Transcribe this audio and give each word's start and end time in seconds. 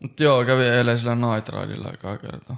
Mut 0.00 0.20
joo, 0.20 0.44
kävin 0.44 0.72
eilen 0.72 0.98
sillä 0.98 1.14
Night 1.14 1.48
Ridella 1.48 1.88
aikaa 1.88 2.18
kertaa. 2.18 2.56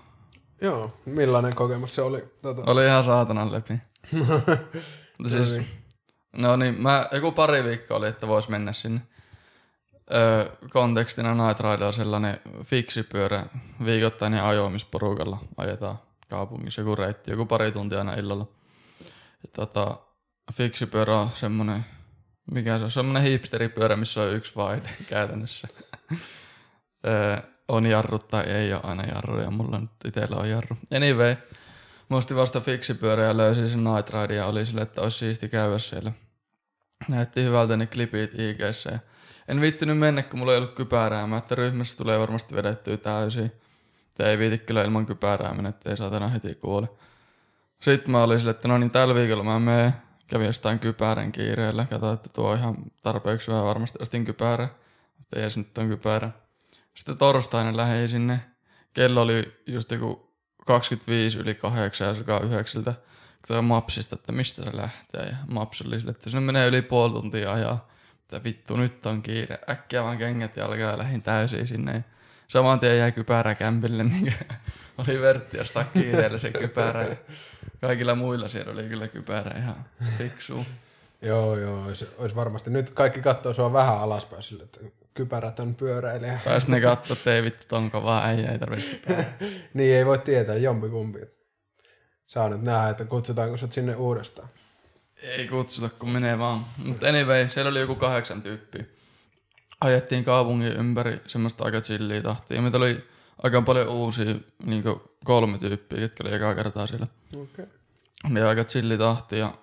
Joo, 0.60 1.00
millainen 1.04 1.54
kokemus 1.54 1.94
se 1.94 2.02
oli? 2.02 2.24
Tota... 2.42 2.62
Oli 2.66 2.86
ihan 2.86 3.04
saatanan 3.04 3.52
läpi. 3.52 3.74
siis, 5.30 5.54
no 6.32 6.56
niin, 6.56 6.82
mä, 6.82 7.08
joku 7.12 7.32
pari 7.32 7.64
viikkoa 7.64 7.96
oli, 7.96 8.08
että 8.08 8.28
vois 8.28 8.48
mennä 8.48 8.72
sinne. 8.72 9.00
Öö, 10.14 10.56
kontekstina 10.70 11.34
Night 11.34 11.60
Ride 11.60 11.84
on 11.84 11.92
sellainen 11.92 12.40
fiksipyörä 12.64 13.46
viikoittainen 13.84 14.42
ajo, 14.42 14.70
missä 14.70 14.88
porukalla 14.90 15.38
ajetaan 15.56 15.98
kaupungissa 16.28 16.80
joku 16.80 16.96
reitti, 16.96 17.30
joku 17.30 17.46
pari 17.46 17.72
tuntia 17.72 17.98
aina 17.98 18.14
illalla. 18.14 18.46
Ja 19.42 19.48
tota, 19.52 19.98
fiksipyörä 20.52 21.20
on 21.20 21.30
semmonen, 21.34 21.84
mikä 22.50 22.78
se 22.78 22.84
on, 22.84 22.90
semmonen 22.90 23.22
hipsteripyörä, 23.22 23.96
missä 23.96 24.22
on 24.22 24.34
yksi 24.34 24.56
vaihde 24.56 24.88
käytännössä. 25.08 25.68
On 27.68 27.86
jarrut 27.86 28.28
tai 28.28 28.44
ei 28.44 28.72
ole 28.72 28.80
aina 28.84 29.04
jarruja, 29.04 29.50
mulla 29.50 29.78
nyt 29.78 29.90
itsellä 30.04 30.36
on 30.36 30.50
jarru. 30.50 30.76
Anyway, 30.96 31.36
muisti 32.08 32.36
vasta 32.36 32.60
fiksipyörä 32.60 33.22
ja 33.22 33.36
löysin 33.36 33.68
sen 33.68 33.84
Night 33.84 34.10
Ride 34.10 34.34
ja 34.34 34.46
oli 34.46 34.66
sille, 34.66 34.82
että 34.82 35.00
olisi 35.00 35.18
siisti 35.18 35.48
käydä 35.48 35.78
siellä. 35.78 36.12
Näytti 37.08 37.44
hyvältä 37.44 37.76
ne 37.76 37.86
klipit 37.86 38.30
ja 38.34 38.98
en 39.48 39.60
viittinyt 39.60 39.98
mennä, 39.98 40.22
kun 40.22 40.38
mulla 40.38 40.52
ei 40.52 40.58
ollut 40.58 40.74
kypärää. 40.74 41.26
Mä, 41.26 41.36
että 41.36 41.54
ryhmässä 41.54 41.98
tulee 41.98 42.18
varmasti 42.18 42.54
vedettyä 42.54 42.96
täysin. 42.96 43.52
Te 44.16 44.30
ei 44.30 44.38
viiti 44.38 44.58
kyllä 44.58 44.84
ilman 44.84 45.06
kypärää 45.06 45.54
mennä, 45.54 45.68
ettei 45.68 45.96
saatana 45.96 46.28
heti 46.28 46.54
kuole. 46.54 46.88
Sitten 47.80 48.10
mä 48.10 48.22
olin 48.22 48.38
sille, 48.38 48.50
että 48.50 48.68
no 48.68 48.78
niin 48.78 48.90
tällä 48.90 49.14
viikolla 49.14 49.44
mä 49.44 49.58
menen. 49.58 49.92
Kävin 50.26 50.46
jostain 50.46 50.78
kypärän 50.78 51.32
kiireellä. 51.32 51.86
Katsoin, 51.90 52.14
että 52.14 52.28
tuo 52.28 52.50
on 52.50 52.58
ihan 52.58 52.76
tarpeeksi 53.02 53.50
hyvä. 53.50 53.62
Varmasti 53.62 53.98
ostin 54.02 54.24
kypärä. 54.24 54.68
Mutta 55.18 55.38
ei 55.38 55.48
nyt 55.56 55.78
on 55.78 55.88
kypärä. 55.88 56.30
Sitten 56.94 57.18
torstaina 57.18 57.76
lähdin 57.76 58.08
sinne. 58.08 58.40
Kello 58.92 59.22
oli 59.22 59.62
just 59.66 59.90
joku 59.90 60.34
25 60.66 61.38
yli 61.38 61.54
8 61.54 62.08
ja 62.08 62.14
sukaan 62.14 62.44
9. 62.44 62.84
Katsoin 63.40 63.64
mapsista, 63.64 64.14
että 64.14 64.32
mistä 64.32 64.62
se 64.62 64.76
lähtee. 64.76 65.26
Ja 65.26 65.36
maps 65.48 65.82
oli 65.82 65.98
sille, 65.98 66.10
että 66.10 66.30
sinne 66.30 66.40
menee 66.40 66.68
yli 66.68 66.82
puoli 66.82 67.12
tuntia 67.12 67.52
ajaa 67.52 67.90
että 68.36 68.44
vittu 68.44 68.76
nyt 68.76 69.06
on 69.06 69.22
kiire. 69.22 69.58
Äkkiä 69.70 70.02
vaan 70.02 70.18
kengät 70.18 70.56
jalkaa 70.56 70.78
ja 70.78 70.98
lähdin 70.98 71.22
täysin 71.22 71.66
sinne. 71.66 72.04
Saman 72.48 72.80
tien 72.80 72.98
jäi 72.98 73.12
kypärä 73.12 73.54
kämpille, 73.54 74.04
niin 74.04 74.34
oli 74.98 75.20
vertti 75.20 75.56
jostain 75.56 75.86
kiireellä 75.92 76.38
se 76.38 76.50
kypärä. 76.50 77.02
Ja 77.02 77.16
kaikilla 77.80 78.14
muilla 78.14 78.48
siellä 78.48 78.72
oli 78.72 78.88
kyllä 78.88 79.08
kypärä 79.08 79.58
ihan 79.58 79.84
fiksu. 80.18 80.66
joo, 81.22 81.56
joo, 81.56 81.84
olisi, 81.84 82.08
olisi, 82.18 82.36
varmasti. 82.36 82.70
Nyt 82.70 82.90
kaikki 82.90 83.22
katsoo 83.22 83.52
sua 83.52 83.72
vähän 83.72 83.98
alaspäin 83.98 84.42
sille, 84.42 84.62
että 84.62 84.80
kypärät 85.14 85.60
on 85.60 85.74
pyöräilijä. 85.74 86.40
Tai 86.44 86.60
sitten 86.60 86.80
ne 86.80 86.86
katsoo, 86.86 87.16
että 87.16 87.34
ei 87.34 87.42
vittu 87.42 87.66
tonko 87.68 88.02
vaan 88.02 88.24
äijä, 88.28 88.52
ei 88.52 88.58
tarvitsisi 88.58 89.02
niin, 89.74 89.96
ei 89.96 90.06
voi 90.06 90.18
tietää 90.18 90.56
jompikumpi. 90.56 91.18
Saa 92.26 92.48
nyt 92.48 92.62
nähdä, 92.62 92.88
että 92.88 93.04
kutsutaanko 93.04 93.56
sut 93.56 93.72
sinne 93.72 93.96
uudestaan. 93.96 94.48
Ei 95.22 95.48
kutsuta, 95.48 95.88
kun 95.88 96.08
menee 96.08 96.38
vaan. 96.38 96.66
Mutta 96.76 97.08
anyway, 97.08 97.48
siellä 97.48 97.70
oli 97.70 97.80
joku 97.80 97.94
kahdeksan 97.94 98.42
tyyppiä. 98.42 98.84
Ajettiin 99.80 100.24
kaupungin 100.24 100.72
ympäri 100.72 101.20
semmoista 101.26 101.64
aika 101.64 101.80
chilliä 101.80 102.22
tahtia. 102.22 102.62
Meitä 102.62 102.76
oli 102.76 103.08
aika 103.42 103.62
paljon 103.62 103.88
uusia 103.88 104.34
niin 104.64 104.84
kolme 105.24 105.58
tyyppiä, 105.58 106.00
jotka 106.00 106.24
oli 106.24 106.34
ekaa 106.34 106.54
kertaa 106.54 106.86
siellä. 106.86 107.06
Okay. 107.36 107.66
Niin 108.28 108.44
aika 108.44 108.64
chilli 108.64 108.98
tahti 108.98 109.38
ja 109.38 109.54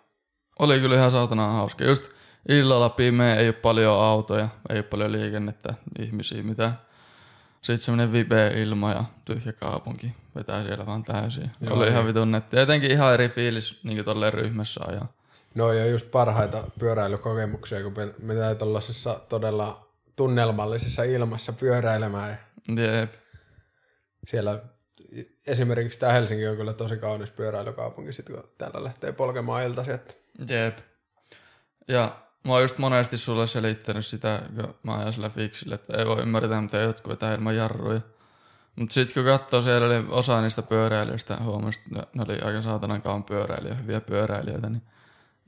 oli 0.59 0.80
kyllä 0.80 0.95
ihan 0.95 1.12
saatana 1.12 1.52
hauska. 1.52 1.84
Just 1.84 2.12
illalla 2.50 2.90
pimeä, 2.90 3.36
ei 3.36 3.48
ole 3.48 3.53
paljon 3.53 4.03
autoja, 4.03 4.48
ei 4.70 4.78
ole 4.78 4.84
paljon 4.84 5.12
liikennettä, 5.12 5.73
ihmisiä, 6.00 6.44
mitä. 6.44 6.73
Sitten 7.62 7.78
semmoinen 7.78 8.12
vibe-ilma 8.12 8.92
ja 8.92 9.03
tyhjä 9.26 9.53
kaupunki 9.53 10.16
vetää 10.36 10.64
siellä 10.64 10.86
vaan 10.86 11.03
täysin. 11.03 11.52
Joo, 11.62 11.78
oli 11.78 11.88
ihan 11.88 12.08
vitun 12.08 12.31
netti. 12.31 12.59
Etenkin 12.59 12.92
ihan 12.92 13.14
eri 13.14 13.30
fiilis 13.30 13.80
niin 13.84 14.06
tolleen 14.06 14.34
ryhmässä 14.34 14.81
ajaa. 14.88 15.13
No 15.56 15.74
ja 15.74 15.86
just 15.86 16.12
parhaita 16.12 16.63
pyöräilykokemuksia, 16.80 17.84
kun 17.84 17.94
menee 18.22 18.56
tuollaisessa 18.56 19.19
todella 19.30 19.88
tunnelmallisessa 20.16 21.03
ilmassa 21.03 21.53
pyöräilemään. 21.53 22.40
Jep. 22.68 23.13
Siellä 24.28 24.59
esimerkiksi 25.47 26.00
tämä 26.00 26.12
Helsinki 26.12 26.47
on 26.47 26.57
kyllä 26.57 26.74
tosi 26.74 26.97
kaunis 26.97 27.31
pyöräilykaupunki, 27.31 28.12
sit 28.12 28.25
kun 28.25 28.44
täällä 28.57 28.84
lähtee 28.84 29.12
polkemaan 29.12 29.63
iltasi. 29.63 29.91
Että... 29.91 30.13
Jep. 30.50 30.78
Ja 31.88 32.26
mä 32.47 32.53
oon 32.53 32.62
just 32.62 32.78
monesti 32.78 33.18
sulle 33.18 33.47
selittänyt 33.47 34.06
sitä, 34.06 34.41
kun 34.56 34.75
mä 34.84 34.97
ajan 34.97 35.13
sillä 35.13 35.30
fiksillä, 35.30 35.75
että 35.75 35.97
ei 35.97 36.06
voi 36.06 36.22
ymmärtää, 36.22 36.62
mitä 36.62 36.78
jotkut 36.78 37.12
vetää 37.12 37.35
ilman 37.35 37.56
jarruja. 37.56 38.02
Mutta 38.75 38.94
sitten 38.94 39.13
kun 39.13 39.31
katsoo, 39.31 39.62
siellä 39.62 39.88
oli 39.88 40.06
osa 40.09 40.41
niistä 40.41 40.62
pyöräilijöistä, 40.62 41.38
huomasi, 41.44 41.80
että 41.96 42.07
ne 42.16 42.24
oli 42.28 42.40
aika 42.40 42.62
saatanan 42.62 43.02
kauan 43.02 43.24
pyöräilijöitä, 43.24 43.81
hyviä 43.81 44.02
pyöräilijöitä, 44.02 44.69
niin 44.69 44.81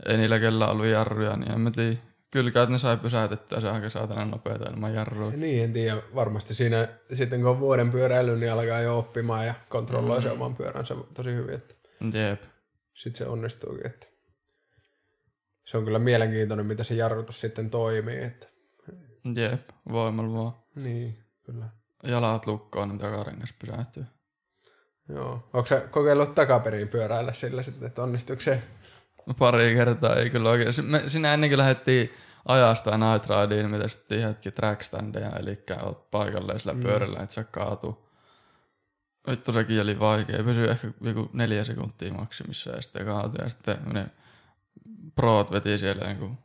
ei 0.05 0.17
niillä 0.17 0.39
kellä 0.39 0.67
ollut 0.67 0.85
jarruja, 0.85 1.37
niin 1.37 1.51
en 1.51 1.61
mä 1.61 1.71
tiedä. 1.71 1.97
Kyllä 2.31 2.47
että 2.47 2.65
ne 2.65 2.77
sai 2.77 2.97
pysäytettyä 2.97 3.59
se 3.59 3.69
aika 3.69 3.89
saatana 3.89 4.25
nopeita 4.25 4.69
ilman 4.69 4.93
jarruja. 4.93 5.37
Niin, 5.37 5.63
en 5.63 5.73
tiedä. 5.73 5.97
Varmasti 6.15 6.53
siinä 6.53 6.87
sitten 7.13 7.41
kun 7.41 7.49
on 7.49 7.59
vuoden 7.59 7.91
pyöräily, 7.91 8.37
niin 8.37 8.51
alkaa 8.51 8.79
jo 8.79 8.97
oppimaan 8.97 9.45
ja 9.45 9.53
kontrolloi 9.69 10.17
mm. 10.17 10.23
se 10.23 10.31
oman 10.31 10.55
pyöränsä 10.55 10.95
tosi 11.13 11.33
hyvin. 11.33 11.55
Että 11.55 11.75
Jep. 12.13 12.41
Sitten 12.93 13.17
se 13.17 13.25
onnistuukin. 13.25 13.85
Että 13.85 14.07
se 15.69 15.77
on 15.77 15.85
kyllä 15.85 15.99
mielenkiintoinen, 15.99 16.65
mitä 16.65 16.83
se 16.83 16.95
jarrutus 16.95 17.41
sitten 17.41 17.69
toimii. 17.69 18.23
Että... 18.23 18.47
Jep, 19.35 19.69
voimalla 19.91 20.33
vaan. 20.33 20.53
Niin, 20.75 21.19
kyllä. 21.43 21.65
Jalat 22.03 22.47
lukkoon, 22.47 22.89
niin 22.89 22.99
takarengas 22.99 23.53
pysähtyy. 23.53 24.05
Joo. 25.09 25.49
Onko 25.53 25.65
sä 25.65 25.81
kokeillut 25.91 26.35
takaperin 26.35 26.87
pyöräillä 26.87 27.33
sillä 27.33 27.63
sitten, 27.63 27.87
että 27.87 28.03
onnistuuko 28.03 28.41
se 28.41 28.63
pari 29.39 29.75
kertaa, 29.75 30.15
ei 30.15 30.29
kyllä 30.29 30.49
oikein. 30.49 30.73
Me, 30.81 31.03
sinä 31.07 31.33
ennenkin 31.33 31.57
lähdettiin 31.57 32.09
ajasta 32.45 32.97
Night 32.97 33.29
Rideen, 33.29 33.71
me 33.71 33.79
testettiin 33.79 34.27
hetki 34.27 34.51
trackstandeja, 34.51 35.31
eli 35.39 35.63
oot 35.83 36.11
paikalle 36.11 36.59
sillä 36.59 36.73
mm. 36.73 36.83
pyörällä, 36.83 37.19
että 37.19 37.35
sä 37.35 37.43
kaatu. 37.43 38.09
Vittu 39.29 39.51
sekin 39.51 39.81
oli 39.81 39.99
vaikea, 39.99 40.43
pysyi 40.43 40.67
ehkä 40.67 40.87
joku 41.01 41.29
neljä 41.33 41.63
sekuntia 41.63 42.13
maksimissa 42.13 42.71
ja 42.71 42.81
sitten 42.81 43.05
kaatu 43.05 43.37
ja 43.41 43.49
sitten 43.49 43.77
ne 43.93 44.05
proot 45.15 45.51
veti 45.51 45.77
siellä 45.77 46.13
niin 46.13 46.37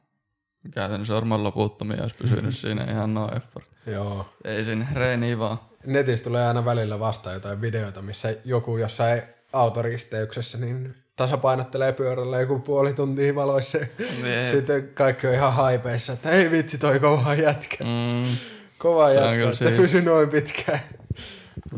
käytännössä 0.71 1.17
orman 1.17 1.45
loputtomia 1.45 2.03
olisi 2.03 2.17
pysynyt 2.23 2.57
siinä 2.59 2.85
ihan 2.85 3.15
no 3.15 3.31
effort. 3.37 3.71
Joo. 3.87 4.27
Ei 4.45 4.65
siinä 4.65 4.87
reeni 4.95 5.39
vaan. 5.39 5.59
Netissä 5.87 6.25
tulee 6.25 6.47
aina 6.47 6.65
välillä 6.65 7.01
vastaan 7.01 7.35
jotain 7.35 7.61
videoita, 7.61 8.03
missä 8.03 8.37
joku 8.45 8.77
jossain 8.79 9.23
autoristeyksessä 9.53 10.59
niin 10.59 10.95
tasapainottelee 11.17 11.93
pyörällä 11.93 12.41
joku 12.41 12.59
puoli 12.59 12.93
tuntia 12.93 13.35
valoissa. 13.35 13.79
Nee. 14.23 14.51
Sitten 14.51 14.89
kaikki 14.89 15.27
on 15.27 15.35
ihan 15.35 15.53
haipeissa, 15.53 16.13
että 16.13 16.31
ei 16.31 16.51
vitsi 16.51 16.79
toi 16.79 17.01
kova 17.01 17.35
jätkä. 17.35 17.85
Mm. 17.85 18.37
Kova 18.79 19.11
jätkä, 19.11 19.45
että 19.45 19.57
siis. 19.57 19.71
pysy 19.71 20.03
noin 20.03 20.29
pitkään. 20.29 20.81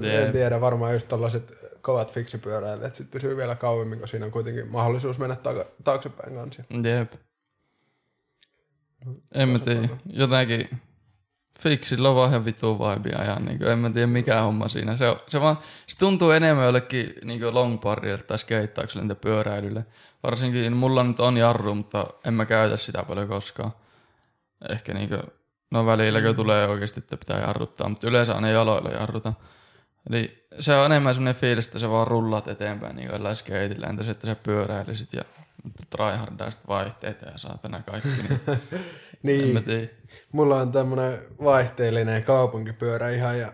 En 0.03 0.32
tiedä, 0.32 0.60
varmaan 0.60 0.92
just 0.92 1.08
tällaiset 1.08 1.66
kovat 1.86 2.12
fiksipyöräilijät 2.12 2.94
sit 2.94 3.10
pysyy 3.10 3.36
vielä 3.36 3.54
kauemmin, 3.54 3.98
kun 3.98 4.08
siinä 4.08 4.26
on 4.26 4.32
kuitenkin 4.32 4.69
mahdollisuus 4.69 5.19
mennä 5.19 5.36
ta- 5.36 5.64
taaksepäin 5.84 6.34
kanssa. 6.34 6.62
Jep. 6.84 7.12
En 9.34 9.48
mä 9.48 9.58
tiedä, 9.58 9.88
jotenkin 10.06 10.80
Fiksillä 11.60 12.10
on 12.10 12.28
ihan 12.28 12.44
vitu 12.44 12.78
vibea 12.78 13.24
ja 13.24 13.36
niin 13.41 13.58
kuin, 13.58 13.70
en 13.70 13.78
mä 13.78 13.91
tiedä 13.91 14.06
mikä 14.06 14.41
homma 14.41 14.69
siinä. 14.69 14.97
Se, 14.97 15.16
se, 15.28 15.41
vaan, 15.41 15.58
se 15.86 15.98
tuntuu 15.98 16.30
enemmän 16.30 16.64
jollekin 16.64 17.14
niin 17.24 17.54
longparilta 17.54 18.24
tai 18.24 18.38
skeittaukselle 18.38 19.03
entä 19.03 19.14
pyöräilylle. 19.14 19.86
Varsinkin 20.22 20.72
mulla 20.72 21.04
nyt 21.04 21.20
on 21.20 21.36
jarru, 21.36 21.74
mutta 21.74 22.06
en 22.24 22.34
mä 22.34 22.47
käytä 22.47 22.76
sitä 22.76 23.03
paljon 23.03 23.28
koskaan. 23.28 23.70
Ehkä 24.70 24.94
niin 24.94 25.08
kuin, 25.08 25.22
no 25.70 25.86
välillä 25.86 26.22
kun 26.22 26.36
tulee 26.36 26.68
oikeasti, 26.68 27.00
että 27.00 27.16
pitää 27.16 27.41
jarruttaa, 27.41 27.88
mutta 27.88 28.08
yleensä 28.08 28.34
on 28.34 28.42
ne 28.42 28.53
jaloilla 28.53 28.91
jarruta. 28.91 29.33
Eli 30.10 30.47
se 30.60 30.76
on 30.76 30.86
enemmän 30.86 31.14
semmoinen 31.14 31.41
fiilis, 31.41 31.66
että 31.66 31.78
sä 31.78 31.91
vaan 31.91 32.06
rullat 32.06 32.48
eteenpäin 32.48 32.97
niin 32.97 33.08
jollain 33.12 33.36
skeitillä, 33.36 33.86
entä 33.86 34.03
se, 34.03 34.10
että 34.10 34.26
sä 34.26 34.36
pyöräilisit 34.42 35.12
ja 35.12 35.24
tryhardaiset 35.91 36.68
vaihteita 36.68 37.26
ja 37.26 37.38
saatana 37.38 37.82
kaikki. 37.82 38.08
Niin, 39.22 39.54
niin. 39.66 39.91
mulla 40.32 40.56
on 40.56 40.72
tämmönen 40.72 41.18
vaihteellinen 41.44 42.24
kaupunkipyörä 42.24 43.10
ihan 43.10 43.38
ja 43.38 43.53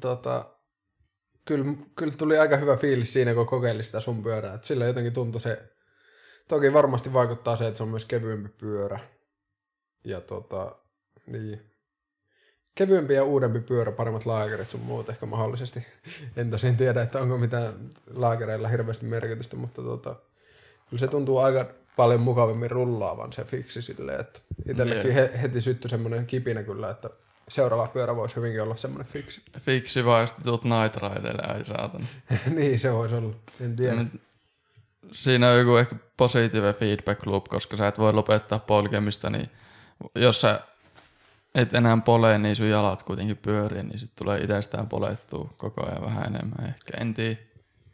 tota, 0.00 0.44
kyllä, 1.44 1.64
kyllä 1.96 2.12
tuli 2.16 2.38
aika 2.38 2.56
hyvä 2.56 2.76
fiilis 2.76 3.12
siinä, 3.12 3.34
kun 3.34 3.46
kokeili 3.46 3.82
sitä 3.82 4.00
sun 4.00 4.22
pyörää. 4.22 4.54
Et 4.54 4.64
sillä 4.64 4.84
jotenkin 4.84 5.12
tuntui 5.12 5.40
se, 5.40 5.70
toki 6.48 6.72
varmasti 6.72 7.12
vaikuttaa 7.12 7.56
se, 7.56 7.66
että 7.66 7.76
se 7.76 7.82
on 7.82 7.88
myös 7.88 8.04
kevyempi 8.04 8.48
pyörä. 8.48 8.98
Ja 10.04 10.20
tota, 10.20 10.76
niin, 11.26 11.69
kevyempi 12.74 13.14
ja 13.14 13.24
uudempi 13.24 13.60
pyörä, 13.60 13.92
paremmat 13.92 14.26
laakerit 14.26 14.70
sun 14.70 14.80
muut 14.80 15.08
ehkä 15.08 15.26
mahdollisesti. 15.26 15.86
En 16.36 16.50
tosin 16.50 16.76
tiedä, 16.76 17.02
että 17.02 17.20
onko 17.20 17.38
mitään 17.38 17.74
laakereilla 18.14 18.68
hirveästi 18.68 19.06
merkitystä, 19.06 19.56
mutta 19.56 19.82
tota, 19.82 20.16
kyllä 20.90 21.00
se 21.00 21.08
tuntuu 21.08 21.38
aika 21.38 21.66
paljon 21.96 22.20
mukavammin 22.20 22.70
rullaavan 22.70 23.32
se 23.32 23.44
fiksi 23.44 23.82
silleen, 23.82 24.20
että 24.20 24.40
itsellekin 24.70 25.12
he, 25.12 25.30
heti 25.42 25.60
syttyi 25.60 25.90
semmoinen 25.90 26.26
kipinä 26.26 26.62
kyllä, 26.62 26.90
että 26.90 27.10
seuraava 27.48 27.86
pyörä 27.86 28.16
voisi 28.16 28.36
hyvinkin 28.36 28.62
olla 28.62 28.76
semmoinen 28.76 29.12
fiksi. 29.12 29.42
Fiksi 29.58 30.04
vai 30.04 30.26
sitten 30.26 30.44
tuut 30.44 30.64
Night 30.64 30.96
Rideille, 30.96 31.42
ai 31.42 31.64
saatana. 31.64 32.06
niin, 32.56 32.78
se 32.78 32.94
voisi 32.94 33.14
olla. 33.14 33.34
En 33.60 33.76
tiedä. 33.76 33.94
Nyt, 33.94 34.20
siinä 35.12 35.50
on 35.50 35.58
joku 35.58 35.76
ehkä 35.76 35.96
positiivinen 36.16 36.74
feedback 36.74 37.26
loop, 37.26 37.44
koska 37.44 37.76
sä 37.76 37.88
et 37.88 37.98
voi 37.98 38.12
lopettaa 38.12 38.58
polkemista, 38.58 39.30
niin 39.30 39.50
jos 40.14 40.40
sä 40.40 40.60
et 41.54 41.74
enää 41.74 41.98
polee, 42.04 42.38
niin 42.38 42.56
sun 42.56 42.68
jalat 42.68 43.02
kuitenkin 43.02 43.36
pyörii, 43.36 43.82
niin 43.82 43.98
sitten 43.98 44.16
tulee 44.16 44.40
itsestään 44.40 44.88
polettua 44.88 45.54
koko 45.56 45.86
ajan 45.86 46.02
vähän 46.02 46.34
enemmän 46.34 46.68
ehkä. 46.68 46.98
En 47.00 47.14
tiedä. 47.14 47.36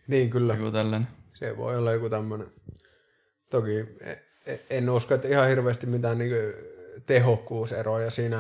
Niin, 0.07 0.31
kyllä. 0.31 0.55
Joku 0.55 0.71
tällainen. 0.71 1.09
Se 1.33 1.57
voi 1.57 1.77
olla 1.77 1.93
joku 1.93 2.11
tämmöinen. 2.11 2.47
Toki 3.51 3.79
e- 4.01 4.27
e- 4.47 4.61
en 4.71 4.91
usko, 4.91 5.15
että 5.15 5.29
ihan 5.29 5.49
hirveästi 5.49 5.87
mitään 5.87 6.19
niin 6.19 6.33
tehokkuuseroja 7.07 8.11
siinä, 8.11 8.39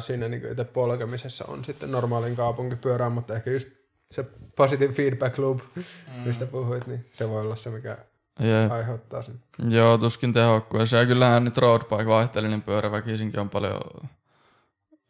siinä 0.00 0.28
niin 0.28 0.50
itse 0.50 0.64
polkemisessa 0.64 1.44
on 1.48 1.64
sitten 1.64 1.90
normaalin 1.90 2.36
kaupunkipyörään, 2.36 3.12
mutta 3.12 3.34
ehkä 3.34 3.50
just 3.50 3.68
se 4.10 4.24
positive 4.56 4.92
feedback 4.92 5.38
loop, 5.38 5.58
mm. 5.76 5.82
mistä 6.24 6.46
puhuit, 6.46 6.86
niin 6.86 7.06
se 7.12 7.28
voi 7.28 7.40
olla 7.40 7.56
se, 7.56 7.70
mikä 7.70 7.98
Jep. 8.40 8.72
aiheuttaa 8.72 9.22
sen. 9.22 9.34
Joo, 9.68 9.98
tuskin 9.98 10.32
tehokkuus. 10.32 10.92
Ja 10.92 11.06
kyllähän 11.06 11.44
nyt 11.44 11.58
roadbike 11.58 12.06
vaihtelinen 12.06 12.62
pyörä 12.62 12.90
väkisinkin 12.90 13.40
on 13.40 13.50
paljon 13.50 13.80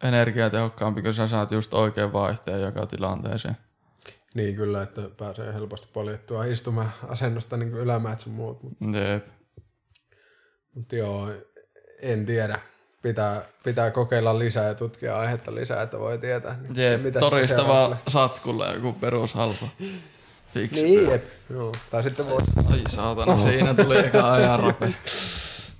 energiatehokkaampi, 0.03 1.01
kun 1.01 1.13
sä 1.13 1.27
saat 1.27 1.51
just 1.51 1.73
oikein 1.73 2.13
vaihteen 2.13 2.61
joka 2.61 2.85
tilanteeseen. 2.85 3.57
Niin 4.35 4.55
kyllä, 4.55 4.81
että 4.81 5.01
pääsee 5.17 5.53
helposti 5.53 5.89
poljettua 5.93 6.45
istumaan 6.45 6.93
asennosta 7.07 7.57
niin 7.57 7.73
ylämäät 7.73 8.19
sun 8.19 8.33
muut. 8.33 8.59
Jep. 8.81 9.27
Mutta 10.75 10.95
joo, 10.95 11.29
en 11.99 12.25
tiedä. 12.25 12.59
Pitää, 13.01 13.41
pitää 13.63 13.91
kokeilla 13.91 14.39
lisää 14.39 14.67
ja 14.67 14.75
tutkia 14.75 15.19
aihetta 15.19 15.55
lisää, 15.55 15.81
että 15.81 15.99
voi 15.99 16.17
tietää. 16.17 16.57
Niin 16.61 16.91
jep, 16.91 17.03
mitä 17.03 17.19
torista 17.19 17.67
vaan 17.67 17.97
satkulla 18.07 18.67
joku 18.67 18.93
perushalpa. 18.93 19.67
Fiksi 20.47 20.83
niin, 20.83 21.09
jep. 21.09 21.23
Joo. 21.49 21.71
Tai 21.89 22.03
sitten 22.03 22.25
voi... 22.29 22.41
Ai 22.71 22.81
saatana, 22.87 23.37
siinä 23.37 23.73
tuli 23.73 23.97
eka 23.97 24.33
ajanrape. 24.33 24.93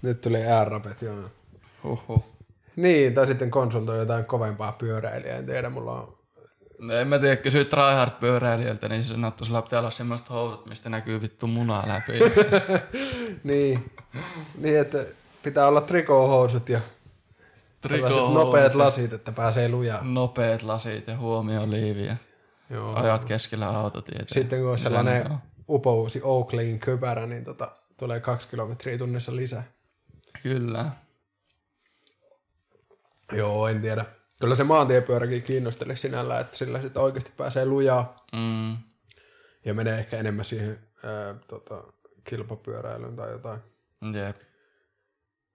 Nyt 0.02 0.22
tuli 0.22 0.38
ajanrapet, 0.38 1.02
joo. 1.02 1.32
Huhhuh. 1.84 2.26
Niin, 2.76 3.14
tai 3.14 3.28
sitten 3.28 3.52
konsultoi 3.52 4.00
jotain 4.00 4.26
kovempaa 4.26 4.72
pyöräilijää, 4.72 5.38
en 5.38 5.46
tiedä, 5.46 5.70
mulla 5.70 6.02
on... 6.02 6.18
No 6.80 6.94
en 6.94 7.08
mä 7.08 7.20
tiedä, 7.20 7.36
kysyy 7.36 7.66
tryhard 7.66 8.12
pyöräilijältä, 8.20 8.90
niin 8.90 9.04
se 9.04 9.10
sanoo, 9.10 9.28
että 9.28 9.46
sulla 9.46 9.62
pitää 9.62 9.80
olla 9.80 9.90
semmoiset 9.90 10.30
housut, 10.30 10.66
mistä 10.66 10.90
näkyy 10.90 11.22
vittu 11.22 11.48
munaa 11.48 11.84
läpi. 11.88 12.20
niin. 13.44 13.92
niin, 14.58 14.80
että 14.80 15.06
pitää 15.44 15.68
olla 15.68 15.82
trikohousut 15.82 16.70
ja 16.70 16.82
Trikohousut. 17.82 18.34
nopeat 18.34 18.76
lasit, 18.76 19.14
että 19.14 19.32
pääsee 19.32 19.70
lujaan. 19.70 20.14
Nopeat 20.14 20.64
lasit 20.64 21.08
ja 21.08 21.18
huomio 21.18 21.70
liiviä. 21.70 22.18
Joo. 22.70 22.96
Ajat 22.96 23.26
keskellä 23.26 23.68
autotietä. 23.68 24.26
Sitten 24.28 24.62
kun 24.62 24.72
on 24.72 24.80
sellainen 24.80 25.38
upouusi 25.70 26.22
Oakleyin 26.24 26.80
kypärä, 26.80 27.28
niin 27.28 27.44
tota, 27.44 27.72
tulee 27.98 28.20
kaksi 28.20 28.48
kilometriä 28.48 28.98
tunnissa 28.98 29.36
lisää. 29.36 29.64
Kyllä. 30.44 30.92
Joo, 33.32 33.68
en 33.68 33.82
tiedä. 33.82 34.06
Kyllä 34.40 34.56
se 34.56 34.64
maantiepyöräkin 34.64 35.44
kiinnosteli 35.44 35.96
sinällä, 35.96 36.40
että 36.40 36.58
sillä 36.58 36.82
sitten 36.82 37.02
oikeasti 37.02 37.32
pääsee 37.38 37.66
lujaa. 37.66 38.26
Mm. 38.34 38.78
Ja 39.66 39.74
menee 39.74 40.00
ehkä 40.00 40.18
enemmän 40.18 40.46
siihen 40.46 40.80
ää, 41.04 41.36
tota, 41.48 41.84
kilpapyöräilyyn 42.24 43.16
tai 43.16 43.32
jotain. 43.32 43.60
Jep. 44.14 44.38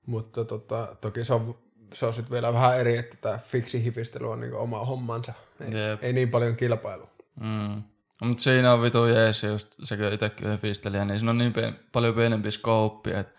Mutta 0.06 0.44
tota, 0.44 0.96
toki 1.00 1.25
se 1.25 1.34
on, 1.34 1.58
se 1.94 2.06
on 2.06 2.12
sitten 2.12 2.32
vielä 2.32 2.52
vähän 2.52 2.81
eri, 2.81 2.96
että 2.96 3.17
tämä 3.20 3.38
fiksi-hifistely 3.38 4.31
on 4.31 4.40
niinku 4.40 4.56
oma 4.56 4.84
hommansa. 4.84 5.32
Ei, 5.61 5.81
Jep. 5.81 6.05
ei 6.05 6.12
niin 6.12 6.31
paljon 6.31 6.56
kilpailu. 6.56 7.08
Mm. 7.40 7.82
No, 8.20 8.28
mutta 8.28 8.43
siinä 8.43 8.73
on 8.73 8.82
vitu 8.82 9.05
jees, 9.05 9.44
just 9.44 9.75
sekä 9.82 10.11
itsekin 10.11 10.50
hifistelijä, 10.50 11.05
niin 11.05 11.19
siinä 11.19 11.31
on 11.31 11.38
niin 11.38 11.52
pien, 11.52 11.78
paljon 11.93 12.14
pienempi 12.14 12.50
skouppi, 12.50 13.11
että 13.11 13.38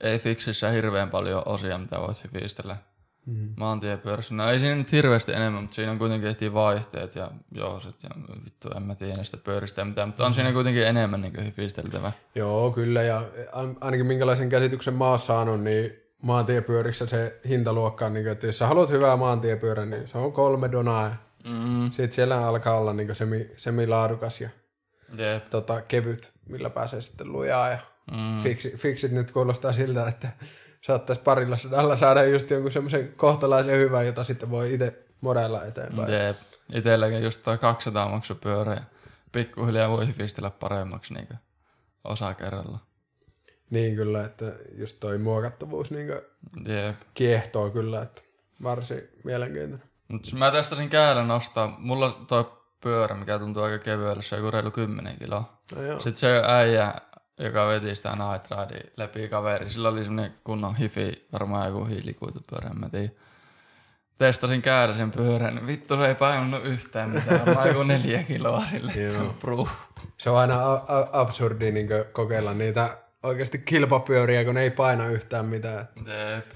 ei 0.00 0.18
fiksissä 0.18 0.70
hirveän 0.70 1.10
paljon 1.10 1.42
osia, 1.46 1.78
mitä 1.78 2.00
voisi 2.00 2.28
hifistellä 2.34 2.76
mm. 3.26 3.48
maantiepyörässä. 3.56 4.34
No 4.34 4.50
ei 4.50 4.58
siinä 4.58 4.76
nyt 4.76 4.92
hirveästi 4.92 5.32
enemmän, 5.32 5.62
mutta 5.62 5.74
siinä 5.74 5.92
on 5.92 5.98
kuitenkin 5.98 6.28
ehtii 6.28 6.54
vaihteet 6.54 7.14
ja 7.14 7.30
jouset 7.52 8.02
ja 8.02 8.10
vittu 8.44 8.70
en 8.76 8.82
mä 8.82 8.94
tiedä 8.94 9.24
sitä 9.24 9.36
pyöristä 9.36 9.80
ja 9.80 9.84
mitään, 9.84 10.08
mutta 10.08 10.26
on 10.26 10.34
siinä 10.34 10.52
kuitenkin 10.52 10.86
enemmän 10.86 11.20
niin 11.20 11.42
hifisteltävä. 11.42 12.12
Joo, 12.34 12.70
kyllä 12.70 13.02
ja 13.02 13.22
ainakin 13.80 14.06
minkälaisen 14.06 14.48
käsityksen 14.48 14.94
mä 14.94 15.08
oon 15.08 15.18
saanut, 15.18 15.60
niin 15.60 15.92
maantiepyörissä 16.22 17.06
se 17.06 17.40
hintaluokka 17.48 18.06
on, 18.06 18.14
niin 18.14 18.24
kuin, 18.24 18.32
että 18.32 18.46
jos 18.46 18.58
sä 18.58 18.66
haluat 18.66 18.90
hyvää 18.90 19.16
maantiepyörää, 19.16 19.86
niin 19.86 20.08
se 20.08 20.18
on 20.18 20.32
kolme 20.32 20.72
donaa. 20.72 21.16
Mm. 21.44 21.90
Sitten 21.90 22.12
siellä 22.12 22.46
alkaa 22.46 22.78
olla 22.78 22.92
niin 22.92 23.14
semi, 23.14 23.50
semilaadukas 23.56 24.40
ja 24.40 24.48
Jep. 25.16 25.50
tota, 25.50 25.80
kevyt, 25.80 26.30
millä 26.48 26.70
pääsee 26.70 27.00
sitten 27.00 27.32
lujaa. 27.32 27.68
Ja 27.68 27.78
mm. 28.12 28.42
fiksi, 28.42 28.76
fiksit 28.76 29.12
nyt 29.12 29.32
kuulostaa 29.32 29.72
siltä, 29.72 30.08
että 30.08 30.28
saattaisi 30.86 31.22
parilla 31.22 31.56
sadalla 31.56 31.96
saada 31.96 32.24
just 32.24 32.50
jonkun 32.50 32.72
semmoisen 32.72 33.12
kohtalaisen 33.16 33.78
hyvän, 33.78 34.06
jota 34.06 34.24
sitten 34.24 34.50
voi 34.50 34.74
itse 34.74 35.04
modella 35.20 35.64
eteenpäin. 35.64 36.12
Jep. 36.12 36.36
Itselläkin 36.74 37.22
just 37.22 37.42
toi 37.42 37.58
200 37.58 38.08
maksu 38.08 38.34
pyörä 38.34 38.74
ja 38.74 38.82
pikkuhiljaa 39.32 39.90
voi 39.90 40.06
hifistellä 40.06 40.50
paremmaksi 40.50 41.14
niin 41.14 41.28
osa 42.04 42.34
kerralla. 42.34 42.78
Niin 43.70 43.96
kyllä, 43.96 44.24
että 44.24 44.44
just 44.78 45.00
toi 45.00 45.18
muokattavuus 45.18 45.90
niin 45.90 46.08
Jep. 46.66 46.96
kiehtoo 47.14 47.70
kyllä, 47.70 48.02
että 48.02 48.22
varsin 48.62 49.08
mielenkiintoinen. 49.24 49.88
Mut 50.08 50.32
mä 50.32 50.50
testasin 50.50 50.90
käydä 50.90 51.22
nostaa. 51.22 51.76
Mulla 51.78 52.24
toi 52.28 52.52
pyörä, 52.80 53.14
mikä 53.14 53.38
tuntuu 53.38 53.62
aika 53.62 53.84
kevyelle, 53.84 54.22
se 54.22 54.34
on 54.34 54.40
joku 54.40 54.50
reilu 54.50 54.70
10 54.70 55.18
kiloa. 55.18 55.58
No 55.74 56.00
Sitten 56.00 56.16
se 56.16 56.42
äijä 56.46 56.94
joka 57.38 57.68
veti 57.68 57.94
sitä 57.94 58.10
Night 58.10 58.50
Ride 58.50 58.82
läpi 58.96 59.28
kaveri. 59.28 59.70
Sillä 59.70 59.88
oli 59.88 60.04
semmonen 60.04 60.34
kunnon 60.44 60.76
hifi, 60.76 61.26
varmaan 61.32 61.68
joku 61.68 61.84
hiilikuitupyörä, 61.84 62.70
mä 62.70 62.88
tiedän. 62.88 63.10
Testasin 64.18 64.62
käydä 64.62 64.94
sen 64.94 65.10
pyörän, 65.10 65.66
vittu 65.66 65.96
se 65.96 66.06
ei 66.06 66.14
painunut 66.14 66.64
yhtään 66.64 67.10
mitään, 67.10 67.46
varmaan 67.46 67.68
joku 67.68 67.82
neljä 67.82 68.22
kiloa 68.22 68.66
sille. 68.66 68.92
Se 70.18 70.30
on 70.30 70.38
aina 70.38 70.72
a- 70.72 70.84
a- 70.88 71.08
absurdi 71.12 71.70
niin 71.72 71.88
kokeilla 72.12 72.54
niitä 72.54 72.98
oikeasti 73.22 73.58
kilpapyöriä, 73.58 74.44
kun 74.44 74.54
ne 74.54 74.62
ei 74.62 74.70
paina 74.70 75.06
yhtään 75.08 75.46
mitään. 75.46 75.88
Jep. 75.96 76.46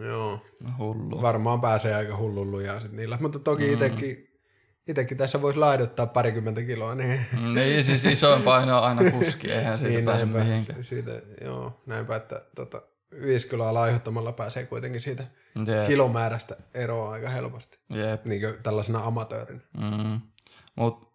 Joo. 0.00 0.40
Hullu. 0.78 1.22
Varmaan 1.22 1.60
pääsee 1.60 1.94
aika 1.94 2.16
hullun 2.16 2.50
lujaa 2.50 2.80
sit 2.80 2.92
niillä, 2.92 3.18
mutta 3.20 3.38
toki 3.38 3.66
mm. 3.66 3.72
itsekin 3.72 4.31
Itsekin 4.88 5.18
tässä 5.18 5.42
voisi 5.42 5.58
laidottaa 5.58 6.06
parikymmentä 6.06 6.62
kiloa. 6.62 6.94
Niin, 6.94 7.26
mm, 7.32 7.54
niin 7.54 7.84
siis 7.84 8.04
isoin 8.04 8.42
paino 8.42 8.78
on 8.78 8.84
aina 8.84 9.10
kuski, 9.10 9.52
eihän 9.52 9.78
siitä 9.78 9.92
niin, 9.92 10.04
pääse 10.04 10.24
näinpä, 10.24 10.44
mihinkään. 10.44 10.84
Siitä, 10.84 11.10
joo, 11.44 11.82
näinpä, 11.86 12.16
että 12.16 12.42
tota, 12.56 12.82
viisi 13.22 13.48
kiloa 13.48 13.74
laihottamalla 13.74 14.32
pääsee 14.32 14.66
kuitenkin 14.66 15.00
siitä 15.00 15.24
Jep. 15.66 15.86
kilomäärästä 15.86 16.56
eroa 16.74 17.12
aika 17.12 17.28
helposti. 17.28 17.78
Jep. 17.90 18.24
Niin 18.24 18.40
kuin 18.40 18.54
tällaisena 18.62 18.98
amatöörinä. 18.98 19.60
Mm. 19.78 20.20
Mutta 20.76 21.06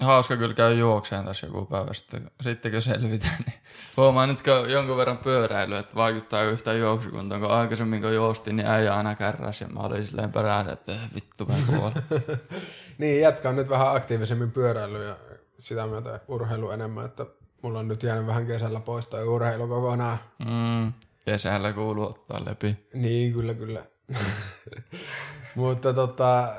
hauska 0.00 0.36
kyllä 0.36 0.54
käy 0.54 0.74
juokseen 0.74 1.24
tässä 1.24 1.46
joku 1.46 1.64
päivä 1.64 1.92
sitten, 1.92 2.30
sitten 2.40 2.72
kun 2.72 2.82
selvitään, 2.82 3.38
niin 3.46 3.58
huomaa 3.96 4.26
nyt 4.26 4.42
kun 4.42 4.70
jonkun 4.70 4.96
verran 4.96 5.18
pyöräily, 5.18 5.76
että 5.76 5.94
vaikuttaa 5.94 6.42
yhtään 6.42 6.78
juoksukuntaan, 6.78 7.40
kun 7.40 7.50
aikaisemmin 7.50 8.00
kun 8.02 8.14
juostin, 8.14 8.56
niin 8.56 8.66
äijä 8.66 8.94
aina 8.94 9.14
kärräs 9.14 9.60
ja 9.60 9.68
mä 9.68 9.80
olin 9.80 10.06
silleen 10.06 10.32
perään, 10.32 10.68
että 10.68 10.92
vittu 11.14 11.46
mä 11.46 11.54
kuolen. 11.66 12.02
niin, 12.98 13.20
jatkan 13.20 13.56
nyt 13.56 13.68
vähän 13.68 13.96
aktiivisemmin 13.96 14.50
pyöräilyä 14.50 15.04
ja 15.04 15.16
sitä 15.58 15.86
myötä 15.86 16.20
urheilu 16.28 16.70
enemmän, 16.70 17.04
että 17.04 17.26
mulla 17.62 17.78
on 17.78 17.88
nyt 17.88 18.02
jäänyt 18.02 18.26
vähän 18.26 18.46
kesällä 18.46 18.80
pois 18.80 19.06
toi 19.06 19.24
urheilu 19.24 19.68
kokonaan. 19.68 20.18
Mm, 20.38 20.92
kesällä 21.24 21.72
kuuluu 21.72 22.04
ottaa 22.06 22.44
läpi. 22.44 22.76
Niin, 22.94 23.32
kyllä, 23.32 23.54
kyllä. 23.54 23.86
Mutta 25.54 25.94
tota, 25.94 26.54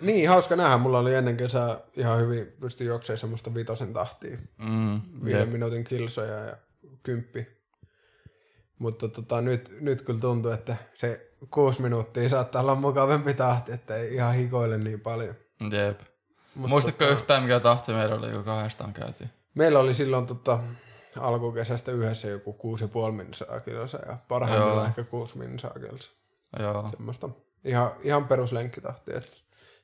niin, 0.00 0.28
hauska 0.28 0.56
nähdä. 0.56 0.76
Mulla 0.76 0.98
oli 0.98 1.14
ennen 1.14 1.36
kesää 1.36 1.80
ihan 1.96 2.20
hyvin 2.20 2.46
pysty 2.60 2.84
juoksemaan 2.84 3.18
semmoista 3.18 3.54
vitosen 3.54 3.92
tahtia. 3.92 4.38
Mm, 4.58 5.00
Viiden 5.24 5.40
jep. 5.40 5.50
minuutin 5.50 5.84
kilsoja 5.84 6.38
ja 6.38 6.56
kymppi. 7.02 7.46
Mutta 8.78 9.08
tota, 9.08 9.40
nyt, 9.40 9.76
nyt 9.80 10.02
kyllä 10.02 10.20
tuntuu, 10.20 10.50
että 10.50 10.76
se 10.94 11.30
kuusi 11.50 11.82
minuuttia 11.82 12.28
saattaa 12.28 12.62
olla 12.62 12.74
mukavempi 12.74 13.34
tahti, 13.34 13.72
että 13.72 13.96
ei 13.96 14.14
ihan 14.14 14.34
hikoile 14.34 14.78
niin 14.78 15.00
paljon. 15.00 15.34
Jep. 15.60 16.00
Mutta 16.54 16.68
Muistatko 16.68 17.04
tota, 17.04 17.12
yhtään, 17.12 17.42
mikä 17.42 17.60
tahti 17.60 17.92
meillä 17.92 18.14
oli, 18.14 18.32
kun 18.32 18.44
kahdestaan 18.44 18.92
käytiin? 18.92 19.30
Meillä 19.54 19.78
oli 19.78 19.94
silloin 19.94 20.26
tota, 20.26 20.58
alkukesästä 21.20 21.92
yhdessä 21.92 22.28
joku 22.28 22.52
kuusi 22.52 22.84
ja 22.84 22.88
puoli 22.88 23.12
minsaa 23.12 23.60
kilsa 23.60 23.98
ja 24.06 24.16
parhaimmillaan 24.28 24.88
ehkä 24.88 25.04
kuusi 25.04 25.38
minsaa 25.38 25.74
kilsa. 25.80 26.12
Joo. 26.58 26.88
Semmoista 26.90 27.28
ihan, 27.64 27.90
ihan 28.02 28.28
peruslenkkitahtia. 28.28 29.16
Että 29.16 29.30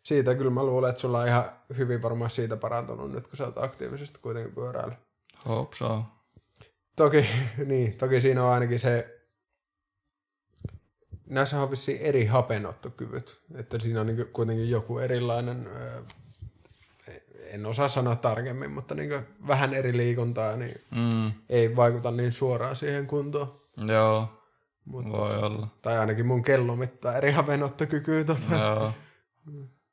siitä 0.03 0.35
kyllä 0.35 0.51
mä 0.51 0.65
luulen, 0.65 0.91
että 0.91 1.01
sulla 1.01 1.21
on 1.21 1.29
ihan 1.29 1.45
hyvin 1.77 2.03
varmaan 2.03 2.31
siitä 2.31 2.57
parantunut 2.57 3.13
nyt, 3.13 3.29
kun 3.29 3.37
sä 3.37 3.45
oot 3.45 3.59
aktiivisesti 3.59 4.19
kuitenkin 4.23 4.55
pyöräillä. 4.55 4.97
Hope 5.49 5.77
so. 5.77 6.03
Toki, 6.97 7.27
niin, 7.67 7.99
toki 7.99 8.21
siinä 8.21 8.45
on 8.45 8.53
ainakin 8.53 8.81
se 8.81 9.14
näissä 11.27 11.63
on 11.63 11.71
vissiin 11.71 12.01
eri 12.01 12.27
hapenottokyvyt, 12.27 13.41
että 13.55 13.79
siinä 13.79 14.01
on 14.01 14.07
niin 14.07 14.27
kuitenkin 14.33 14.71
joku 14.71 14.99
erilainen, 14.99 15.69
en 17.37 17.67
osaa 17.67 17.89
sanoa 17.89 18.17
tarkemmin, 18.17 18.71
mutta 18.71 18.95
niin 18.95 19.27
vähän 19.47 19.75
eri 19.75 19.97
liikuntaa, 19.97 20.57
niin 20.57 20.81
mm. 20.91 21.33
ei 21.49 21.77
vaikuta 21.77 22.11
niin 22.11 22.33
suoraan 22.33 22.77
siihen 22.77 23.07
kuntoon. 23.07 23.61
Joo, 23.87 24.29
mutta, 24.85 25.11
voi 25.11 25.39
olla. 25.39 25.69
Tai 25.83 25.99
ainakin 25.99 26.27
mun 26.27 26.43
kello 26.43 26.77
mittaa 26.77 27.17
eri 27.17 27.31
hapenottokykyä. 27.31 28.25
Tota. 28.25 28.55
Joo. 28.55 28.93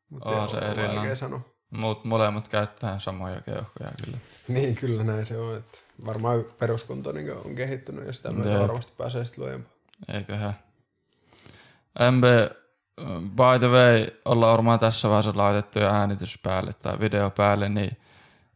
Mutta 0.09 0.29
oh, 0.29 0.49
se 0.49 0.57
erilainen. 0.57 1.43
Mutta 1.69 2.07
molemmat 2.07 2.47
käyttää 2.47 2.99
samoja 2.99 3.41
keuhkoja 3.41 3.91
kyllä. 4.05 4.17
Niin, 4.47 4.75
kyllä 4.75 5.03
näin 5.03 5.25
se 5.25 5.37
on. 5.37 5.57
Että 5.57 5.77
varmaan 6.05 6.45
peruskunto 6.59 7.11
niin 7.11 7.31
on 7.45 7.55
kehittynyt 7.55 8.07
ja 8.07 8.13
sitä 8.13 8.31
myötä 8.31 8.59
varmasti 8.59 8.93
pääsee 8.97 9.25
sitten 9.25 9.43
lujempaan. 9.43 9.75
Eiköhän. 10.13 10.53
MB, 11.99 12.23
by 13.35 13.59
the 13.59 13.67
way, 13.67 14.07
ollaan 14.25 14.51
varmaan 14.51 14.79
tässä 14.79 15.09
vaiheessa 15.09 15.31
laitettu 15.35 15.79
jo 15.79 15.87
äänitys 15.87 16.39
päälle 16.43 16.73
tai 16.73 16.99
video 16.99 17.29
päälle, 17.29 17.69
niin 17.69 17.97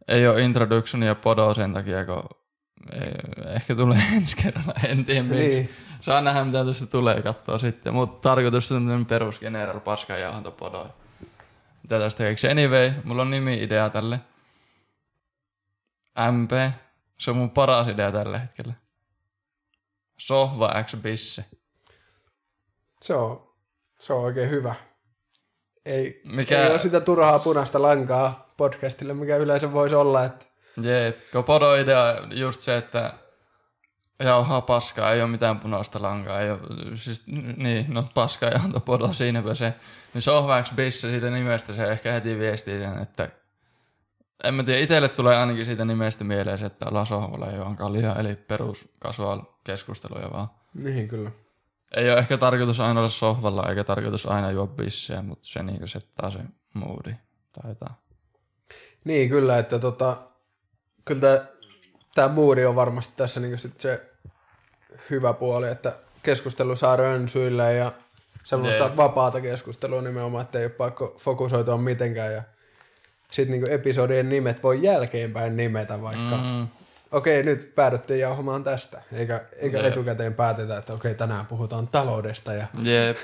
ei 0.07 0.27
ole 0.27 0.41
introductionia 0.41 1.15
podo 1.15 1.53
sen 1.53 1.73
takia, 1.73 2.05
kun 2.05 2.23
ei, 2.93 3.11
ehkä 3.55 3.75
tulee 3.75 4.01
ensi 4.17 4.37
kerralla, 4.43 4.73
en 4.87 5.05
tiedä 5.05 5.23
miksi. 5.23 5.59
Niin. 5.59 5.69
Saa 6.01 6.21
nähdä, 6.21 6.43
mitä 6.43 6.65
tästä 6.65 6.85
tulee 6.85 7.21
katsoa 7.21 7.57
sitten, 7.57 7.93
mutta 7.93 8.29
tarkoitus 8.29 8.71
on 8.71 8.77
tämmöinen 8.77 9.05
perus 9.05 9.39
general 9.39 9.79
paskajauhanto 9.79 10.51
podo. 10.51 10.95
Mitä 11.83 11.99
tästä 11.99 12.23
keksi? 12.23 12.47
Anyway, 12.47 12.91
mulla 13.03 13.21
on 13.21 13.31
nimi-idea 13.31 13.89
tälle. 13.89 14.19
MP, 16.31 16.51
se 17.17 17.31
on 17.31 17.37
mun 17.37 17.49
paras 17.49 17.87
idea 17.87 18.11
tällä 18.11 18.39
hetkellä. 18.39 18.73
Sohva 20.17 20.83
X 20.83 20.95
Bisse. 20.95 21.45
Se 23.05 23.13
on, 23.13 23.53
se 23.99 24.13
on 24.13 24.23
oikein 24.23 24.49
hyvä. 24.49 24.75
Ei, 25.85 26.21
mikä... 26.23 26.63
ei 26.63 26.71
ole 26.71 26.79
sitä 26.79 27.01
turhaa 27.01 27.39
punaista 27.39 27.81
lankaa 27.81 28.53
podcastille, 28.57 29.13
mikä 29.13 29.35
yleensä 29.37 29.73
voisi 29.73 29.95
olla. 29.95 30.23
Että... 30.23 30.45
Jee, 30.81 31.21
Kopodo 31.33 31.75
idea 31.75 32.15
just 32.31 32.61
se, 32.61 32.77
että 32.77 33.13
jauhaa 34.19 34.61
paskaa, 34.61 35.13
ei 35.13 35.21
ole 35.21 35.29
mitään 35.29 35.59
punaista 35.59 36.01
lankaa, 36.01 36.41
ei 36.41 36.51
ole, 36.51 36.59
siis 36.95 37.23
niin, 37.57 37.85
no 37.93 38.03
paska 38.13 38.45
ja 38.45 38.59
anto 38.63 38.79
podo, 38.79 39.13
siinäpä 39.13 39.53
se. 39.53 39.73
Niin 40.13 40.21
Sohvax 40.21 40.73
Bisse 40.75 41.09
siitä 41.09 41.29
nimestä 41.29 41.73
se 41.73 41.91
ehkä 41.91 42.11
heti 42.11 42.39
viestii 42.39 42.79
sen, 42.79 43.01
että 43.01 43.29
en 44.43 44.53
mä 44.53 44.63
tiedä, 44.63 44.79
itselle 44.79 45.09
tulee 45.09 45.37
ainakin 45.37 45.65
siitä 45.65 45.85
nimestä 45.85 46.23
mieleen 46.23 46.57
se, 46.57 46.65
että 46.65 46.85
ollaan 46.89 47.05
sohvalla 47.05 47.51
ei 47.51 47.59
vaan 47.59 47.75
kaljaa, 47.75 48.19
eli 48.19 48.35
perus 48.35 48.89
casual 49.01 49.41
keskusteluja 49.63 50.31
vaan. 50.31 50.47
Niin, 50.73 51.07
kyllä. 51.07 51.31
Ei 51.95 52.11
ole 52.11 52.19
ehkä 52.19 52.37
tarkoitus 52.37 52.79
aina 52.79 52.99
olla 52.99 53.09
sohvalla, 53.09 53.69
eikä 53.69 53.83
tarkoitus 53.83 54.25
aina 54.25 54.51
juo 54.51 54.67
bissejä, 54.67 55.21
mutta 55.21 55.47
se 55.47 55.63
niin 55.63 55.87
settaa 55.87 56.31
se 56.31 56.39
moodi 56.73 57.15
tai 57.53 57.71
jotain. 57.71 57.95
Niin, 59.03 59.29
kyllä, 59.29 59.57
että 59.57 59.79
tota, 59.79 60.17
kyllä 61.05 61.21
tämä, 61.21 61.45
tämä 62.15 62.27
moodi 62.27 62.65
on 62.65 62.75
varmasti 62.75 63.13
tässä 63.17 63.39
niin 63.39 63.57
sit 63.57 63.79
se 63.79 64.09
hyvä 65.09 65.33
puoli, 65.33 65.69
että 65.69 65.93
keskustelu 66.23 66.75
saa 66.75 66.95
rönsyillä 66.95 67.71
ja 67.71 67.91
semmoista 68.43 68.83
yeah. 68.83 68.97
vapaata 68.97 69.41
keskustelua 69.41 70.01
nimenomaan, 70.01 70.45
että 70.45 70.59
ei 70.59 70.65
ole 70.65 70.71
pakko 70.71 71.15
fokusoitua 71.19 71.77
mitenkään 71.77 72.33
ja 72.33 72.43
sitten 73.31 73.51
niinku 73.51 73.71
episodien 73.71 74.29
nimet 74.29 74.63
voi 74.63 74.83
jälkeenpäin 74.83 75.57
nimetä 75.57 76.01
vaikka. 76.01 76.37
Mm. 76.37 76.67
Okei, 77.11 77.43
nyt 77.43 77.71
päädyttiin 77.75 78.19
jauhamaan 78.19 78.63
tästä, 78.63 79.01
eikä, 79.13 79.45
eikä 79.57 79.77
yep. 79.77 79.85
etukäteen 79.85 80.33
päätetä, 80.33 80.77
että 80.77 80.93
okei, 80.93 81.15
tänään 81.15 81.45
puhutaan 81.45 81.87
taloudesta 81.87 82.53
ja, 82.53 82.67
yep. 82.85 83.17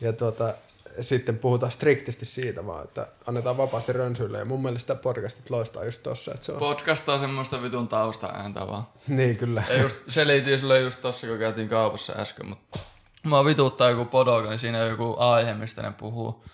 ja 0.00 0.12
tuota, 0.12 0.54
sitten 1.00 1.38
puhutaan 1.38 1.72
striktisti 1.72 2.24
siitä 2.24 2.66
vaan, 2.66 2.84
että 2.84 3.06
annetaan 3.26 3.56
vapaasti 3.56 3.92
rönsyille. 3.92 4.38
Ja 4.38 4.44
mun 4.44 4.62
mielestä 4.62 4.94
podcastit 4.94 5.50
loistaa 5.50 5.84
just 5.84 6.02
tossa. 6.02 6.34
Että 6.34 6.46
se 6.46 6.52
on... 6.52 6.58
Podcast 6.58 7.08
on 7.08 7.20
semmoista 7.20 7.62
vitun 7.62 7.88
tausta-ääntä 7.88 8.60
vaan. 8.60 8.86
niin, 9.08 9.36
kyllä. 9.36 9.62
Ja 9.68 9.82
just 9.82 9.96
selitin 10.08 10.58
sulle 10.58 10.80
just 10.80 11.02
tossa, 11.02 11.26
kun 11.26 11.38
käytiin 11.38 11.68
kaupassa 11.68 12.12
äsken, 12.12 12.46
mutta 12.46 12.78
mä 13.22 13.44
vituttaa 13.44 13.90
joku 13.90 14.04
podoka, 14.04 14.48
niin 14.48 14.58
siinä 14.58 14.82
on 14.82 14.90
joku 14.90 15.16
aihe, 15.18 15.54
mistä 15.54 15.82
ne 15.82 15.92
puhuu. 15.98 16.44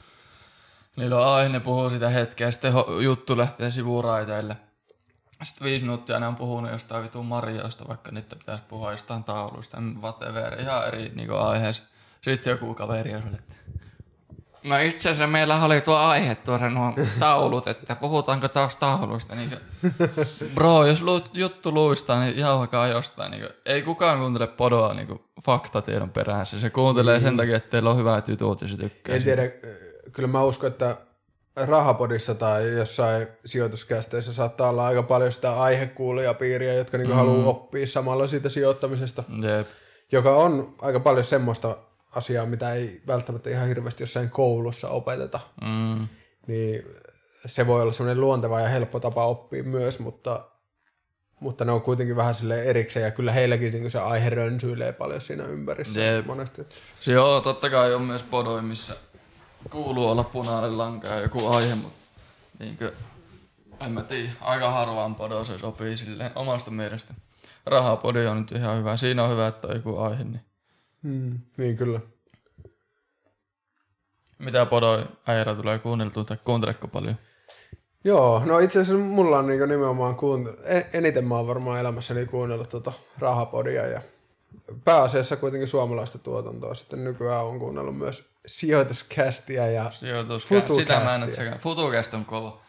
Niillä 0.97 1.21
on 1.21 1.27
aihe, 1.27 1.49
ne 1.49 1.61
puhuu 1.61 1.91
sitä 1.91 2.09
hetkeä, 2.09 2.51
sitten 2.51 2.73
juttu 3.03 3.37
lähtee 3.37 3.71
sivuraiteille. 3.71 4.57
Sitten 5.45 5.65
viisi 5.65 5.85
minuuttia 5.85 6.21
ne 6.21 6.27
on 6.27 6.37
puhunut 6.37 6.73
jostain 6.73 7.05
vitun 7.05 7.27
marjoista, 7.27 7.89
vaikka 7.89 8.11
niitä 8.13 8.37
pitäisi 8.37 8.65
puhua 8.69 8.93
jostain 8.93 9.25
tauluista, 9.25 9.79
whatever, 10.01 10.61
ihan 10.61 10.89
eri 10.89 11.13
niin 11.15 11.33
aiheessa. 11.33 11.83
Sitten 12.21 12.51
joku 12.51 12.75
kaveri 12.75 13.15
on 13.15 13.35
että 13.35 13.55
No 14.65 14.79
itse 14.79 15.09
asiassa 15.09 15.27
meillä 15.27 15.65
oli 15.65 15.81
tuo 15.81 15.97
aihe 15.97 16.35
tuossa 16.35 16.71
nuo 16.71 16.93
taulut, 17.19 17.69
että 17.69 17.97
puhutaanko 17.97 18.49
taas 18.49 18.77
tauluista. 18.77 19.35
Niin 19.35 19.51
kuin, 19.51 19.61
bro, 20.55 20.87
jos 20.87 21.03
lu, 21.03 21.21
juttu 21.33 21.73
luistaa, 21.73 22.21
niin 22.21 22.39
jauhakaa 22.39 22.89
jostain. 22.89 23.31
Niin 23.31 23.41
kuin, 23.41 23.53
ei 23.67 23.83
kukaan 23.83 24.19
kuuntele 24.19 24.47
podoa 24.47 24.95
niin 24.95 25.07
kuin, 25.07 25.25
faktatiedon 25.43 26.11
perässä. 26.11 26.61
Se 26.61 26.71
kuuntelee 26.71 27.21
sen 27.21 27.37
takia, 27.37 27.57
että 27.57 27.71
teillä 27.71 27.91
on 27.91 27.97
hyvät 27.97 28.29
jutut 28.29 28.63
ja 28.63 28.69
se 28.69 28.77
tykkää. 28.77 29.17
En 29.17 29.23
tiedä, 29.23 29.43
kyllä 30.13 30.29
mä 30.29 30.43
uskon, 30.43 30.71
että 30.71 30.97
rahapodissa 31.57 32.35
tai 32.35 32.73
jossain 32.73 33.27
sijoituskästeissä 33.45 34.33
saattaa 34.33 34.69
olla 34.69 34.87
aika 34.87 35.03
paljon 35.03 35.33
sitä 35.33 35.63
aihekuulijapiiriä, 35.63 36.75
jotka 36.75 36.99
niin 36.99 37.09
mm. 37.09 37.15
haluaa 37.15 37.47
oppia 37.47 37.87
samalla 37.87 38.27
siitä 38.27 38.49
sijoittamisesta. 38.49 39.25
Jep. 39.43 39.69
Joka 40.13 40.37
on 40.37 40.75
aika 40.79 41.01
paljon 41.01 41.25
semmoista 41.25 41.77
asiaa, 42.17 42.47
mitä 42.47 42.73
ei 42.73 43.03
välttämättä 43.07 43.51
ihan 43.51 43.69
hirveästi 43.69 44.03
jossain 44.03 44.31
koulussa 44.31 44.89
opeteta. 44.89 45.41
Mm. 45.61 46.09
Niin 46.47 46.85
se 47.47 47.67
voi 47.67 47.83
olla 47.83 47.93
semmoinen 47.93 48.21
luonteva 48.21 48.61
ja 48.61 48.69
helppo 48.69 49.01
tapa 49.01 49.27
oppia 49.27 49.63
myös, 49.63 49.99
mutta, 49.99 50.45
mutta 51.41 51.65
ne 51.65 51.73
on 51.73 51.81
kuitenkin 51.81 52.17
vähän 52.17 52.35
sille 52.35 52.63
erikseen 52.63 53.05
ja 53.05 53.11
kyllä 53.11 53.33
heilläkin 53.33 53.73
niin 53.73 53.91
se 53.91 53.99
aihe 53.99 54.31
rönsyilee 54.31 54.93
paljon 54.93 55.21
siinä 55.21 55.45
ympärissä 55.45 56.01
Jep. 56.01 56.27
monesti. 56.27 56.63
Joo, 57.07 57.41
totta 57.41 57.71
kai 57.71 57.95
on 57.95 58.03
myös 58.03 58.23
podoi, 58.23 58.63
missä 58.63 58.95
kuuluu 59.71 60.09
olla 60.09 60.25
punainen 60.25 60.79
lanka 60.79 61.09
ja 61.09 61.21
joku 61.21 61.47
aihe, 61.47 61.75
mutta 61.75 61.99
niin 62.59 62.77
kuin, 62.77 62.91
en 63.87 63.93
mä 63.93 64.03
tiedä, 64.03 64.31
aika 64.41 64.71
harvaan 64.71 65.15
podo 65.15 65.45
se 65.45 65.59
sopii 65.59 65.97
silleen 65.97 66.31
omasta 66.35 66.71
mielestä. 66.71 67.15
Rahapodi 67.67 68.27
on 68.27 68.39
nyt 68.39 68.53
ihan 68.53 68.79
hyvä. 68.79 68.97
Siinä 68.97 69.25
on 69.25 69.31
hyvä, 69.31 69.47
että 69.47 69.69
on 69.69 69.75
joku 69.75 69.99
aihe, 69.99 70.25
niin 70.25 70.41
Mm, 71.05 71.39
niin 71.57 71.77
kyllä. 71.77 72.01
Mitä 74.39 74.67
podoi 74.67 75.07
äijällä 75.27 75.55
tulee 75.55 75.79
kuunneltua 75.79 76.25
tai 76.25 76.37
kuunteleko 76.45 76.89
paljon? 76.89 77.17
Joo, 78.05 78.43
no 78.45 78.59
itse 78.59 78.81
asiassa 78.81 79.05
mulla 79.05 79.39
on 79.39 79.47
niinku 79.47 79.67
nimenomaan 79.67 80.17
kuunnellut, 80.17 80.61
eniten 80.93 81.25
mä 81.25 81.35
oon 81.35 81.47
varmaan 81.47 81.81
elämässäni 81.81 82.27
kuunnellut 82.27 82.69
tuota 82.69 82.93
rahapodia 83.19 83.87
ja 83.87 84.01
pääasiassa 84.85 85.37
kuitenkin 85.37 85.69
suomalaista 85.69 86.19
tuotantoa. 86.19 86.75
Sitten 86.75 87.05
nykyään 87.05 87.45
on 87.45 87.59
kuunnellut 87.59 87.99
myös 87.99 88.34
sijoituskästiä 88.47 89.71
ja 89.71 89.91
Sijoituskästiä. 89.91 90.77
Sitä 90.77 91.01
mä 91.01 91.15
en 91.15 91.21
nyt 91.21 91.35
sekä. 91.35 91.59
Futucast 91.59 92.15
on 92.15 92.25
kova. 92.25 92.61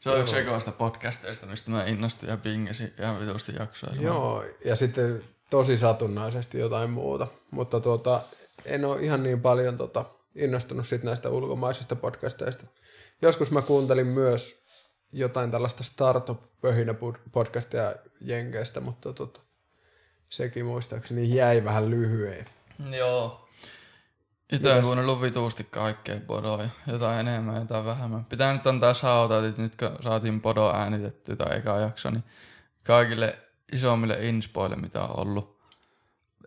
Se 0.00 0.10
on 0.10 0.14
Joo. 0.14 0.22
yksi 0.22 0.38
ekoista 0.38 0.72
podcasteista, 0.72 1.46
mistä 1.46 1.70
mä 1.70 1.84
innostuin 1.84 2.30
ja 2.30 2.36
pingesin 2.36 2.92
ihan 2.98 3.20
vitusti 3.20 3.52
jaksoa. 3.58 3.90
Joo, 4.00 4.44
ja 4.64 4.76
sitten 4.76 5.24
tosi 5.50 5.76
satunnaisesti 5.76 6.58
jotain 6.58 6.90
muuta. 6.90 7.26
Mutta 7.50 7.80
tuota, 7.80 8.20
en 8.64 8.84
ole 8.84 9.02
ihan 9.02 9.22
niin 9.22 9.40
paljon 9.40 9.78
tota, 9.78 10.04
innostunut 10.34 10.86
sit 10.86 11.02
näistä 11.02 11.28
ulkomaisista 11.28 11.96
podcasteista. 11.96 12.64
Joskus 13.22 13.50
mä 13.50 13.62
kuuntelin 13.62 14.06
myös 14.06 14.62
jotain 15.12 15.50
tällaista 15.50 15.84
startup-pöhinä 15.84 16.94
podcastia 17.32 17.94
Jenkeistä, 18.20 18.80
mutta 18.80 19.12
tota, 19.12 19.40
sekin 20.28 20.66
muistaakseni 20.66 21.34
jäi 21.34 21.64
vähän 21.64 21.90
lyhyen. 21.90 22.46
Joo. 22.90 23.41
Itse 24.52 24.72
on 24.72 24.82
kuunnellut 24.82 25.22
vituusti 25.22 25.64
kaikkea 25.70 26.20
podoja. 26.26 26.68
Jotain 26.86 27.28
enemmän, 27.28 27.56
jotain 27.56 27.84
vähemmän. 27.84 28.24
Pitää 28.24 28.52
nyt 28.52 28.66
antaa 28.66 28.94
shoutoutit, 28.94 29.58
nyt 29.58 29.76
kun 29.76 29.96
saatiin 30.00 30.40
podo 30.40 30.72
äänitetty 30.74 31.36
tai 31.36 31.58
eka 31.58 31.76
jakso, 31.76 32.10
niin 32.10 32.24
kaikille 32.86 33.38
isommille 33.72 34.16
inspoille, 34.20 34.76
mitä 34.76 35.02
on 35.02 35.18
ollut. 35.18 35.58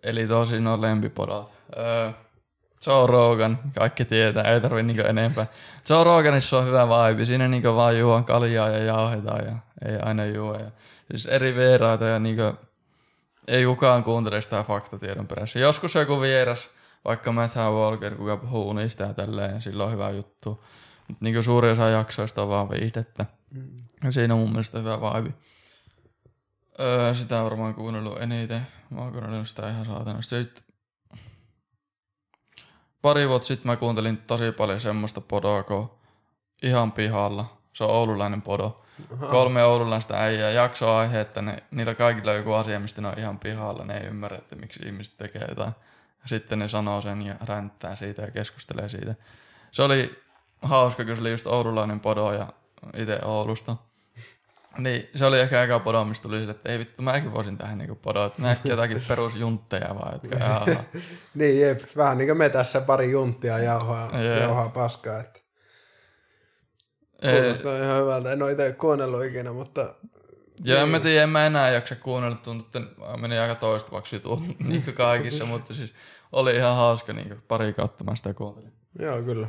Eli 0.03 0.27
tosi 0.27 0.59
no 0.59 0.81
lempipodot. 0.81 1.53
Öö, 1.77 2.11
Joe 2.87 3.07
Rogan, 3.07 3.59
kaikki 3.79 4.05
tietää, 4.05 4.43
ei 4.43 4.61
tarvi 4.61 4.83
niinku 4.83 5.03
enempää. 5.03 5.47
Joe 5.89 6.03
Roganissa 6.03 6.57
on 6.57 6.65
hyvä 6.65 6.87
vibe, 6.87 7.25
siinä 7.25 7.47
niinku 7.47 7.75
vaan 7.75 7.99
juon 7.99 8.25
kaljaa 8.25 8.69
ja 8.69 8.83
jauhetaan 8.83 9.45
ja 9.45 9.55
ei 9.89 9.97
aina 9.97 10.25
juo. 10.25 10.53
Ja, 10.53 10.71
siis 11.11 11.25
eri 11.25 11.55
vieraita 11.55 12.05
ja 12.05 12.19
niinku, 12.19 12.57
ei 13.47 13.65
kukaan 13.65 14.03
kuuntele 14.03 14.41
sitä 14.41 14.63
faktatiedon 14.63 15.27
perässä. 15.27 15.59
Joskus 15.59 15.95
joku 15.95 16.21
vieras, 16.21 16.69
vaikka 17.05 17.31
Matt 17.31 17.55
Walker, 17.55 18.15
kuka 18.15 18.37
puhuu 18.37 18.69
unista 18.69 19.03
ja 19.03 19.13
tälleen, 19.13 19.61
sillä 19.61 19.83
on 19.83 19.91
hyvä 19.91 20.09
juttu. 20.09 20.63
Mutta 21.07 21.25
niinku 21.25 21.43
suuri 21.43 21.69
osa 21.69 21.89
jaksoista 21.89 22.41
on 22.43 22.49
vaan 22.49 22.69
viihdettä. 22.69 23.25
Mm. 23.51 23.77
Ja 24.03 24.11
siinä 24.11 24.33
on 24.33 24.39
mun 24.39 24.51
mielestä 24.51 24.79
hyvä 24.79 24.99
vibe. 25.01 25.33
Öö, 26.79 27.13
sitä 27.13 27.37
on 27.37 27.43
varmaan 27.43 27.75
kuunnellut 27.75 28.21
eniten. 28.21 28.67
Mä 28.89 29.01
oon 29.01 29.11
kuunnellut 29.11 29.47
sitä 29.47 29.69
ihan 29.69 29.85
saatanasti. 29.85 30.43
Sitten 30.43 30.63
pari 33.01 33.29
vuotta 33.29 33.47
sitten 33.47 33.67
mä 33.67 33.75
kuuntelin 33.75 34.17
tosi 34.17 34.51
paljon 34.51 34.79
semmoista 34.79 35.21
podoa 35.21 35.63
kuin 35.63 35.89
Ihan 36.63 36.91
pihalla. 36.91 37.57
Se 37.73 37.83
on 37.83 37.89
oululainen 37.89 38.41
podo. 38.41 38.81
Aha. 39.13 39.27
Kolme 39.27 39.63
oululaista 39.63 40.17
äijää 40.17 40.51
jaksoaihe, 40.51 41.21
että 41.21 41.41
ne, 41.41 41.63
niillä 41.71 41.95
kaikilla 41.95 42.31
on 42.31 42.37
joku 42.37 42.53
asia, 42.53 42.79
mistä 42.79 43.01
ne 43.01 43.07
on 43.07 43.19
ihan 43.19 43.39
pihalla. 43.39 43.85
Ne 43.85 43.97
ei 43.97 44.07
ymmärrä, 44.07 44.37
että 44.37 44.55
miksi 44.55 44.79
ihmiset 44.85 45.17
tekee 45.17 45.45
jotain. 45.49 45.71
Sitten 46.25 46.59
ne 46.59 46.67
sanoo 46.67 47.01
sen 47.01 47.21
ja 47.21 47.35
ränttää 47.43 47.95
siitä 47.95 48.21
ja 48.21 48.31
keskustelee 48.31 48.89
siitä. 48.89 49.15
Se 49.71 49.83
oli 49.83 50.19
hauska, 50.61 51.05
kun 51.05 51.15
se 51.15 51.21
oli 51.21 51.31
just 51.31 51.47
oululainen 51.47 51.99
podo 51.99 52.33
ja 52.33 52.47
itse 52.97 53.19
Oulusta. 53.25 53.75
Niin, 54.77 55.09
se 55.15 55.25
oli 55.25 55.39
ehkä 55.39 55.63
eka 55.63 55.79
podo, 55.79 56.05
mistä 56.05 56.23
tuli 56.23 56.39
sille, 56.39 56.51
että 56.51 56.71
ei 56.71 56.79
vittu, 56.79 57.03
mäkin 57.03 57.33
voisin 57.33 57.57
tähän 57.57 57.77
niinku 57.77 57.95
podo, 57.95 58.25
että 58.25 58.41
näkki 58.41 58.69
jotakin 58.69 59.01
perusjuntteja 59.07 59.95
vaan, 59.95 60.13
jotka 60.13 60.65
niin, 61.35 61.61
jep, 61.61 61.81
vähän 61.97 62.17
niin 62.17 62.27
kuin 62.27 62.37
me 62.37 62.49
tässä 62.49 62.81
pari 62.81 63.11
junttia 63.11 63.59
jauhaa, 63.59 64.19
jauhaa 64.21 64.69
paskaa, 64.69 65.19
että 65.19 65.39
Kuulostaa 67.21 67.77
ihan 67.77 68.01
hyvältä. 68.01 68.31
En 68.31 68.43
ole 68.43 68.51
itse 68.51 68.73
kuunnellut 68.73 69.25
ikinä, 69.25 69.53
mutta... 69.53 69.95
Joo, 70.63 70.79
en 70.79 70.89
mä 70.89 70.99
tiedä, 70.99 71.23
en 71.23 71.29
mä 71.29 71.45
enää 71.45 71.69
jaksa 71.69 71.95
kuunnella, 71.95 72.35
tuntuu, 72.35 72.65
että 72.65 73.17
meni 73.17 73.37
aika 73.37 73.55
toistavaksi 73.55 74.15
jutut 74.15 74.43
niin 74.67 74.83
kaikissa, 74.93 75.45
mutta 75.45 75.73
siis 75.73 75.93
oli 76.31 76.55
ihan 76.55 76.75
hauska, 76.75 77.13
niin 77.13 77.43
pari 77.47 77.73
kautta 77.73 78.03
mä 78.03 78.15
sitä 78.15 78.33
kuuntelin. 78.33 78.73
Joo, 78.99 79.21
kyllä. 79.21 79.47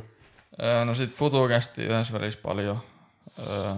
No 0.85 0.95
sit 0.95 1.15
Futukästi 1.15 1.83
yhdessä 1.83 2.13
välissä 2.13 2.39
paljon. 2.43 2.79
Öö, 3.39 3.73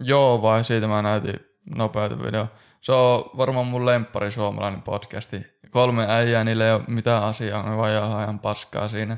joo, 0.00 0.42
vai 0.42 0.64
siitä 0.64 0.86
mä 0.86 1.02
näytin 1.02 1.40
nopeita 1.76 2.22
video. 2.22 2.46
Se 2.80 2.92
on 2.92 3.30
varmaan 3.36 3.66
mun 3.66 3.86
lemppari 3.86 4.30
suomalainen 4.30 4.82
podcasti. 4.82 5.46
Kolme 5.70 6.06
äijää, 6.08 6.44
niillä 6.44 6.66
ei 6.66 6.72
ole 6.72 6.84
mitään 6.88 7.22
asiaa, 7.22 7.70
ne 7.70 7.76
vaan 7.76 8.22
ihan 8.22 8.38
paskaa 8.38 8.88
siinä. 8.88 9.16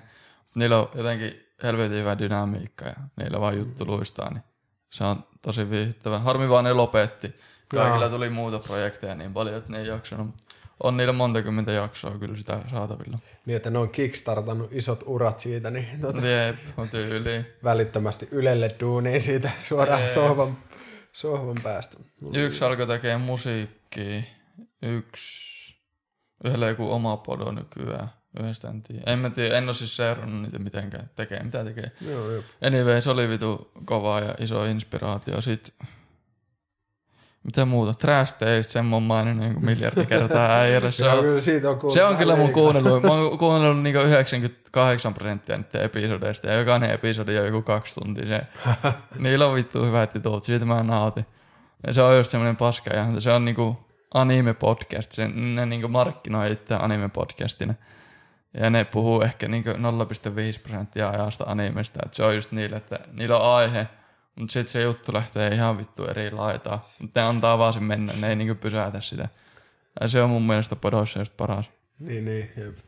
Niillä 0.55 0.79
on 0.79 0.89
jotenkin 0.95 1.47
helvetin 1.63 1.99
hyvä 1.99 2.19
dynamiikka 2.19 2.85
ja 2.85 2.95
niillä 3.17 3.41
vaan 3.41 3.59
juttu 3.59 3.87
luistaa, 3.87 4.31
niin 4.31 4.43
se 4.91 5.05
on 5.05 5.25
tosi 5.43 5.71
viihdyttävä. 5.71 6.19
Harmi 6.19 6.49
vaan 6.49 6.65
ne 6.65 6.73
lopetti. 6.73 7.35
Kaikilla 7.69 8.05
Jaa. 8.05 8.11
tuli 8.11 8.31
muuta 8.31 8.59
projekteja 8.59 9.15
niin 9.15 9.33
paljon, 9.33 9.57
että 9.57 9.73
ne 9.73 9.81
ei 9.81 9.87
jaksanut. 9.87 10.35
On 10.83 10.97
niillä 10.97 11.13
monta 11.13 11.43
kymmentä 11.43 11.73
jaksoa 11.73 12.19
kyllä 12.19 12.37
sitä 12.37 12.61
saatavilla. 12.71 13.19
Niin, 13.47 13.57
että 13.57 13.71
ne 13.71 13.79
on 13.79 13.91
kickstartannut 13.91 14.73
isot 14.73 15.05
urat 15.07 15.41
siitä, 15.41 15.71
niin 15.71 16.01
tuota, 16.01 16.27
Jep, 16.27 16.57
on 16.77 16.89
tyyli. 16.89 17.45
välittömästi 17.65 18.29
Ylelle 18.31 18.77
duuniin 18.81 19.23
siitä 19.23 19.51
suoraan 19.63 20.09
sohvan, 20.09 20.59
sohvan 21.13 21.57
päästä. 21.63 21.97
Yksi 22.35 22.65
alkoi 22.65 22.87
tekemään 22.87 23.21
musiikkia, 23.21 24.23
yksi, 24.83 25.77
yhdellä 26.45 26.69
joku 26.69 26.93
oma 26.93 27.17
podo 27.17 27.53
nykyään 27.53 28.20
Yhdestä 28.41 28.69
en 28.69 28.83
tiedä. 28.83 29.03
En 29.07 29.19
mä 29.19 29.31
tiedä, 29.31 29.59
en 29.59 29.65
ole 29.65 29.73
siis 29.73 29.97
seurannut 29.97 30.43
niitä 30.43 30.59
mitenkään. 30.59 31.11
Tekee 31.17 31.43
mitä 31.43 31.65
tekee. 31.65 31.91
Joo, 32.01 32.31
jop. 32.31 32.45
Anyway, 32.67 33.01
se 33.01 33.11
oli 33.11 33.29
vitu 33.29 33.71
kova 33.85 34.21
ja 34.21 34.35
iso 34.39 34.65
inspiraatio. 34.65 35.41
Sitten 35.41 35.89
mitä 37.45 37.65
muuta? 37.65 37.95
Trash 37.95 38.33
Taste, 38.33 38.63
sen 38.63 38.87
mä 38.87 38.97
oon 38.97 39.03
maininnut 39.03 39.47
niin 39.47 39.65
miljardi 39.65 40.07
kertaa 40.07 40.51
äijälle. 40.59 40.91
Se, 40.91 41.09
on, 41.09 41.25
kyllä 41.25 41.41
siitä 41.41 41.71
on 41.71 41.93
se 41.93 42.05
on 42.05 42.17
kyllä 42.17 42.37
mun 42.37 42.53
kuunnellut. 42.53 43.03
Mä 43.03 43.09
oon 43.09 43.39
kuunnellut 43.39 43.83
niin 43.83 43.97
98 43.97 45.15
prosenttia 45.15 45.57
niiden 45.57 45.83
episodeista 45.83 46.47
ja 46.47 46.59
jokainen 46.59 46.91
episodi 46.91 47.39
on 47.39 47.47
joku 47.47 47.63
kaksi 47.63 47.95
tuntia. 47.95 48.27
Se, 48.27 48.43
niillä 49.19 49.47
on 49.47 49.55
vittu 49.55 49.85
hyvät 49.85 50.15
jutut, 50.15 50.45
siitä 50.45 50.65
mä 50.65 50.83
nautin. 50.83 51.27
Ja 51.87 51.95
se 51.95 52.03
on 52.03 52.17
just 52.17 52.31
semmoinen 52.31 52.57
paska 52.57 52.91
ja 52.91 53.07
se 53.19 53.33
on 53.33 53.45
niinku 53.45 53.79
anime-podcast. 54.15 55.13
Se, 55.13 55.29
ne 55.29 55.67
niinku 55.67 55.89
markkinoi 55.89 56.53
itse 56.53 56.75
anime-podcastina. 56.75 57.75
Ja 58.55 58.71
ne 58.71 58.85
puhuu 58.85 59.23
ehkä 59.23 59.49
niin 59.49 59.65
0,5 59.65 59.73
prosenttia 60.63 61.11
ajasta 61.11 61.45
animesta, 61.47 62.01
että 62.05 62.17
se 62.17 62.25
on 62.25 62.35
just 62.35 62.53
niille, 62.53 62.77
että 62.77 62.99
niillä 63.13 63.39
on 63.39 63.55
aihe, 63.55 63.89
mutta 64.37 64.53
sitten 64.53 64.73
se 64.73 64.83
juttu 64.83 65.13
lähtee 65.13 65.55
ihan 65.55 65.79
vittu 65.79 66.05
eri 66.05 66.31
laitaa. 66.31 66.85
Mutta 67.01 67.21
ne 67.21 67.27
antaa 67.27 67.59
vaan 67.59 67.73
sen 67.73 67.85
mennä, 67.85 68.13
ne 68.13 68.29
ei 68.29 68.37
niin 68.37 68.57
pysäytä 68.57 69.01
sitä. 69.01 69.29
Ja 70.01 70.09
se 70.09 70.23
on 70.23 70.31
mun 70.31 70.47
mielestä 70.47 70.77
podoissa 70.77 71.19
just 71.19 71.37
paras. 71.37 71.71
Niin, 71.99 72.25
niin, 72.25 72.53
jep. 72.57 72.79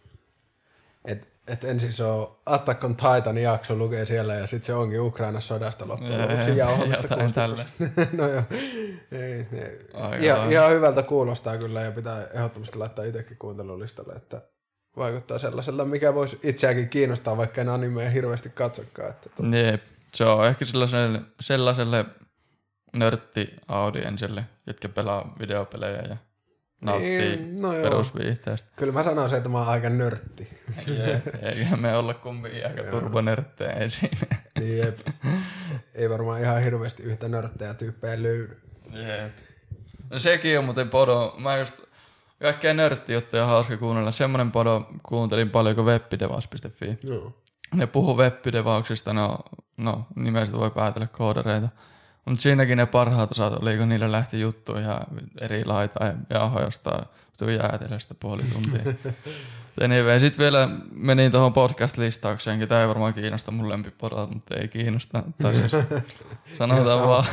Et, 1.05 1.29
et 1.48 1.64
ensin 1.64 1.92
se 1.92 2.05
on 2.05 2.37
Attack 2.46 2.85
on 2.85 2.96
Titan 2.96 3.38
jakso 3.38 3.75
lukee 3.75 4.07
siellä 4.07 4.35
ja 4.35 4.46
sitten 4.46 4.66
se 4.66 4.75
onkin 4.75 5.01
Ukrainan 5.01 5.42
sodasta 5.42 5.88
loppujen 5.88 6.22
lopuksi 6.22 6.57
jauhamista 6.57 7.16
No 8.18 8.29
joo, 8.29 8.42
ei, 9.12 9.46
ei. 9.53 9.79
Ihan, 10.20 10.53
ihan, 10.53 10.70
hyvältä 10.70 11.03
kuulostaa 11.03 11.59
kyllä 11.59 11.81
ja 11.81 11.90
pitää 11.90 12.27
ehdottomasti 12.35 12.79
laittaa 12.79 13.05
itsekin 13.05 13.37
kuuntelulistalle, 13.37 14.12
että 14.12 14.42
vaikuttaa 14.96 15.38
sellaiselta, 15.38 15.85
mikä 15.85 16.14
voisi 16.14 16.38
itseäkin 16.42 16.88
kiinnostaa, 16.88 17.37
vaikka 17.37 17.61
en 17.61 17.68
animea 17.68 18.11
hirveästi 18.11 18.48
katsokaan. 18.48 19.11
Että 19.11 19.31
to... 19.37 19.42
Niin, 19.42 19.81
se 20.14 20.24
on 20.24 20.46
ehkä 20.46 20.64
sellaiselle, 20.64 21.20
sellaiselle 21.40 22.05
nörtti-audienselle, 22.96 24.44
jotka 24.66 24.88
pelaa 24.88 25.35
videopelejä 25.38 26.02
ja 26.02 26.16
nauttii 26.83 27.37
niin, 27.37 27.62
no 27.62 27.72
perusviihteestä. 27.72 28.68
Kyllä 28.76 28.92
mä 28.92 29.02
sanoisin, 29.02 29.37
että 29.37 29.48
mä 29.48 29.59
oon 29.59 29.68
aika 29.68 29.90
nörtti. 29.90 30.48
Eikä 31.42 31.76
me 31.76 31.96
olla 31.96 32.14
kumminkin 32.14 32.66
aika 32.66 32.83
turbonörttejä 32.83 33.70
ensin. 33.70 34.11
niin 34.59 34.78
jep. 34.78 34.98
Ei 35.94 36.11
varmaan 36.11 36.40
ihan 36.40 36.62
hirveästi 36.62 37.02
yhtä 37.02 37.28
nörttejä 37.28 37.74
tyyppejä 37.74 38.22
löydy. 38.22 38.61
Jep. 38.92 39.33
No 40.11 40.18
sekin 40.18 40.59
on 40.59 40.64
muuten 40.64 40.88
podo. 40.88 41.35
Mä 41.38 41.57
just 41.57 41.74
Kaikkea 42.42 42.74
nörttijuttuja 42.74 43.46
hauska 43.46 43.76
kuunnella. 43.76 44.11
Semmoinen 44.11 44.52
podo 44.52 44.87
kuuntelin 45.02 45.50
paljon 45.50 45.74
kuin 45.74 45.87
webbidevaus.fi. 45.87 46.98
Joo. 47.02 47.33
Ne 47.74 47.87
puhuu 47.87 48.16
webbidevauksista, 48.16 49.12
no, 49.12 49.38
no 49.76 50.07
nimestä 50.16 50.57
voi 50.57 50.70
päätellä 50.70 51.07
koodareita. 51.07 51.68
Mutta 52.24 52.42
siinäkin 52.42 52.78
ne 52.78 52.87
parhaat 52.87 53.31
osat 53.31 53.52
oli, 53.52 53.76
kun 53.76 53.88
niillä 53.88 54.12
lähti 54.12 54.40
juttu 54.40 54.76
ihan 54.76 55.00
eri 55.40 55.64
laita 55.64 56.05
ja 56.05 56.14
jauho 56.31 56.61
jostain 56.61 57.05
jäätelöstä 57.57 58.14
puoli 58.20 58.42
tuntia. 58.42 58.94
anyway, 59.85 60.20
sitten 60.20 60.42
vielä 60.42 60.68
menin 60.90 61.33
tuohon 61.33 61.52
podcast-listaukseen, 61.52 62.59
ketä 62.59 62.83
ei 62.83 62.88
varmaan 62.88 63.14
kiinnosta 63.14 63.50
mun 63.50 63.68
lempipodot, 63.68 64.31
mutta 64.31 64.57
ei 64.57 64.68
kiinnosta. 64.68 65.22
Tai 65.42 65.55
siis, 65.55 65.72
sanotaan 66.59 67.09
vaan 67.09 67.24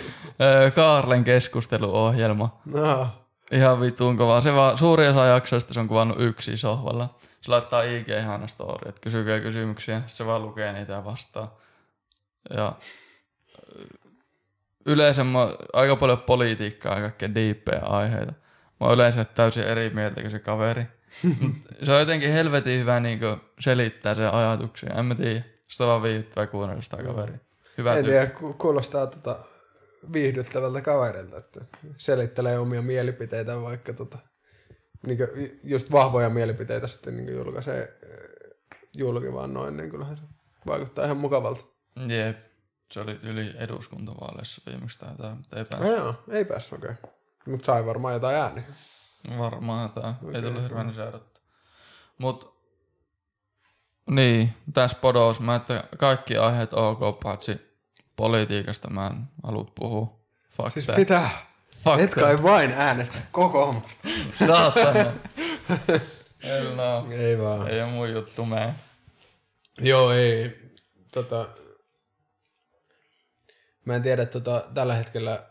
Kaarlen 0.74 1.24
keskusteluohjelma. 1.24 2.60
No. 2.64 3.21
Ihan 3.52 3.80
vittuun 3.80 4.16
kovaa. 4.16 4.40
Se 4.40 4.54
vaan, 4.54 4.78
suuri 4.78 5.08
osa 5.08 5.24
jaksoista 5.24 5.74
se 5.74 5.80
on 5.80 5.88
kuvannut 5.88 6.20
yksi 6.20 6.56
sohvalla. 6.56 7.14
Se 7.40 7.50
laittaa 7.50 7.82
IG 7.82 8.08
ihana 8.08 8.46
story, 8.46 8.88
että 8.88 9.00
kysykää 9.00 9.40
kysymyksiä. 9.40 10.02
Se 10.06 10.26
vaan 10.26 10.42
lukee 10.42 10.72
niitä 10.72 10.92
ja 10.92 11.04
vastaa. 11.04 11.58
Ja 12.56 12.72
yleensä 14.86 15.24
mä 15.24 15.48
aika 15.72 15.96
paljon 15.96 16.18
politiikkaa 16.18 16.94
ja 16.94 17.00
kaikkea 17.00 17.34
diippejä 17.34 17.82
aiheita. 17.82 18.32
Mä 18.80 18.86
oon 18.86 18.94
yleensä 18.94 19.24
täysin 19.24 19.64
eri 19.64 19.90
mieltä 19.90 20.20
kuin 20.20 20.30
se 20.30 20.38
kaveri. 20.38 20.84
se 21.82 21.92
on 21.92 21.98
jotenkin 21.98 22.32
helvetin 22.32 22.80
hyvä 22.80 23.00
niin 23.00 23.20
selittää 23.60 24.14
sen 24.14 24.34
ajatuksia. 24.34 24.94
En 24.94 25.04
mä 25.04 25.14
tiedä. 25.14 25.42
Sitä 25.68 25.86
vaan 25.86 26.02
viihdyttävää 26.02 26.46
kuunnella 26.46 26.82
sitä 26.82 26.96
kaveri. 26.96 27.34
Hyvä 27.78 27.94
en 27.94 28.04
tiedä, 28.04 28.26
kuulostaa 28.58 29.06
tota, 29.06 29.36
viihdyttävältä 30.12 30.80
kaverilta, 30.80 31.36
että 31.36 31.60
selittelee 31.96 32.58
omia 32.58 32.82
mielipiteitä 32.82 33.62
vaikka 33.62 33.92
tota, 33.92 34.18
niin 35.06 35.18
just 35.64 35.92
vahvoja 35.92 36.30
mielipiteitä 36.30 36.86
sitten 36.86 37.16
niin 37.16 37.32
julkaisee 37.32 37.98
julki 38.94 39.32
vaan 39.32 39.54
noin, 39.54 39.76
niin 39.76 39.90
kyllähän 39.90 40.16
se 40.16 40.22
vaikuttaa 40.66 41.04
ihan 41.04 41.16
mukavalta. 41.16 41.64
Jep, 42.08 42.38
se 42.90 43.00
oli 43.00 43.18
yli 43.22 43.54
eduskuntavaaleissa 43.58 44.62
viimeksi 44.66 44.98
tai 44.98 45.34
mutta 45.34 45.58
ei 45.58 45.64
päässyt. 45.64 45.90
No 45.90 45.96
joo, 45.96 46.14
ei 46.28 46.44
päässyt 46.44 46.78
okei. 46.78 46.90
Okay. 46.90 47.12
Mutta 47.46 47.64
sai 47.64 47.86
varmaan 47.86 48.14
jotain 48.14 48.36
ääniä. 48.36 48.64
Varmaan 49.38 49.82
jotain, 49.82 50.14
okay, 50.22 50.34
ei 50.34 50.42
tullut 50.42 50.62
hirveän 50.62 50.94
seurattu. 50.94 51.40
Mut 52.18 52.62
niin, 54.10 54.54
tässä 54.74 54.98
podos 55.00 55.40
mä, 55.40 55.54
että 55.54 55.84
kaikki 55.98 56.36
aiheet 56.36 56.72
ok, 56.72 57.20
paitsi 57.22 57.71
Politiikasta 58.16 58.90
mä 58.90 59.06
en 59.06 59.24
halua 59.42 59.72
puhua. 59.74 60.20
Fuck 60.50 60.70
siis 60.72 60.84
that. 60.84 60.96
pitää. 60.96 61.30
Fuck 61.84 62.00
Et 62.00 62.14
kai 62.14 62.42
vain 62.42 62.72
äänestä 62.72 63.18
kokoomusta. 63.30 64.08
Saatana. 64.46 65.04
no. 66.76 67.06
Ei 67.10 67.38
vaan. 67.38 67.68
Ei 67.68 67.80
ole 67.80 67.90
mun 67.90 68.12
juttu 68.12 68.46
mä. 68.46 68.74
Joo, 69.78 70.12
ei. 70.12 70.62
Tota, 71.12 71.48
mä 73.84 73.96
en 73.96 74.02
tiedä, 74.02 74.26
tota, 74.26 74.64
tällä 74.74 74.94
hetkellä 74.94 75.42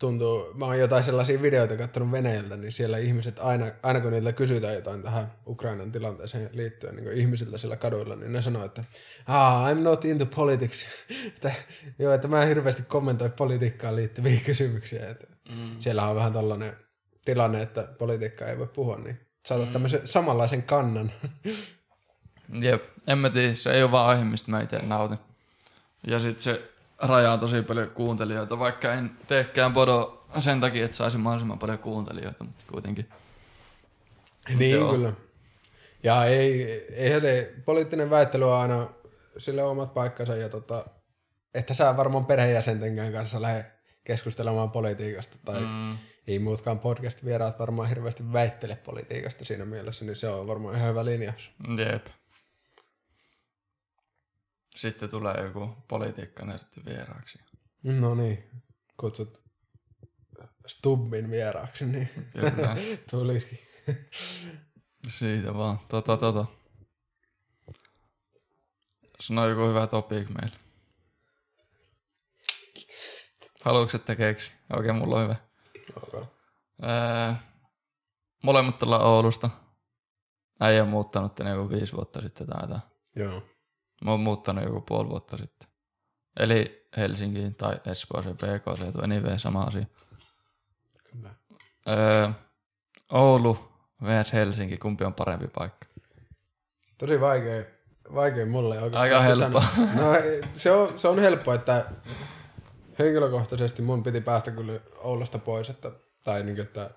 tuntuu, 0.00 0.54
mä 0.54 0.64
oon 0.64 0.78
jotain 0.78 1.04
sellaisia 1.04 1.42
videoita 1.42 1.76
katsonut 1.76 2.12
Venäjältä, 2.12 2.56
niin 2.56 2.72
siellä 2.72 2.98
ihmiset, 2.98 3.38
aina, 3.38 3.66
aina 3.82 4.00
kun 4.00 4.12
niiltä 4.12 4.32
kysytään 4.32 4.74
jotain 4.74 5.02
tähän 5.02 5.32
Ukrainan 5.46 5.92
tilanteeseen 5.92 6.50
liittyen 6.52 6.96
niin 6.96 7.12
ihmisiltä 7.12 7.58
siellä 7.58 7.76
kaduilla, 7.76 8.16
niin 8.16 8.32
ne 8.32 8.42
sanoo, 8.42 8.64
että 8.64 8.84
ah, 9.26 9.72
I'm 9.72 9.80
not 9.80 10.04
into 10.04 10.26
politics. 10.26 10.86
että, 11.34 11.52
joo, 11.98 12.12
että 12.12 12.28
mä 12.28 12.42
en 12.42 12.48
hirveästi 12.48 12.82
kommentoi 12.82 13.30
politiikkaan 13.30 13.96
liittyviä 13.96 14.40
kysymyksiä. 14.46 15.10
Että 15.10 15.26
mm. 15.48 15.76
Siellä 15.78 16.08
on 16.08 16.16
vähän 16.16 16.32
tällainen 16.32 16.72
tilanne, 17.24 17.62
että 17.62 17.88
politiikkaa 17.98 18.48
ei 18.48 18.58
voi 18.58 18.68
puhua, 18.68 18.98
niin 18.98 19.20
saada 19.46 19.64
mm. 19.64 19.72
tämmöisen 19.72 20.06
samanlaisen 20.06 20.62
kannan. 20.62 21.12
Jep, 22.62 22.84
en 23.06 23.18
mä 23.18 23.30
tiedä, 23.30 23.54
se 23.54 23.72
ei 23.72 23.82
ole 23.82 23.90
vaan 23.90 24.08
aihe, 24.08 24.24
mistä 24.24 24.50
mä 24.50 24.60
itse 24.60 24.78
nautin. 24.78 25.18
Ja 26.06 26.18
sit 26.18 26.40
se 26.40 26.70
rajaa 27.02 27.38
tosi 27.38 27.62
paljon 27.62 27.90
kuuntelijoita, 27.90 28.58
vaikka 28.58 28.92
en 28.92 29.10
teekään 29.26 29.72
podo 29.72 30.24
sen 30.38 30.60
takia, 30.60 30.84
että 30.84 30.96
saisi 30.96 31.18
mahdollisimman 31.18 31.58
paljon 31.58 31.78
kuuntelijoita, 31.78 32.44
mutta 32.44 32.64
kuitenkin. 32.72 33.08
Niin 34.58 34.80
Mut 34.80 34.90
kyllä. 34.90 35.12
Ja 36.02 36.24
ei, 36.24 36.64
eihän 36.94 37.20
se 37.20 37.54
poliittinen 37.64 38.10
väittely 38.10 38.44
on 38.52 38.56
aina 38.56 38.88
sille 39.38 39.62
omat 39.62 39.94
paikkansa 39.94 40.36
ja 40.36 40.48
tota, 40.48 40.84
että 41.54 41.74
sä 41.74 41.96
varmaan 41.96 42.26
perheenjäsentenkään 42.26 43.12
kanssa 43.12 43.42
lähde 43.42 43.66
keskustelemaan 44.04 44.70
politiikasta 44.70 45.38
tai 45.44 45.60
mm. 45.60 45.98
ei 46.26 46.38
muutkaan 46.38 46.78
podcast-vieraat 46.78 47.58
varmaan 47.58 47.88
hirveästi 47.88 48.32
väittele 48.32 48.76
politiikasta 48.76 49.44
siinä 49.44 49.64
mielessä, 49.64 50.04
niin 50.04 50.16
se 50.16 50.28
on 50.28 50.46
varmaan 50.46 50.76
ihan 50.76 50.88
hyvä 50.88 51.04
linjaus. 51.04 51.50
Jep. 51.78 52.06
Sitten 54.80 55.10
tulee 55.10 55.44
joku 55.44 55.76
politiikkanörtti 55.88 56.84
vieraaksi. 56.84 57.38
No 57.82 58.14
niin, 58.14 58.50
kutsut 58.96 59.42
Stubbin 60.66 61.30
vieraaksi, 61.30 61.86
niin 61.86 62.10
Kyllä. 62.32 62.76
tulisikin. 63.10 63.58
Siitä 65.08 65.54
vaan. 65.54 65.78
Tota, 65.88 66.16
tota. 66.16 66.46
Sano 69.20 69.48
joku 69.48 69.68
hyvä 69.68 69.86
topic 69.86 70.28
meille. 70.28 70.56
Haluatko, 73.64 73.96
että 73.96 74.16
keksi? 74.16 74.52
Okei, 74.70 74.90
okay, 74.90 74.92
mulla 74.92 75.16
on 75.16 75.24
hyvä. 75.24 75.36
Okay. 75.96 76.24
Öö, 76.82 77.32
molemmat 78.42 78.82
ollaan 78.82 79.06
Oulusta. 79.06 79.50
Äijä 80.60 80.82
on 80.82 80.88
muuttanut 80.88 81.34
tänne 81.34 81.52
joku 81.52 81.70
viisi 81.70 81.92
vuotta 81.92 82.20
sitten 82.20 82.46
tai 82.46 82.60
jotain. 82.62 82.82
Joo. 83.16 83.49
Mä 84.04 84.10
oon 84.10 84.20
muuttanut 84.20 84.64
joku 84.64 84.80
puoli 84.80 85.08
vuotta 85.08 85.36
sitten. 85.36 85.68
Eli 86.40 86.88
Helsinkiin 86.96 87.54
tai 87.54 87.76
Espooseen 87.86 88.36
PK, 88.36 89.02
anyway, 89.02 89.38
sama 89.38 89.62
asia. 89.62 89.84
Kyllä. 91.10 91.34
Öö, 91.88 92.28
Oulu 93.12 93.70
vs 94.04 94.32
Helsinki, 94.32 94.76
kumpi 94.76 95.04
on 95.04 95.14
parempi 95.14 95.48
paikka? 95.48 95.86
Tosi 96.98 97.20
vaikea, 97.20 97.64
vaikea 98.14 98.46
mulle 98.46 98.74
oikeastaan. 98.74 99.02
Aika 99.02 99.20
helppo. 99.20 99.62
No, 99.94 100.12
se, 100.54 100.72
on, 100.72 100.98
se 100.98 101.08
on 101.08 101.18
helppo, 101.18 101.54
että 101.54 101.84
henkilökohtaisesti 102.98 103.82
mun 103.82 104.02
piti 104.02 104.20
päästä 104.20 104.50
kyllä 104.50 104.80
Oulusta 104.96 105.38
pois, 105.38 105.70
että, 105.70 105.90
tai 106.24 106.42
niin 106.42 106.60
että 106.60 106.90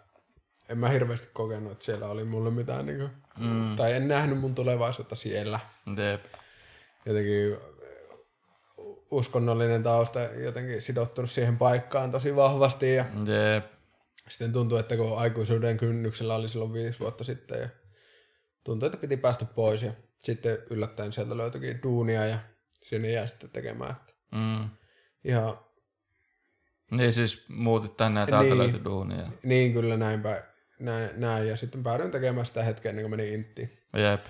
en 0.70 0.78
mä 0.78 0.90
hirveästi 0.90 1.28
kokenut, 1.34 1.72
että 1.72 1.86
siellä 1.86 2.08
oli 2.08 2.24
mulle 2.24 2.52
mitään, 2.52 2.86
niin 2.86 2.98
kuin, 2.98 3.12
mm. 3.38 3.76
tai 3.76 3.94
en 3.94 4.08
nähnyt 4.08 4.40
mun 4.40 4.56
tulevaisuutta 4.56 5.16
siellä. 5.16 5.60
Jep. 5.98 6.26
Jotenkin 7.06 7.58
uskonnollinen 9.12 9.84
tausta 9.84 10.20
jotenkin 10.20 10.82
sidottunut 10.82 11.32
siihen 11.32 11.58
paikkaan 11.58 12.12
tosi 12.12 12.36
vahvasti 12.36 12.94
ja 12.94 13.06
Jep. 13.06 13.66
sitten 14.30 14.54
tuntui, 14.54 14.80
että 14.80 14.98
kun 14.98 15.18
aikuisuuden 15.18 15.78
kynnyksellä 15.78 16.36
oli 16.36 16.50
silloin 16.50 16.74
viisi 16.74 17.00
vuotta 17.00 17.24
sitten 17.24 17.62
ja 17.62 17.70
tuntui, 18.64 18.88
että 18.88 18.98
piti 18.98 19.18
päästä 19.18 19.46
pois 19.46 19.84
ja 19.84 19.92
sitten 20.24 20.58
yllättäen 20.70 21.14
sieltä 21.14 21.38
löytyikin 21.38 21.80
duunia 21.84 22.26
ja 22.26 22.40
sinne 22.84 23.10
jää 23.10 23.28
sitten 23.28 23.50
tekemään. 23.50 23.96
Mm. 24.32 24.70
Ihan 25.24 25.60
niin 26.92 27.14
siis 27.14 27.46
muutit 27.50 27.98
tänne 27.98 28.20
ja 28.20 28.28
täältä 28.28 28.50
niin, 28.50 28.58
löytyi 28.58 28.84
duunia. 28.84 29.26
Niin 29.44 29.74
kyllä 29.74 29.98
näinpä. 29.98 30.44
Näin, 30.80 31.10
näin, 31.16 31.48
ja 31.48 31.58
sitten 31.58 31.84
päädyin 31.84 32.12
tekemään 32.12 32.46
sitä 32.46 32.64
hetkeä 32.64 32.90
ennen 32.90 33.04
kuin 33.04 33.12
menin 33.12 33.34
Inttiin. 33.34 33.72
Jep. 33.94 34.26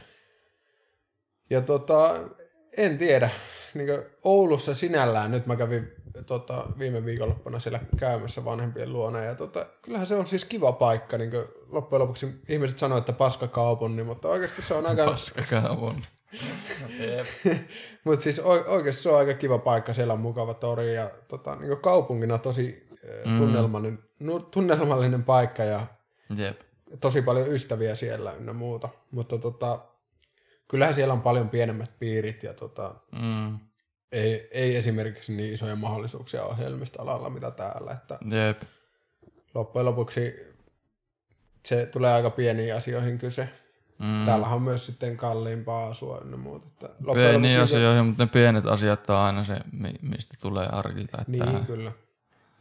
Ja 1.50 1.62
tota, 1.62 2.30
en 2.78 2.98
tiedä. 2.98 3.30
Niin 3.74 3.90
Oulussa 4.24 4.76
sinällään, 4.76 5.32
nyt 5.32 5.48
mä 5.48 5.56
kävin 5.56 5.92
tota, 6.26 6.66
viime 6.80 7.06
viikonloppuna 7.06 7.60
siellä 7.60 7.80
käymässä 7.98 8.46
vanhempien 8.46 8.94
luona, 8.94 9.20
ja 9.20 9.36
tota, 9.36 9.66
kyllähän 9.82 10.08
se 10.08 10.16
on 10.16 10.28
siis 10.28 10.46
kiva 10.46 10.72
paikka. 10.72 11.18
Niin 11.18 11.32
loppujen 11.70 12.02
lopuksi 12.02 12.42
ihmiset 12.50 12.78
sanoivat, 12.78 13.02
että 13.02 13.18
paskakaupunni, 13.18 14.04
mutta 14.04 14.28
oikeasti 14.28 14.62
se 14.62 14.74
on 14.74 14.86
aika... 14.86 15.06
Paskakaupunni. 15.06 16.04
Mutta 18.04 18.24
siis 18.24 18.40
oikeasti 18.68 19.02
se 19.02 19.10
on 19.10 19.18
aika 19.18 19.34
kiva 19.34 19.58
paikka, 19.58 19.94
siellä 19.94 20.14
on 20.14 20.20
mukava 20.20 20.54
tori 20.54 20.96
ja 20.96 21.12
tota, 21.28 21.56
niin 21.56 21.78
kaupungina 21.78 22.38
tosi 22.38 22.88
mm. 23.26 23.38
tunnelmallinen, 23.38 24.00
tunnelmallinen 24.52 25.24
paikka 25.24 25.64
ja 25.64 25.88
Jep. 26.38 26.60
tosi 27.02 27.22
paljon 27.22 27.48
ystäviä 27.48 27.96
siellä 27.96 28.34
ynnä 28.34 28.54
muuta. 28.54 28.90
Mutta 29.12 29.38
tota, 29.38 29.80
kyllähän 30.68 30.96
siellä 30.96 31.14
on 31.14 31.22
paljon 31.22 31.50
pienemmät 31.50 32.00
piirit 32.00 32.44
ja 32.44 32.54
tota, 32.54 32.96
mm. 33.22 33.60
ei, 34.12 34.48
ei 34.52 34.76
esimerkiksi 34.76 35.34
niin 35.34 35.54
isoja 35.54 35.76
mahdollisuuksia 35.76 36.44
ohjelmista-alalla 36.44 37.30
mitä 37.30 37.52
täällä. 37.52 37.92
Että 37.92 38.18
Jep. 38.32 38.62
Loppujen 39.54 39.86
lopuksi 39.86 40.54
se 41.66 41.86
tulee 41.86 42.14
aika 42.14 42.30
pieniin 42.30 42.76
asioihin 42.76 43.18
kyse. 43.18 43.50
Mm. 44.00 44.26
Täällä 44.26 44.48
on 44.48 44.62
myös 44.62 44.86
sitten 44.86 45.18
kalliimpaa 45.18 45.88
asua 45.88 46.22
ynnä 46.26 46.38
muuta. 46.38 46.68
Että 46.68 46.90
Pieni 47.14 47.58
asioihin, 47.58 48.06
mutta 48.06 48.24
ne 48.24 48.30
pienet 48.34 48.66
asiat 48.66 49.10
on 49.10 49.16
aina 49.16 49.44
se, 49.44 49.60
mistä 50.02 50.34
tulee 50.42 50.68
arki. 50.68 51.08
Tai 51.08 51.24
niin, 51.28 51.66
kyllä. 51.66 51.92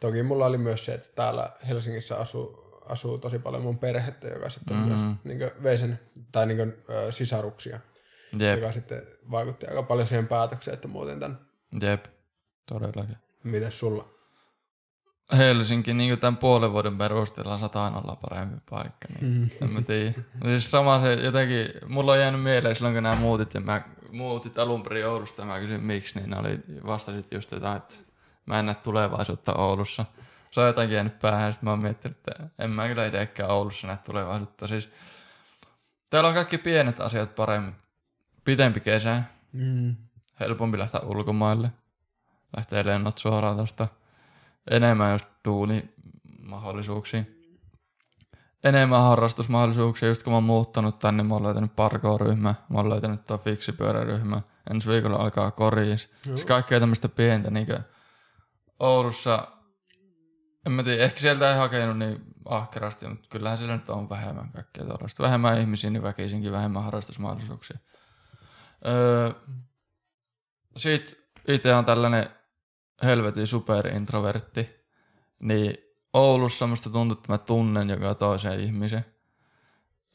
Toki 0.01 0.23
mulla 0.23 0.47
oli 0.47 0.59
myös 0.59 0.85
se, 0.85 0.95
että 0.95 1.09
täällä 1.15 1.51
Helsingissä 1.69 2.17
asuu, 2.17 2.81
asuu 2.89 3.19
tosi 3.19 3.39
paljon 3.39 3.63
mun 3.63 3.79
perhettä, 3.79 4.29
joka 4.29 4.51
sitten 4.51 4.77
mm-hmm. 4.77 4.89
myös 4.89 5.17
niin 5.25 5.39
vei 5.63 5.79
sen, 5.79 6.01
tai 6.33 6.47
niin 6.47 6.57
kuin, 6.57 6.75
ö, 6.91 7.13
sisaruksia, 7.13 7.81
Jep. 8.39 8.61
joka 8.61 8.73
sitten 8.73 9.03
vaikutti 9.31 9.67
aika 9.67 9.83
paljon 9.83 10.09
siihen 10.09 10.29
päätökseen, 10.29 10.75
että 10.75 10.89
muuten 10.89 11.21
tämän. 11.21 11.39
Jep, 11.83 12.05
todellakin. 12.67 13.17
Mites 13.45 13.79
sulla? 13.79 14.09
Helsinki 15.37 15.95
niin 15.95 16.19
tämän 16.19 16.37
puolen 16.37 16.73
vuoden 16.73 16.99
perusteella 16.99 17.59
sataan 17.59 17.97
olla 17.97 18.17
parempi 18.17 18.57
paikka. 18.71 19.09
Niin 19.09 19.33
mm. 19.33 19.51
En 19.63 19.71
mä 19.71 19.83
tiedä. 19.83 20.13
No 20.45 20.51
siis 20.51 20.71
sama 20.71 21.01
se 21.01 21.13
jotenkin, 21.13 21.67
mulla 21.87 22.13
on 22.13 22.21
jäänyt 22.21 22.43
mieleen 22.43 22.75
silloin 22.75 22.95
kun 22.95 23.03
nämä 23.03 23.15
muutit 23.15 23.55
ja 23.55 23.61
mä 23.61 23.83
muutit 24.13 24.59
alun 24.59 24.83
perin 24.83 25.07
Oulusta 25.07 25.43
ja 25.43 25.47
mä 25.47 25.61
kysyin 25.61 25.83
miksi, 25.83 26.19
niin 26.21 26.39
oli 26.39 26.61
vastasit 26.87 27.33
just 27.33 27.53
jotain, 27.53 27.77
että 27.77 27.95
mä 28.47 28.59
en 28.59 28.67
näe 28.67 28.75
tulevaisuutta 28.75 29.55
Oulussa. 29.55 30.05
Se 30.51 30.61
on 30.61 30.67
jotenkin 30.67 30.95
jäänyt 30.95 31.19
päähän, 31.19 31.53
sitten 31.53 31.67
mä 31.67 31.71
oon 31.71 31.83
miettinyt, 31.83 32.17
että 32.17 32.49
en 32.59 32.71
mä 32.71 32.89
kyllä 32.89 33.07
itsekään 33.07 33.51
Oulussa 33.51 33.87
näe 33.87 33.99
tulevaisuutta. 34.07 34.69
Siis 34.69 34.89
täällä 36.11 36.29
on 36.29 36.35
kaikki 36.35 36.59
pienet 36.59 37.01
asiat 37.01 37.35
paremmin. 37.35 37.75
Pitempi 38.45 38.81
kesä, 38.81 39.23
mm. 39.53 39.97
helpompi 40.41 40.79
lähteä 40.79 41.01
ulkomaille, 41.01 41.73
lähtee 42.57 42.85
lennot 42.85 43.19
suoraan 43.19 43.57
tuosta 43.57 43.89
enemmän 44.71 45.13
just 45.13 45.29
mahdollisuuksia. 46.39 47.25
Enemmän 48.65 49.03
harrastusmahdollisuuksia, 49.03 50.09
just 50.09 50.23
kun 50.23 50.33
mä 50.33 50.37
oon 50.37 50.45
muuttanut 50.45 50.99
tänne, 50.99 51.23
mä 51.23 51.35
oon 51.35 51.43
löytänyt 51.43 51.77
parkour-ryhmä, 51.77 52.55
mä 52.69 52.79
oon 52.79 52.91
löytänyt 52.91 53.25
tuo 53.25 53.39
fiksipyöräryhmä, 53.39 54.41
ensi 54.71 54.91
viikolla 54.91 55.17
alkaa 55.17 55.51
koriis. 55.51 56.11
Se 56.37 56.47
kaikkea 56.47 56.81
tämmöistä 56.81 57.09
pientä, 57.09 57.51
niin 57.51 57.67
Oulussa, 58.79 59.49
en 60.67 60.73
mä 60.73 60.83
tiedä, 60.83 61.05
ehkä 61.05 61.21
sieltä 61.21 61.51
ei 61.51 61.59
hakenut 61.59 61.99
niin 61.99 62.21
ahkerasti, 62.45 63.09
mutta 63.09 63.29
kyllähän 63.29 63.59
siellä 63.59 63.77
nyt 63.77 63.91
on 63.91 64.09
vähemmän 64.09 64.53
kaikkea 64.53 64.85
tuollaista. 64.85 65.23
Vähemmän 65.23 65.61
ihmisiä, 65.61 65.91
niin 65.91 66.03
väkisinkin 66.03 66.53
vähemmän 66.53 66.83
harrastusmahdollisuuksia. 66.83 67.79
Öö, 68.87 69.31
Sitten 70.77 71.19
itse 71.49 71.75
on 71.75 71.85
tällainen 71.85 72.27
helvetin 73.03 73.47
superintrovertti, 73.47 74.71
niin 75.41 75.75
Oulussa 76.13 76.67
musta 76.67 76.91
tuntuu, 76.91 77.19
että 77.19 77.33
mä 77.33 77.39
tunnen 77.39 77.91
joka 77.91 78.15
toisen 78.15 78.61
ihmisen. 78.61 79.05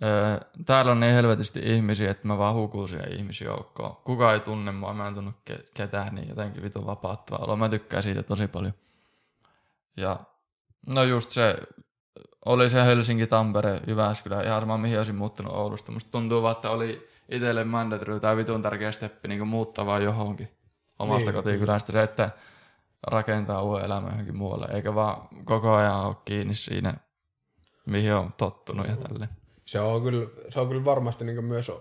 Öö, 0.03 0.39
täällä 0.65 0.91
on 0.91 0.99
niin 0.99 1.13
helvetisti 1.13 1.59
ihmisiä, 1.63 2.11
että 2.11 2.27
mä 2.27 2.37
vaan 2.37 2.55
hukun 2.55 2.89
siihen 2.89 3.13
ihmisjoukkoon. 3.13 3.95
Kuka 3.95 4.33
ei 4.33 4.39
tunne 4.39 4.71
mua, 4.71 4.93
mä 4.93 5.07
en 5.07 5.15
tunnu 5.15 5.33
ketään, 5.73 6.15
niin 6.15 6.29
jotenkin 6.29 6.63
vitun 6.63 6.85
vapauttava 6.85 7.43
olo. 7.43 7.55
Mä 7.55 7.69
tykkään 7.69 8.03
siitä 8.03 8.23
tosi 8.23 8.47
paljon. 8.47 8.73
Ja 9.97 10.19
no 10.87 11.03
just 11.03 11.31
se, 11.31 11.55
oli 12.45 12.69
se 12.69 12.85
Helsinki, 12.85 13.27
Tampere, 13.27 13.81
Jyväskylä, 13.87 14.41
ihan 14.43 14.61
sama 14.61 14.77
mihin 14.77 14.97
olisin 14.97 15.15
muuttanut 15.15 15.53
Oulusta. 15.53 15.91
Musta 15.91 16.11
tuntuu 16.11 16.41
vaan, 16.41 16.55
että 16.55 16.69
oli 16.69 17.07
itselle 17.29 17.63
mandatory 17.63 18.19
tai 18.19 18.37
vitun 18.37 18.61
tärkeä 18.61 18.91
steppi 18.91 19.27
niin 19.27 19.47
muuttaa 19.47 19.85
vaan 19.85 20.03
johonkin 20.03 20.49
omasta 20.99 21.31
niin. 21.31 21.43
kotikylästä. 21.43 21.91
Se, 21.91 22.03
että 22.03 22.29
rakentaa 23.07 23.63
uuden 23.63 23.85
elämän 23.85 24.11
johonkin 24.11 24.37
muualle, 24.37 24.67
eikä 24.73 24.95
vaan 24.95 25.27
koko 25.43 25.73
ajan 25.73 26.05
ole 26.05 26.15
kiinni 26.25 26.55
siinä, 26.55 26.93
mihin 27.85 28.13
on 28.13 28.33
tottunut 28.37 28.87
ja 28.87 28.95
tälleen. 28.95 29.29
Se 29.65 29.79
on 29.79 30.03
kyllä, 30.03 30.27
se 30.49 30.59
on 30.59 30.67
kyllä 30.67 30.85
varmasti 30.85 31.25
niin 31.25 31.45
myös 31.45 31.71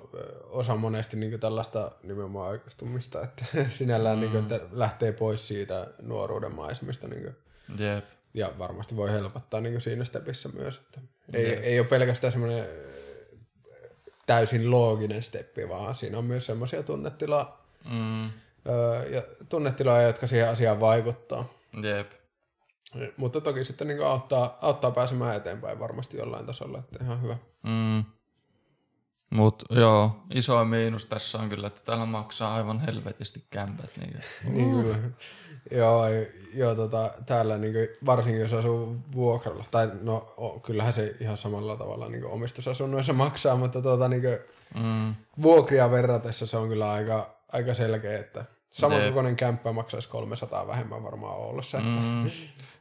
osa 0.44 0.76
monesti 0.76 1.16
niin 1.16 1.40
tällaista 1.40 1.90
nimenomaan 2.02 2.50
aikaistumista, 2.50 3.22
että 3.22 3.44
sinällään 3.70 4.18
mm. 4.18 4.20
niin 4.20 4.30
kuin, 4.30 4.42
että 4.42 4.60
lähtee 4.72 5.12
pois 5.12 5.48
siitä 5.48 5.86
nuoruuden 6.02 6.54
maisemista. 6.54 7.08
Niin 7.08 7.22
kuin, 7.22 7.36
Jep. 7.78 8.04
Ja 8.34 8.52
varmasti 8.58 8.96
voi 8.96 9.12
helpottaa 9.12 9.60
niin 9.60 9.80
siinä 9.80 10.04
stepissä 10.04 10.48
myös. 10.48 10.76
Että 10.76 11.00
ei, 11.32 11.46
ei 11.46 11.80
ole 11.80 11.88
pelkästään 11.88 12.32
semmoinen 12.32 12.66
täysin 14.26 14.70
looginen 14.70 15.22
steppi, 15.22 15.68
vaan 15.68 15.94
siinä 15.94 16.18
on 16.18 16.24
myös 16.24 16.46
semmoisia 16.46 16.82
tunnetilaa, 16.82 17.66
Mm. 17.90 18.24
ja 19.10 19.22
tunnetiloja, 19.48 20.02
jotka 20.02 20.26
siihen 20.26 20.48
asiaan 20.48 20.80
vaikuttaa. 20.80 21.48
Jep. 21.82 22.10
Mutta 23.16 23.40
toki 23.40 23.64
sitten 23.64 23.88
niin 23.88 24.06
auttaa, 24.06 24.58
auttaa 24.62 24.90
pääsemään 24.90 25.36
eteenpäin 25.36 25.78
varmasti 25.78 26.16
jollain 26.16 26.46
tasolla, 26.46 26.78
että 26.78 27.04
ihan 27.04 27.22
hyvä. 27.22 27.36
Mm. 27.62 28.04
Mut 29.30 29.62
joo, 29.70 30.16
iso 30.34 30.64
miinus 30.64 31.06
tässä 31.06 31.38
on 31.38 31.48
kyllä, 31.48 31.66
että 31.66 31.80
täällä 31.84 32.06
maksaa 32.06 32.54
aivan 32.54 32.80
helvetisti 32.80 33.44
kämpät. 33.50 33.90
Niin 33.96 34.20
Niin 34.44 34.70
kyllä. 34.70 34.96
Joo, 35.70 36.04
joo 36.54 36.74
tota, 36.74 37.10
täällä 37.26 37.58
niin 37.58 37.74
varsinkin 38.06 38.40
jos 38.40 38.52
asuu 38.52 38.96
vuokralla, 39.14 39.64
tai 39.70 39.90
no 40.02 40.34
o, 40.36 40.60
kyllähän 40.60 40.92
se 40.92 41.16
ihan 41.20 41.36
samalla 41.36 41.76
tavalla 41.76 42.08
niin 42.08 42.24
omistusasunnoissa 42.24 43.12
maksaa, 43.12 43.56
mutta 43.56 43.82
tota, 43.82 44.08
niin 44.08 44.22
mm. 44.74 45.14
vuokria 45.42 45.90
verratessa 45.90 46.46
se 46.46 46.56
on 46.56 46.68
kyllä 46.68 46.92
aika, 46.92 47.30
aika 47.52 47.74
selkeä, 47.74 48.18
että 48.18 48.44
samankokoinen 48.70 49.36
kämppä 49.36 49.72
maksaisi 49.72 50.08
300 50.08 50.66
vähemmän 50.66 51.02
varmaan 51.02 51.36
Oulussa. 51.36 51.78
Että, 51.78 51.90
Mm. 51.90 52.30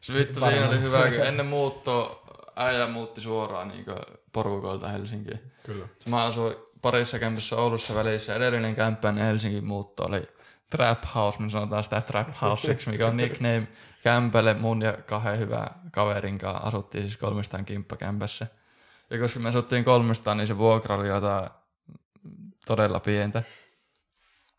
Se 0.01 0.13
vittu 0.13 0.39
siinä 0.39 0.69
oli 0.69 0.81
hyvä, 0.81 1.11
kun 1.11 1.27
ennen 1.27 1.45
muuttoa 1.45 2.23
äijä 2.55 2.87
muutti 2.87 3.21
suoraan 3.21 3.67
niin 3.67 3.85
porukoilta 4.31 4.87
Helsinkiin. 4.87 5.54
Kyllä. 5.65 5.87
Mä 6.05 6.23
asuin 6.23 6.55
parissa 6.81 7.19
kämpissä 7.19 7.55
Oulussa 7.55 7.95
välissä. 7.95 8.35
Edellinen 8.35 8.75
kämppä 8.75 9.09
ennen 9.09 9.25
Helsingin 9.25 9.65
muutto 9.65 10.03
oli 10.03 10.27
Trap 10.69 11.03
House, 11.15 11.41
me 11.41 11.49
sanotaan 11.49 11.83
sitä 11.83 12.01
Trap 12.01 12.27
Houseiksi, 12.41 12.89
mikä 12.89 13.07
on 13.07 13.17
nickname 13.17 13.67
kämpälle 14.03 14.53
mun 14.53 14.81
ja 14.81 14.93
kahden 14.93 15.39
hyvän 15.39 15.67
kaverin 15.91 16.37
kanssa. 16.37 16.67
Asuttiin 16.67 17.03
siis 17.03 17.17
kolmestaan 17.17 17.65
kimppakämpässä. 17.65 18.47
Ja 19.09 19.19
koska 19.19 19.39
me 19.39 19.49
asuttiin 19.49 19.83
kolmestaan, 19.83 20.37
niin 20.37 20.47
se 20.47 20.57
vuokra 20.57 20.95
oli 20.95 21.07
jotain 21.07 21.49
todella 22.67 22.99
pientä. 22.99 23.43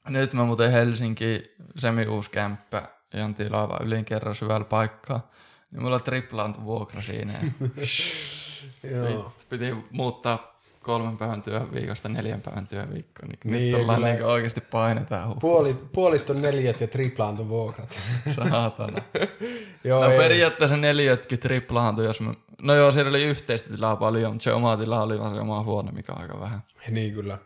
Nyt 0.08 0.32
mä 0.32 0.44
muuten 0.44 0.72
Helsinki, 0.72 1.42
semi-uusi 1.76 2.30
kämppä, 2.30 2.88
ihan 3.14 3.34
tilaava 3.34 3.78
ylin 3.82 4.06
syvällä 4.32 4.64
paikkaa. 4.64 5.30
Niin 5.70 5.82
mulla 5.82 6.00
triplaantui 6.00 6.64
vuokra 6.64 7.02
siinä. 7.02 7.32
Joo. 8.90 9.32
Piti 9.48 9.74
muuttaa 9.90 10.55
kolmen 10.86 11.16
päivän 11.16 11.42
työviikosta 11.42 12.08
neljän 12.08 12.40
päivän 12.40 12.66
työviikkoon. 12.66 13.28
Niin, 13.28 13.38
Niin, 13.44 13.72
nyt 13.72 13.80
ollaan 13.82 14.02
niin 14.02 14.24
oikeasti 14.24 14.60
painetaan 14.60 15.30
hu- 15.30 15.40
Puoli, 15.40 15.74
puolit 15.92 16.30
on 16.30 16.42
neljät 16.42 16.80
ja 16.80 16.86
triplaantu 16.88 17.48
vuokrat. 17.48 17.98
saatana. 18.50 19.02
joo, 19.84 20.04
No 20.04 20.10
ei- 20.10 20.18
periaatteessa 20.18 20.76
neljätkin 20.76 21.38
triplaantui, 21.38 22.04
jos 22.04 22.20
me... 22.20 22.34
No 22.62 22.74
joo, 22.74 22.92
siellä 22.92 23.08
oli 23.10 23.24
yhteistä 23.24 23.70
tilaa 23.70 23.96
paljon, 23.96 24.32
mutta 24.32 24.44
se 24.44 24.52
oma 24.52 24.76
tila 24.76 25.02
oli 25.02 25.20
vaan 25.20 25.34
se 25.34 25.40
oma 25.40 25.62
huone, 25.62 25.92
mikä 25.92 26.12
on 26.12 26.20
aika 26.20 26.40
vähän. 26.40 26.60
Niin 26.90 27.14
kyllä. 27.14 27.38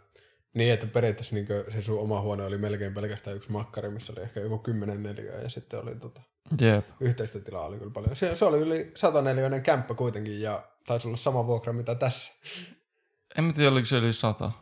Niin, 0.55 0.73
että 0.73 0.87
periaatteessa 0.87 1.35
niin 1.35 1.47
se 1.73 1.83
sun 1.83 2.01
oma 2.01 2.21
huone 2.21 2.45
oli 2.45 2.59
melkein 2.59 2.95
pelkästään 2.95 3.37
yksi 3.37 3.53
makkari, 3.53 3.91
missä 3.91 4.13
oli 4.13 4.23
ehkä 4.23 4.41
joku 4.41 4.59
10 4.59 5.03
neliöä 5.03 5.41
ja 5.41 5.49
sitten 5.49 5.83
oli 5.83 5.95
tota, 5.95 6.21
Jep. 6.61 6.89
yhteistä 7.01 7.41
tilaa 7.41 7.67
oli 7.67 7.79
kyllä 7.79 7.91
paljon. 7.91 8.17
Se, 8.17 8.35
se 8.37 8.45
oli 8.45 8.59
yli 8.59 8.91
100 8.95 9.23
neliöinen 9.23 9.63
kämppä 9.63 9.95
kuitenkin 9.95 10.41
ja 10.41 10.63
taisi 10.87 11.09
olla 11.09 11.17
sama 11.17 11.47
vuokra 11.47 11.73
mitä 11.73 11.95
tässä. 11.95 12.33
En 13.39 13.45
mä 13.45 13.53
tiedä, 13.53 13.71
oliko 13.71 13.87
se 13.87 13.99
yli 13.99 14.13
sata. 14.13 14.53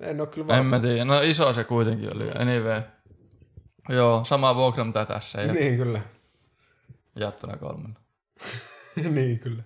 En 0.00 0.20
ole 0.20 0.28
kyllä 0.28 0.44
En 0.44 0.48
varma. 0.48 0.70
mä 0.70 0.80
tiedä. 0.80 1.04
No 1.04 1.20
iso 1.20 1.52
se 1.52 1.64
kuitenkin 1.64 2.16
oli. 2.16 2.30
Anyway. 2.30 2.82
Joo, 3.88 4.24
sama 4.24 4.54
vuokra 4.54 4.84
mitä 4.84 5.04
tässä 5.04 5.42
ja 5.42 5.52
Niin 5.52 5.76
kyllä. 5.76 6.00
jaettuna 7.16 7.56
kolmen. 7.56 7.96
niin 9.14 9.38
kyllä. 9.38 9.62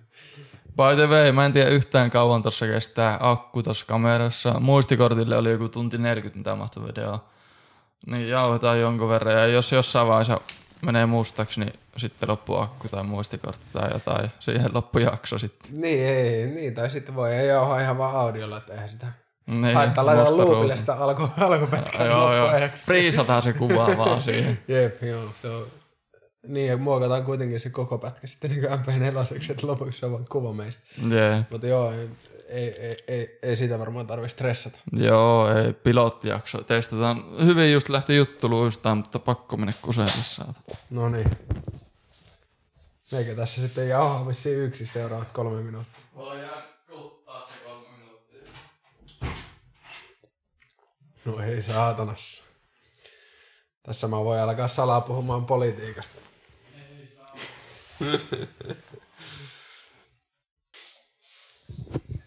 By 0.69 0.95
the 0.95 1.07
way, 1.07 1.31
mä 1.31 1.45
en 1.45 1.53
tiedä 1.53 1.69
yhtään 1.69 2.11
kauan 2.11 2.41
tuossa 2.41 2.67
kestää 2.67 3.17
akku 3.21 3.63
tuossa 3.63 3.85
kamerassa. 3.85 4.59
Muistikortille 4.59 5.37
oli 5.37 5.51
joku 5.51 5.69
tunti 5.69 5.97
40, 5.97 6.37
mitä 6.37 6.55
mahtui 6.55 6.87
videoa. 6.87 7.29
Niin 8.07 8.29
jauhetaan 8.29 8.79
jonkun 8.79 9.09
verran. 9.09 9.33
Ja 9.33 9.47
jos 9.47 9.71
jossain 9.71 10.07
vaiheessa 10.07 10.41
menee 10.81 11.05
mustaksi, 11.05 11.59
niin 11.59 11.73
sitten 11.99 12.29
loppuu 12.29 12.57
akku 12.57 12.87
tai 12.87 13.03
muistikortti 13.03 13.65
tai 13.73 13.89
jotain. 13.93 14.29
Siihen 14.39 14.73
loppujakso 14.73 15.37
sitten. 15.37 15.81
Niin, 15.81 16.05
ei, 16.05 16.47
niin, 16.47 16.75
tai 16.75 16.89
sitten 16.89 17.15
voi 17.15 17.33
ei 17.33 17.47
jauhaa 17.47 17.79
ihan 17.79 17.97
vaan 17.97 18.15
audiolla, 18.15 18.57
että 18.57 18.73
eihän 18.73 18.89
sitä 18.89 19.07
Niin, 19.47 19.75
haittaa 19.75 20.05
laittaa 20.05 20.25
musta 20.25 20.45
loopille 20.45 20.75
sitä 20.75 20.93
alku, 20.93 21.29
alkupätkää 21.37 22.05
Joo, 22.05 22.33
joo. 22.33 22.43
loppuajaksi. 22.43 22.83
Friisataan 22.83 23.41
se 23.41 23.53
kuva 23.53 23.97
vaan 23.97 24.21
siihen. 24.23 24.59
Jep, 24.67 25.03
joo, 25.03 25.29
se 25.41 25.47
on. 25.47 25.67
Niin, 26.47 26.67
ja 26.67 26.77
muokataan 26.77 27.23
kuitenkin 27.23 27.59
se 27.59 27.69
koko 27.69 27.97
pätkä 27.97 28.27
sitten 28.27 28.51
niin 28.51 28.63
MP4, 28.63 29.51
että 29.51 29.67
lopuksi 29.67 29.99
se 29.99 30.05
on 30.05 30.11
vaan 30.11 30.25
kuva 30.29 30.53
meistä. 30.53 30.83
Jee. 31.09 31.45
Mutta 31.49 31.67
joo, 31.67 31.91
ei, 31.91 32.09
ei, 32.49 32.75
ei, 32.79 32.97
ei, 33.07 33.39
ei 33.43 33.55
siitä 33.55 33.79
varmaan 33.79 34.07
tarvitse 34.07 34.33
stressata. 34.33 34.77
Joo, 34.93 35.55
ei, 35.55 35.73
pilottijakso. 35.73 36.63
Testataan. 36.63 37.23
Hyvin 37.45 37.73
just 37.73 37.89
lähti 37.89 38.15
juttu 38.15 38.49
luistaan, 38.49 38.97
mutta 38.97 39.19
pakko 39.19 39.57
mennä 39.57 39.73
kuselle 39.81 40.11
saata. 40.21 40.59
No 40.89 41.09
niin. 41.09 41.25
Meikä 43.11 43.35
tässä 43.35 43.61
sitten 43.61 43.89
jauhaa 43.89 44.27
vissiin 44.27 44.59
yksi 44.59 44.87
seuraavat 44.87 45.31
kolme 45.31 45.61
minuuttia. 45.61 46.01
Voidaan 46.15 46.63
kuluttaa 46.87 47.47
se 47.47 47.53
kolme 47.65 47.87
minuuttia. 47.97 48.41
No 51.25 51.39
ei 51.39 51.61
saatanassa. 51.61 52.43
Tässä 53.83 54.07
mä 54.07 54.17
voin 54.17 54.41
alkaa 54.41 54.67
salaa 54.67 55.01
puhumaan 55.01 55.45
politiikasta. 55.45 56.21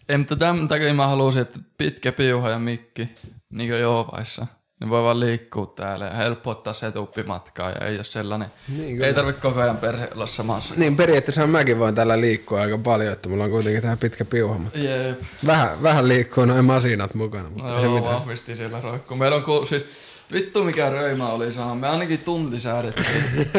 Ei, 0.09 0.17
mutta 0.17 0.35
tämän 0.35 0.67
takia 0.67 0.93
mä 0.93 1.07
haluaisin, 1.07 1.41
että 1.41 1.59
pitkä 1.77 2.11
piuha 2.11 2.49
ja 2.49 2.59
mikki, 2.59 3.09
niin 3.49 3.69
kuin 3.69 3.81
Joovaissa, 3.81 4.47
niin 4.83 4.89
voi 4.89 5.03
vaan 5.03 5.19
liikkua 5.19 5.65
täällä 5.65 6.05
ja 6.05 6.11
helppo 6.11 6.49
ottaa 6.49 6.73
setuppimatkaa 6.73 7.69
ja 7.69 7.87
ei 7.87 7.95
ole 7.95 8.03
sellainen. 8.03 8.47
Niin, 8.77 9.03
ei 9.03 9.13
tarvitse 9.13 9.41
koko 9.41 9.61
ajan 9.61 9.77
perse 9.77 10.09
olla 10.15 10.25
samassa. 10.25 10.75
Niin 10.77 10.95
periaatteessa 10.95 11.47
mäkin 11.47 11.79
voin 11.79 11.95
tällä 11.95 12.21
liikkua 12.21 12.61
aika 12.61 12.77
paljon, 12.77 13.13
että 13.13 13.29
mulla 13.29 13.43
on 13.43 13.49
kuitenkin 13.49 13.81
tähän 13.81 13.97
pitkä 13.97 14.25
piuha. 14.25 14.57
Mutta 14.57 14.79
Jep. 14.79 15.21
vähän, 15.45 15.83
vähän 15.83 16.07
liikkuu 16.07 16.45
noin 16.45 16.65
masinat 16.65 17.13
mukana, 17.13 17.49
mutta 17.49 17.63
No 17.63 17.75
ei 17.75 17.81
se 17.81 17.85
joo, 17.87 17.95
mitään. 17.95 18.15
vahvisti 18.15 18.55
siellä 18.55 18.81
roikkuu. 18.81 19.17
Meillä 19.17 19.37
on 19.37 19.43
ku, 19.43 19.65
siis, 19.65 19.85
vittu 20.31 20.63
mikä 20.63 20.89
röimä 20.89 21.29
oli 21.29 21.51
saada. 21.51 21.75
Me 21.75 21.87
ainakin 21.87 22.19
tunti 22.19 22.59
säädettiin. 22.59 23.07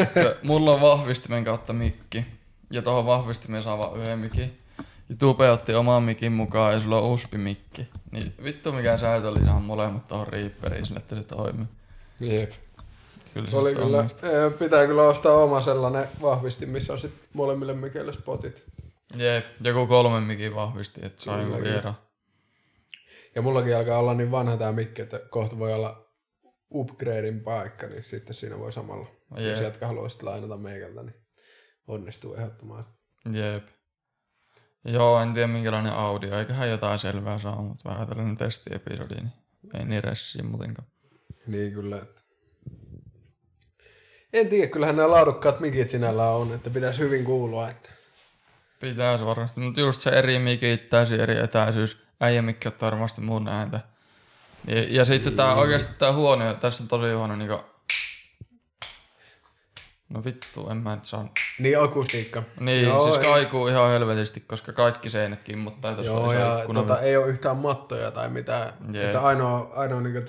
Mulla 0.43 0.73
on 0.73 0.81
vahvistimen 0.81 1.45
kautta 1.45 1.73
mikki. 1.73 2.25
Ja 2.71 2.81
tuohon 2.81 3.05
vahvistimeen 3.05 3.63
saa 3.63 3.77
vaan 3.77 3.99
yhden 4.01 4.19
mikin. 4.19 4.57
Ja 5.09 5.15
Tupe 5.19 5.49
otti 5.49 5.73
oman 5.73 6.03
mikin 6.03 6.31
mukaan 6.31 6.73
ja 6.73 6.79
sulla 6.79 6.99
on 6.99 7.09
uspi 7.09 7.37
mikki. 7.37 7.89
Niin 8.11 8.33
vittu 8.43 8.71
mikä 8.71 8.97
säätö 8.97 9.27
oli 9.29 9.39
saada 9.39 9.59
molemmat 9.59 10.07
tuohon 10.07 10.27
Reaperiin 10.27 10.85
sille, 10.85 10.99
että 10.99 11.15
se 11.15 11.23
toimii. 11.23 11.65
Jep. 12.19 12.51
Kyllä 13.33 13.49
se 13.49 13.55
Oli 13.55 13.63
sitten 13.63 13.83
kyllä, 13.83 13.97
onnistui. 13.97 14.29
eh, 14.29 14.59
pitää 14.59 14.87
kyllä 14.87 15.03
ostaa 15.03 15.33
oma 15.33 15.61
sellainen 15.61 16.07
vahvisti, 16.21 16.65
missä 16.65 16.93
on 16.93 16.99
sit 16.99 17.13
molemmille 17.33 17.73
mikeille 17.73 18.13
spotit. 18.13 18.63
Jep, 19.17 19.45
joku 19.61 19.87
kolmen 19.87 20.23
mikin 20.23 20.55
vahvisti, 20.55 21.05
että 21.05 21.21
saa 21.21 21.41
joku 21.41 21.63
viera. 21.63 21.93
Ja 23.35 23.41
mullakin 23.41 23.75
alkaa 23.75 23.99
olla 23.99 24.13
niin 24.13 24.31
vanha 24.31 24.57
tämä 24.57 24.71
mikki, 24.71 25.01
että 25.01 25.19
kohta 25.29 25.59
voi 25.59 25.73
olla 25.73 26.05
upgradein 26.73 27.39
paikka, 27.39 27.87
niin 27.87 28.03
sitten 28.03 28.33
siinä 28.33 28.59
voi 28.59 28.71
samalla. 28.71 29.07
Jep. 29.37 29.45
Jos 29.49 29.61
jätkä 29.61 29.87
haluaa 29.87 30.09
sitten 30.09 30.29
lainata 30.29 30.57
meikältä, 30.57 31.03
niin 31.03 31.15
onnistuu 31.87 32.33
ehdottomasti. 32.33 32.93
Jep. 33.31 33.67
Joo, 34.85 35.21
en 35.21 35.33
tiedä 35.33 35.47
minkälainen 35.47 35.93
audio, 35.93 36.39
eiköhän 36.39 36.69
jotain 36.69 36.99
selvää 36.99 37.39
saa, 37.39 37.61
mutta 37.61 37.89
vähän 37.89 38.07
tällainen 38.07 38.37
testiepisodi, 38.37 39.15
niin 39.15 39.31
ei 39.79 39.85
niin 39.85 40.03
ressiä 40.03 40.43
muutenkaan. 40.43 40.87
Niin 41.47 41.73
kyllä. 41.73 41.97
Että... 41.97 42.21
En 44.33 44.47
tiedä, 44.49 44.71
kyllähän 44.71 44.95
nämä 44.95 45.11
laadukkaat 45.11 45.59
mikit 45.59 45.89
sinällään 45.89 46.33
on, 46.33 46.55
että 46.55 46.69
pitäisi 46.69 46.99
hyvin 46.99 47.25
kuulua. 47.25 47.69
Että... 47.69 47.89
Pitäisi 48.79 49.25
varmasti, 49.25 49.59
mutta 49.59 49.81
just 49.81 50.01
se 50.01 50.09
eri 50.09 50.39
mikki, 50.39 50.77
täysin 50.77 51.19
eri 51.19 51.39
etäisyys. 51.39 51.97
Äijä 52.21 52.41
mikki 52.41 52.67
ottaa 52.67 52.91
varmasti 52.91 53.21
mun 53.21 53.47
ääntä. 53.47 53.79
Ja, 54.67 54.83
ja 54.89 55.05
sitten 55.05 55.33
tää 55.33 55.55
oikeasti 55.55 55.93
tää 55.99 56.13
huone, 56.13 56.53
tässä 56.53 56.83
on 56.83 56.87
tosi 56.87 57.13
huono 57.13 57.35
niinku... 57.35 57.74
No 60.09 60.23
vittu, 60.25 60.69
en 60.69 60.77
mä 60.77 60.95
nyt 60.95 61.05
saa. 61.05 61.25
Niin 61.59 61.83
akustiikka. 61.83 62.43
Niin, 62.59 62.85
Joo, 62.85 63.03
siis 63.03 63.17
ei- 63.17 63.23
kaikuu 63.23 63.67
ihan 63.67 63.89
helvetisti, 63.89 64.39
koska 64.39 64.73
kaikki 64.73 65.09
seinät 65.09 65.43
kimmottaa 65.43 65.93
tuossa 65.93 66.13
Joo, 66.13 66.33
ja 66.33 66.65
tota, 66.73 66.99
ei 66.99 67.17
ole 67.17 67.27
yhtään 67.27 67.57
mattoja 67.57 68.11
tai 68.11 68.29
mitään. 68.29 68.73
Jee. 68.91 69.05
Että 69.05 69.21
ainoa, 69.21 69.71
ainoa 69.75 70.01
niin 70.01 70.23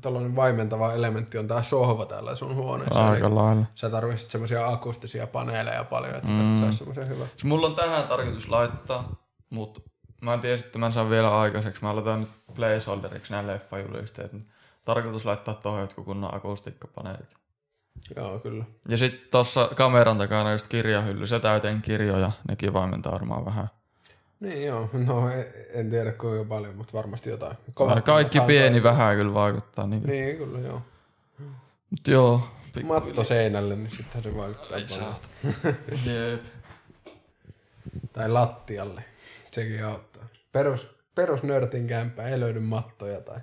tällainen 0.00 0.36
vaimentava 0.36 0.92
elementti 0.92 1.38
on 1.38 1.48
tämä 1.48 1.62
sohva 1.62 2.06
täällä 2.06 2.36
sun 2.36 2.54
huoneessa. 2.54 3.08
Aika 3.10 3.34
lailla. 3.34 3.64
sä 3.74 3.90
tarvitset 3.90 4.30
semmoisia 4.30 4.68
akustisia 4.68 5.26
paneeleja 5.26 5.84
paljon, 5.84 6.14
että 6.14 6.28
tästä 6.38 6.60
saisi 6.60 6.78
semmoisen 6.78 7.08
hyvän. 7.08 7.26
Siis 7.28 7.44
mulla 7.44 7.66
on 7.66 7.74
tähän 7.74 8.08
tarkoitus 8.08 8.48
laittaa, 8.48 9.16
mutta 9.50 9.80
mä 10.20 10.34
en 10.34 10.40
tiedä, 10.40 10.54
että 10.54 10.78
mä 10.78 10.86
en 10.86 10.92
saa 10.92 11.10
vielä 11.10 11.40
aikaiseksi. 11.40 11.82
Mä 11.84 11.94
laitan 11.94 12.20
nyt 12.20 12.28
placeholderiksi 12.54 13.32
nämä 13.32 13.46
leffajulisteet. 13.46 14.32
mutta 14.32 14.50
Tarkoitus 14.84 15.24
laittaa 15.24 15.54
tuohon 15.54 15.80
jotkut 15.80 16.04
kunnon 16.04 16.34
akustiikkapaneelit. 16.34 17.41
Joo, 18.16 18.38
kyllä. 18.38 18.64
Ja 18.88 18.96
sitten 18.96 19.30
tuossa 19.30 19.70
kameran 19.76 20.18
takana 20.18 20.52
just 20.52 20.68
kirjahylly, 20.68 21.26
se 21.26 21.40
täyteen 21.40 21.82
kirjoja, 21.82 22.30
nekin 22.48 22.72
vaimentaa 22.72 23.12
varmaan 23.12 23.44
vähän. 23.44 23.68
Niin 24.40 24.64
joo, 24.64 24.90
no 25.06 25.30
en, 25.30 25.46
en 25.74 25.90
tiedä 25.90 26.12
kuinka 26.12 26.44
paljon, 26.44 26.76
mutta 26.76 26.92
varmasti 26.92 27.30
jotain. 27.30 27.56
Kovat 27.74 28.04
kaikki 28.04 28.40
pieni 28.40 28.80
tai... 28.80 28.82
vähän 28.82 29.16
kyllä 29.16 29.34
vaikuttaa. 29.34 29.86
Niin, 29.86 30.02
niin 30.02 30.36
kyllä 30.36 30.58
joo. 30.58 30.82
Mut 31.90 32.08
joo. 32.08 32.48
Matto 32.84 33.24
seinälle, 33.24 33.76
niin 33.76 33.90
sittenhän 33.90 34.22
se 34.22 34.36
vaikuttaa 34.36 34.76
Ai 34.76 34.86
paljon. 34.90 35.14
Jep. 36.04 36.44
tai 38.12 38.28
lattialle, 38.28 39.04
sekin 39.52 39.84
auttaa. 39.84 40.22
Perus, 40.52 40.96
perus 41.14 41.42
nörtin 41.42 41.86
kämpää, 41.86 42.28
ei 42.28 42.40
löydy 42.40 42.60
mattoja 42.60 43.20
tai... 43.20 43.40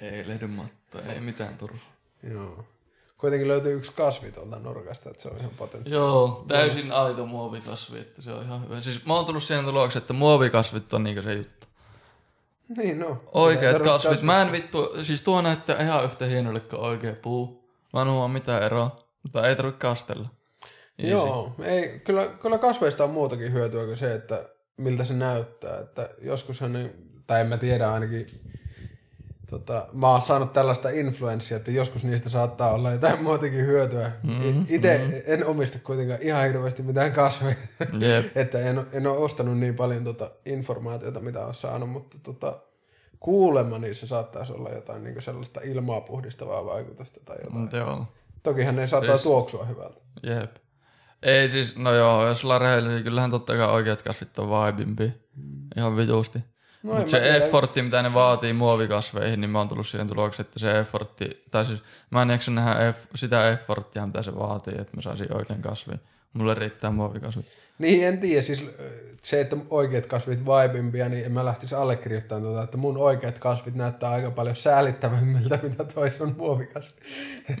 Ei 0.00 0.28
löydy 0.28 0.46
mattoja, 0.46 1.12
ei 1.12 1.20
mitään 1.20 1.58
turhaa. 1.58 1.92
Joo. 2.22 2.64
Kuitenkin 3.18 3.48
löytyy 3.48 3.74
yksi 3.74 3.92
kasvi 3.92 4.32
tuolta 4.32 4.58
nurkasta, 4.58 5.10
että 5.10 5.22
se 5.22 5.28
on 5.28 5.38
ihan 5.38 5.50
potentiaalinen. 5.56 5.98
Joo, 5.98 6.44
täysin 6.48 6.92
aito 6.92 7.26
muovikasvi, 7.26 7.98
että 7.98 8.22
se 8.22 8.32
on 8.32 8.42
ihan 8.42 8.64
hyvä. 8.64 8.80
Siis 8.80 9.06
mä 9.06 9.14
oon 9.14 9.26
tullut 9.26 9.42
siihen 9.42 9.64
tulokseen, 9.64 10.00
että 10.00 10.12
muovikasvit 10.12 10.94
on 10.94 11.04
niinku 11.04 11.22
se 11.22 11.34
juttu. 11.34 11.66
Niin 12.76 12.98
no. 12.98 13.18
Oikeat 13.32 13.82
kasvit. 13.82 14.10
kasvit. 14.10 14.22
Mä 14.22 14.42
en 14.42 14.52
vittu, 14.52 14.92
siis 15.02 15.22
tuo 15.22 15.42
näyttää 15.42 15.82
ihan 15.82 16.04
yhtä 16.04 16.24
hienolle 16.24 16.60
kuin 16.60 16.80
oikea 16.80 17.14
puu. 17.22 17.70
Mä 17.92 18.02
en 18.02 18.08
huomaa 18.10 18.28
mitään 18.28 18.62
eroa, 18.62 19.04
mutta 19.22 19.48
ei 19.48 19.56
tarvitse 19.56 19.78
kastella. 19.78 20.28
Easy. 20.98 21.10
Joo, 21.10 21.54
ei, 21.62 21.98
kyllä, 21.98 22.26
kyllä 22.26 22.58
kasveista 22.58 23.04
on 23.04 23.10
muutakin 23.10 23.52
hyötyä 23.52 23.84
kuin 23.84 23.96
se, 23.96 24.14
että 24.14 24.48
miltä 24.76 25.04
se 25.04 25.14
näyttää. 25.14 25.80
Että 25.80 26.10
joskushan, 26.22 26.90
tai 27.26 27.40
en 27.40 27.46
mä 27.46 27.58
tiedä 27.58 27.92
ainakin 27.92 28.26
tota, 29.50 29.86
mä 29.92 30.08
oon 30.08 30.22
saanut 30.22 30.52
tällaista 30.52 30.88
influenssia, 30.88 31.56
että 31.56 31.70
joskus 31.70 32.04
niistä 32.04 32.28
saattaa 32.28 32.70
olla 32.70 32.92
jotain 32.92 33.22
muutakin 33.22 33.66
hyötyä. 33.66 34.12
Mm-hmm, 34.22 34.66
Itse 34.68 34.98
mm-hmm. 34.98 35.20
en 35.26 35.46
omista 35.46 35.78
kuitenkaan 35.78 36.22
ihan 36.22 36.46
hirveästi 36.46 36.82
mitään 36.82 37.12
kasveja, 37.12 37.56
yep. 38.02 38.26
että 38.36 38.58
en, 38.58 38.86
en 38.92 39.06
ole 39.06 39.18
ostanut 39.18 39.58
niin 39.58 39.74
paljon 39.74 40.04
tota 40.04 40.30
informaatiota, 40.46 41.20
mitä 41.20 41.42
olen 41.42 41.54
saanut, 41.54 41.90
mutta 41.90 42.16
tota, 42.22 42.58
kuulemma 43.20 43.78
niissä 43.78 44.06
saattaisi 44.06 44.52
olla 44.52 44.70
jotain 44.70 45.04
niin 45.04 45.22
sellaista 45.22 45.60
ilmaa 45.64 46.00
puhdistavaa 46.00 46.64
vaikutusta 46.64 47.20
tai 47.24 47.36
jotain. 47.44 47.68
Mm, 47.72 47.78
joo. 47.78 48.06
Tokihan 48.42 48.76
ne 48.76 48.86
saattaa 48.86 49.16
siis, 49.16 49.22
tuoksua 49.22 49.64
hyvältä. 49.64 50.00
Jep. 50.22 50.56
Ei 51.22 51.48
siis, 51.48 51.76
no 51.76 51.94
joo, 51.94 52.28
jos 52.28 52.44
ollaan 52.44 52.60
rehellisiä, 52.60 53.02
kyllähän 53.02 53.30
totta 53.30 53.56
kai 53.56 53.68
oikeat 53.68 54.02
kasvit 54.02 54.38
on 54.38 54.50
vaibimpi. 54.50 55.12
Mm. 55.36 55.68
Ihan 55.76 55.96
vitusti. 55.96 56.38
No 56.82 56.94
Mutta 56.94 57.10
se 57.10 57.20
tiedä. 57.20 57.36
effortti, 57.36 57.82
mitä 57.82 58.02
ne 58.02 58.14
vaatii 58.14 58.52
muovikasveihin, 58.52 59.40
niin 59.40 59.50
mä 59.50 59.58
oon 59.58 59.68
tullut 59.68 59.86
siihen 59.86 60.06
tulokseen, 60.06 60.46
että 60.46 60.58
se 60.58 60.78
effortti, 60.78 61.44
tai 61.50 61.66
siis 61.66 61.82
mä 62.10 62.22
en 62.22 62.30
jaksa 62.30 62.50
nähdä 62.50 62.88
eff, 62.88 62.98
sitä 63.14 63.50
efforttia, 63.50 64.06
mitä 64.06 64.22
se 64.22 64.34
vaatii, 64.34 64.74
että 64.78 64.96
mä 64.96 65.02
saisin 65.02 65.36
oikein 65.36 65.62
kasvin. 65.62 66.00
Mulle 66.32 66.54
riittää 66.54 66.90
muovikasvi. 66.90 67.44
Niin, 67.78 68.06
en 68.06 68.18
tiedä. 68.20 68.42
Siis 68.42 68.70
se, 69.22 69.40
että 69.40 69.56
oikeat 69.70 70.06
kasvit 70.06 70.46
vaibimpia, 70.46 71.08
niin 71.08 71.24
en 71.26 71.32
mä 71.32 71.44
lähtisi 71.44 71.74
allekirjoittamaan 71.74 72.42
tuota, 72.42 72.62
että 72.62 72.76
mun 72.76 72.96
oikeat 72.96 73.38
kasvit 73.38 73.74
näyttää 73.74 74.10
aika 74.10 74.30
paljon 74.30 74.56
säälittävämmiltä, 74.56 75.58
mitä 75.62 75.84
toi 75.84 76.10
sun 76.10 76.34
muovikasvi. 76.38 77.00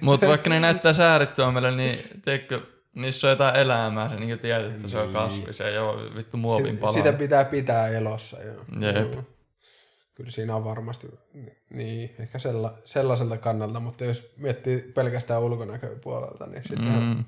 Mutta 0.00 0.28
vaikka 0.28 0.50
ne 0.50 0.60
näyttää 0.60 0.92
säälittävämmille, 0.92 1.70
niin 1.70 1.98
teikö, 2.24 2.60
niissä 2.96 3.26
on 3.26 3.30
jotain 3.30 3.56
elämää, 3.56 4.08
se 4.08 4.16
niin 4.16 4.38
tiedät, 4.38 4.74
että 4.74 4.88
se 4.88 4.98
on 4.98 5.04
niin. 5.04 5.12
kasvi, 5.12 5.52
se 5.52 5.68
ei 5.68 5.78
ole 5.78 6.16
vittu 6.16 6.36
muovin 6.36 6.78
pala. 6.78 6.92
Sitä 6.92 7.12
pitää 7.12 7.44
pitää 7.44 7.88
elossa, 7.88 8.42
joo. 8.42 8.64
Jep. 8.80 9.12
Joo. 9.12 9.22
Kyllä 10.14 10.30
siinä 10.30 10.56
on 10.56 10.64
varmasti, 10.64 11.08
niin, 11.70 12.14
ehkä 12.18 12.38
sella, 12.38 12.78
sellaiselta 12.84 13.38
kannalta, 13.38 13.80
mutta 13.80 14.04
jos 14.04 14.34
miettii 14.36 14.92
pelkästään 14.94 15.42
ulkonäköpuolelta, 15.42 16.46
niin 16.46 16.62
sitten 16.68 17.02
mm. 17.02 17.24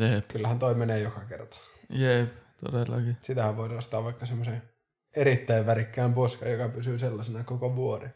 Jep. 0.00 0.28
kyllähän 0.28 0.58
toi 0.58 0.74
menee 0.74 1.00
joka 1.00 1.20
kerta. 1.20 1.56
Jep, 1.90 2.32
todellakin. 2.64 3.16
Sitähän 3.20 3.56
voidaan 3.56 3.78
ostaa 3.78 4.04
vaikka 4.04 4.26
semmoisen 4.26 4.62
erittäin 5.16 5.66
värikkään 5.66 6.14
poska, 6.14 6.48
joka 6.48 6.68
pysyy 6.68 6.98
sellaisena 6.98 7.44
koko 7.44 7.76
vuoden. 7.76 8.14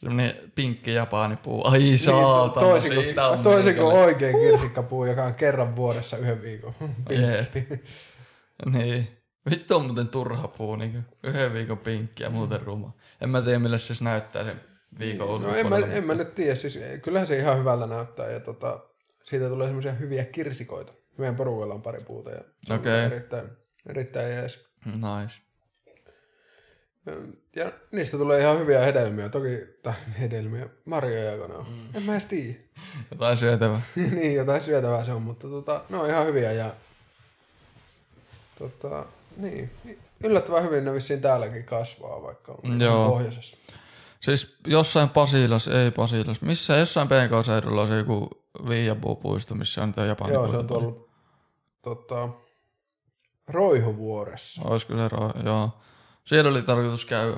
Semmoinen 0.00 0.52
pinkki 0.54 0.94
japanipuu. 0.94 1.66
Ai 1.66 1.78
niin, 1.78 1.98
saatana, 1.98 2.66
toisin 2.66 2.94
kuin, 2.94 3.04
siitä 3.04 3.28
on 3.28 3.42
toisin 3.42 3.74
kuin 3.74 3.96
oikein 3.96 4.36
kirsikkapuu, 4.40 5.04
joka 5.04 5.24
on 5.24 5.34
kerran 5.34 5.76
vuodessa 5.76 6.16
yhden 6.16 6.42
viikon. 6.42 6.74
niin. 8.72 9.08
Vittu 9.50 9.76
on 9.76 9.84
muuten 9.84 10.08
turha 10.08 10.48
puu, 10.48 10.76
niin 10.76 11.04
yhden 11.22 11.52
viikon 11.52 11.78
pinkki 11.78 12.22
ja 12.22 12.30
muuten 12.30 12.60
ruma. 12.60 12.92
En 13.20 13.28
mä 13.28 13.42
tiedä, 13.42 13.58
millä 13.58 13.78
se 13.78 14.04
näyttää 14.04 14.44
sen 14.44 14.60
viikon 14.98 15.40
niin. 15.40 15.50
No 15.50 15.56
en 15.56 15.68
mä, 15.68 15.76
en 15.76 16.06
mä 16.06 16.14
nyt 16.14 16.34
tiedä, 16.34 16.54
siis 16.54 16.78
kyllähän 17.02 17.26
se 17.26 17.38
ihan 17.38 17.58
hyvältä 17.58 17.86
näyttää 17.86 18.30
ja 18.30 18.40
tota, 18.40 18.80
siitä 19.24 19.48
tulee 19.48 19.66
semmoisia 19.66 19.92
hyviä 19.92 20.24
kirsikoita. 20.24 20.92
Meidän 21.18 21.36
porukalla 21.36 21.74
on 21.74 21.82
pari 21.82 22.00
puuta 22.00 22.30
ja 22.30 22.40
se 22.62 22.74
okay. 22.74 22.92
on 22.92 23.00
erittäin, 23.00 23.50
erittäin 23.88 24.32
jees. 24.32 24.68
Nice. 24.84 25.40
Ja 27.56 27.72
niistä 27.92 28.16
tulee 28.16 28.40
ihan 28.40 28.58
hyviä 28.58 28.80
hedelmiä, 28.80 29.28
toki, 29.28 29.58
tai 29.82 29.94
hedelmiä, 30.20 30.66
marjoja 30.84 31.38
kun 31.38 31.56
on. 31.56 31.66
Mm. 31.68 31.96
En 31.96 32.02
mä 32.02 32.12
edes 32.12 32.24
tiedä. 32.24 32.58
Jotain 33.10 33.36
syötävää. 33.36 33.80
niin, 34.16 34.34
jotain 34.34 34.62
syötävää 34.62 35.04
se 35.04 35.12
on, 35.12 35.22
mutta 35.22 35.48
tota, 35.48 35.80
ne 35.88 35.98
on 35.98 36.10
ihan 36.10 36.26
hyviä 36.26 36.52
ja 36.52 36.70
tota, 38.58 39.06
niin, 39.36 39.70
yllättävän 40.24 40.62
hyvin 40.62 40.84
ne 40.84 40.92
vissiin 40.92 41.20
täälläkin 41.20 41.64
kasvaa, 41.64 42.22
vaikka 42.22 42.54
on 42.62 42.80
Joo. 42.80 43.08
pohjoisessa. 43.08 43.56
Siis 44.20 44.58
jossain 44.66 45.08
Pasilas, 45.08 45.68
ei 45.68 45.90
Pasilas, 45.90 46.42
missä 46.42 46.76
jossain 46.76 47.08
PK-seudulla 47.08 47.82
on 47.82 47.88
se 47.88 47.96
joku 47.96 48.30
viiapuupuisto, 48.68 49.54
missä 49.54 49.82
on 49.82 49.94
tämä 49.94 50.06
Japanin 50.06 50.34
Joo, 50.34 50.48
se 50.48 50.56
on 50.56 50.66
tuolla 50.66 51.06
tota, 51.82 52.28
Roihuvuoressa. 53.48 54.62
Olisiko 54.64 54.94
se 54.96 55.08
Roihu, 55.08 55.32
joo. 55.44 55.70
Siellä 56.24 56.50
oli 56.50 56.62
tarkoitus 56.62 57.04
käydä 57.04 57.36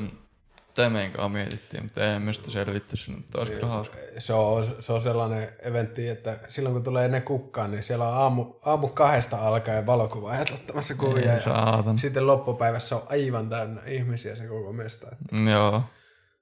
Temeen 0.77 1.12
kanssa 1.12 1.29
mietittiin, 1.29 1.83
mutta 1.83 2.12
ei 2.12 2.20
mistä 2.20 2.51
selvitty 2.51 2.96
sinne, 2.96 3.20
mutta 3.20 3.38
olisi 3.38 3.53
kyllä 3.53 3.66
hauska. 3.66 3.96
Se 4.18 4.33
on, 4.33 4.64
se 4.81 4.92
on 4.92 5.01
sellainen 5.01 5.49
eventti, 5.62 6.09
että 6.09 6.38
silloin 6.49 6.72
kun 6.75 6.83
tulee 6.83 7.09
ne 7.09 7.20
kukkaan, 7.20 7.70
niin 7.70 7.83
siellä 7.83 8.09
on 8.09 8.14
aamu, 8.14 8.55
aamu 8.64 8.88
kahdesta 8.88 9.37
alkaen 9.37 9.87
valokuvaajat 9.87 10.51
ottamassa 10.51 10.94
kuvia. 10.94 11.33
Ei, 11.33 11.38
ja 11.46 11.99
sitten 12.01 12.27
loppupäivässä 12.27 12.96
on 12.96 13.03
aivan 13.09 13.49
täynnä 13.49 13.83
ihmisiä 13.87 14.35
se 14.35 14.46
koko 14.46 14.72
mesta. 14.72 15.07
Joo. 15.53 15.83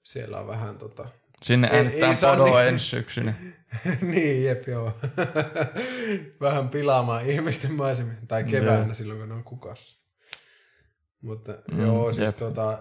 Siellä 0.02 0.38
on 0.38 0.46
vähän 0.46 0.78
tota... 0.78 1.08
Sinne 1.42 1.68
äänittää 1.72 2.14
podoa 2.30 2.60
niin... 2.60 2.68
ensi 2.68 2.86
syksynä. 2.86 3.34
niin, 4.12 4.44
jep 4.44 4.68
joo. 4.68 4.92
vähän 6.40 6.68
pilaamaan 6.68 7.26
ihmisten 7.26 7.72
maisemia. 7.72 8.14
Tai 8.28 8.44
keväänä 8.44 8.84
joo. 8.84 8.94
silloin, 8.94 9.20
kun 9.20 9.28
ne 9.28 9.34
on 9.34 9.44
kukassa. 9.44 10.03
Mutta 11.24 11.52
mm, 11.72 11.80
joo, 11.80 12.12
siis 12.12 12.26
jep. 12.26 12.36
tota, 12.36 12.78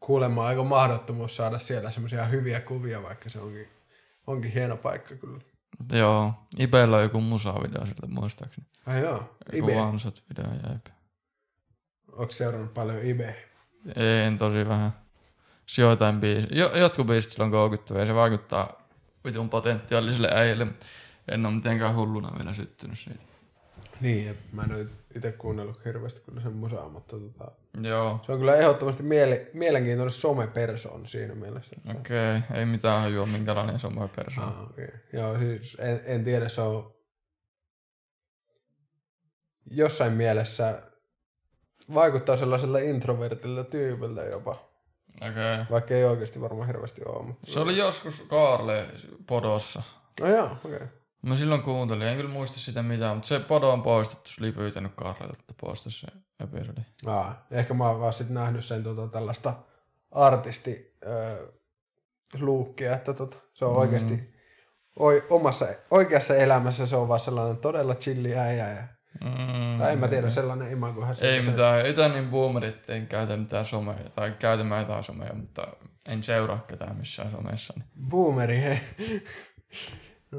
kuulemma 0.00 0.46
aika 0.46 0.64
mahdottomuus 0.64 1.36
saada 1.36 1.58
siellä 1.58 1.90
semmoisia 1.90 2.24
hyviä 2.24 2.60
kuvia, 2.60 3.02
vaikka 3.02 3.30
se 3.30 3.40
onkin, 3.40 3.68
onkin 4.26 4.52
hieno 4.52 4.76
paikka 4.76 5.14
kyllä. 5.14 5.38
Joo, 5.92 6.34
Ibellä 6.58 6.96
on 6.96 7.02
joku 7.02 7.20
musavideo 7.20 7.86
sieltä 7.86 8.06
muistaakseni. 8.06 8.66
Ai 8.86 9.00
joo, 9.00 9.36
Ibe. 9.52 9.72
Joku 9.72 9.84
Hansot 9.84 10.22
video, 10.28 10.52
jep. 10.72 10.86
Onko 12.12 12.32
seurannut 12.32 12.74
paljon 12.74 13.02
Ibe? 13.02 13.36
En 13.96 14.38
tosi 14.38 14.68
vähän. 14.68 14.90
Joitain 15.78 16.20
biisi. 16.20 16.46
Jo, 16.50 16.76
jotkut 16.76 17.06
biisit 17.06 17.32
sillä 17.32 17.44
on 17.44 17.50
koukuttavia 17.50 18.06
se 18.06 18.14
vaikuttaa 18.14 18.82
vitun 19.24 19.50
potentiaaliselle 19.50 20.28
äijälle. 20.34 20.66
En 21.28 21.46
ole 21.46 21.54
mitenkään 21.54 21.94
hulluna 21.94 22.32
vielä 22.38 22.52
syttynyt 22.52 22.98
siitä. 22.98 23.31
Niin, 24.02 24.38
mä 24.52 24.62
en 24.62 24.74
ole 24.74 24.86
itse 25.16 25.32
kuunnellut 25.32 25.84
hirveästi 25.84 26.20
kyllä 26.20 26.40
sen 26.40 26.52
musaa, 26.52 26.88
mutta 26.88 27.16
tota, 27.18 27.50
Joo. 27.80 28.20
se 28.22 28.32
on 28.32 28.38
kyllä 28.38 28.56
ehdottomasti 28.56 29.02
miele, 29.02 29.46
mielenkiintoinen 29.54 30.12
somepersoon 30.12 31.06
siinä 31.06 31.34
mielessä. 31.34 31.76
Että... 31.76 32.00
Okei, 32.00 32.36
okay. 32.36 32.58
ei 32.58 32.66
mitään 32.66 33.00
hajua 33.00 33.26
minkälainen 33.26 33.80
somepersoon. 33.80 34.48
Ah, 34.48 34.62
okay. 34.62 34.88
Joo, 35.12 35.38
siis 35.38 35.76
en, 35.80 36.00
en 36.04 36.24
tiedä, 36.24 36.48
se 36.48 36.60
on 36.60 36.94
jossain 39.70 40.12
mielessä 40.12 40.82
vaikuttaa 41.94 42.36
sellaisella 42.36 42.78
introvertilta 42.78 43.64
tyypiltä 43.64 44.22
jopa. 44.22 44.72
Okay. 45.16 45.64
Vaikka 45.70 45.94
ei 45.94 46.04
oikeasti 46.04 46.40
varmaan 46.40 46.66
hirveästi 46.66 47.02
ole. 47.04 47.26
Mutta... 47.26 47.52
Se 47.52 47.60
oli 47.60 47.76
joskus 47.76 48.20
Kaarle 48.20 48.86
podossa. 49.26 49.82
No 50.20 50.28
joo, 50.28 50.56
okei. 50.64 50.76
Okay. 50.76 50.88
Mä 51.22 51.36
silloin 51.36 51.62
kuuntelin, 51.62 52.06
en 52.06 52.16
kyllä 52.16 52.30
muista 52.30 52.58
sitä 52.58 52.82
mitään, 52.82 53.16
mutta 53.16 53.28
se 53.28 53.40
podo 53.40 53.72
on 53.72 53.82
poistettu, 53.82 54.30
se 54.30 54.44
oli 54.44 54.52
pyytänyt 54.52 54.92
Karlelta, 54.94 55.36
että 55.40 55.54
poista 55.60 55.90
se 55.90 56.06
episodi. 56.40 56.80
Aa, 57.06 57.46
ehkä 57.50 57.74
mä 57.74 57.88
oon 57.88 58.00
vaan 58.00 58.12
sit 58.12 58.30
nähnyt 58.30 58.64
sen 58.64 58.82
tota, 58.82 59.08
tällaista 59.08 59.54
artisti 60.10 60.98
luukkia, 62.40 62.94
että 62.94 63.14
tota, 63.14 63.36
se 63.54 63.64
on 63.64 63.70
mm. 63.72 63.78
oikeasti 63.78 64.34
oi, 64.98 65.26
omassa, 65.30 65.66
oikeassa 65.90 66.34
elämässä 66.34 66.86
se 66.86 66.96
on 66.96 67.08
vaan 67.08 67.20
sellainen 67.20 67.56
todella 67.56 67.94
chilli 67.94 68.38
äijä. 68.38 68.68
Ja, 68.68 68.82
mm, 69.20 69.78
tai 69.78 69.92
en 69.92 69.98
mä 69.98 70.08
tiedä, 70.08 70.30
sellainen 70.30 70.72
imagohan 70.72 71.16
se 71.16 71.34
Ei 71.34 71.42
mitään, 71.42 71.86
itse 71.86 72.08
niin 72.08 72.30
boomerit, 72.30 72.90
en 72.90 73.06
käytä 73.06 73.36
mitään 73.36 73.66
somea, 73.66 74.10
tai 74.14 74.32
käytä 74.38 74.64
mä 74.64 74.78
jotain 74.78 75.04
somea, 75.04 75.34
mutta 75.34 75.66
en 76.08 76.22
seuraa 76.22 76.58
ketään 76.58 76.96
missään 76.96 77.30
somessa. 77.30 77.74
Niin. 77.76 78.08
Boomeri, 78.08 78.60
hei. 78.60 78.80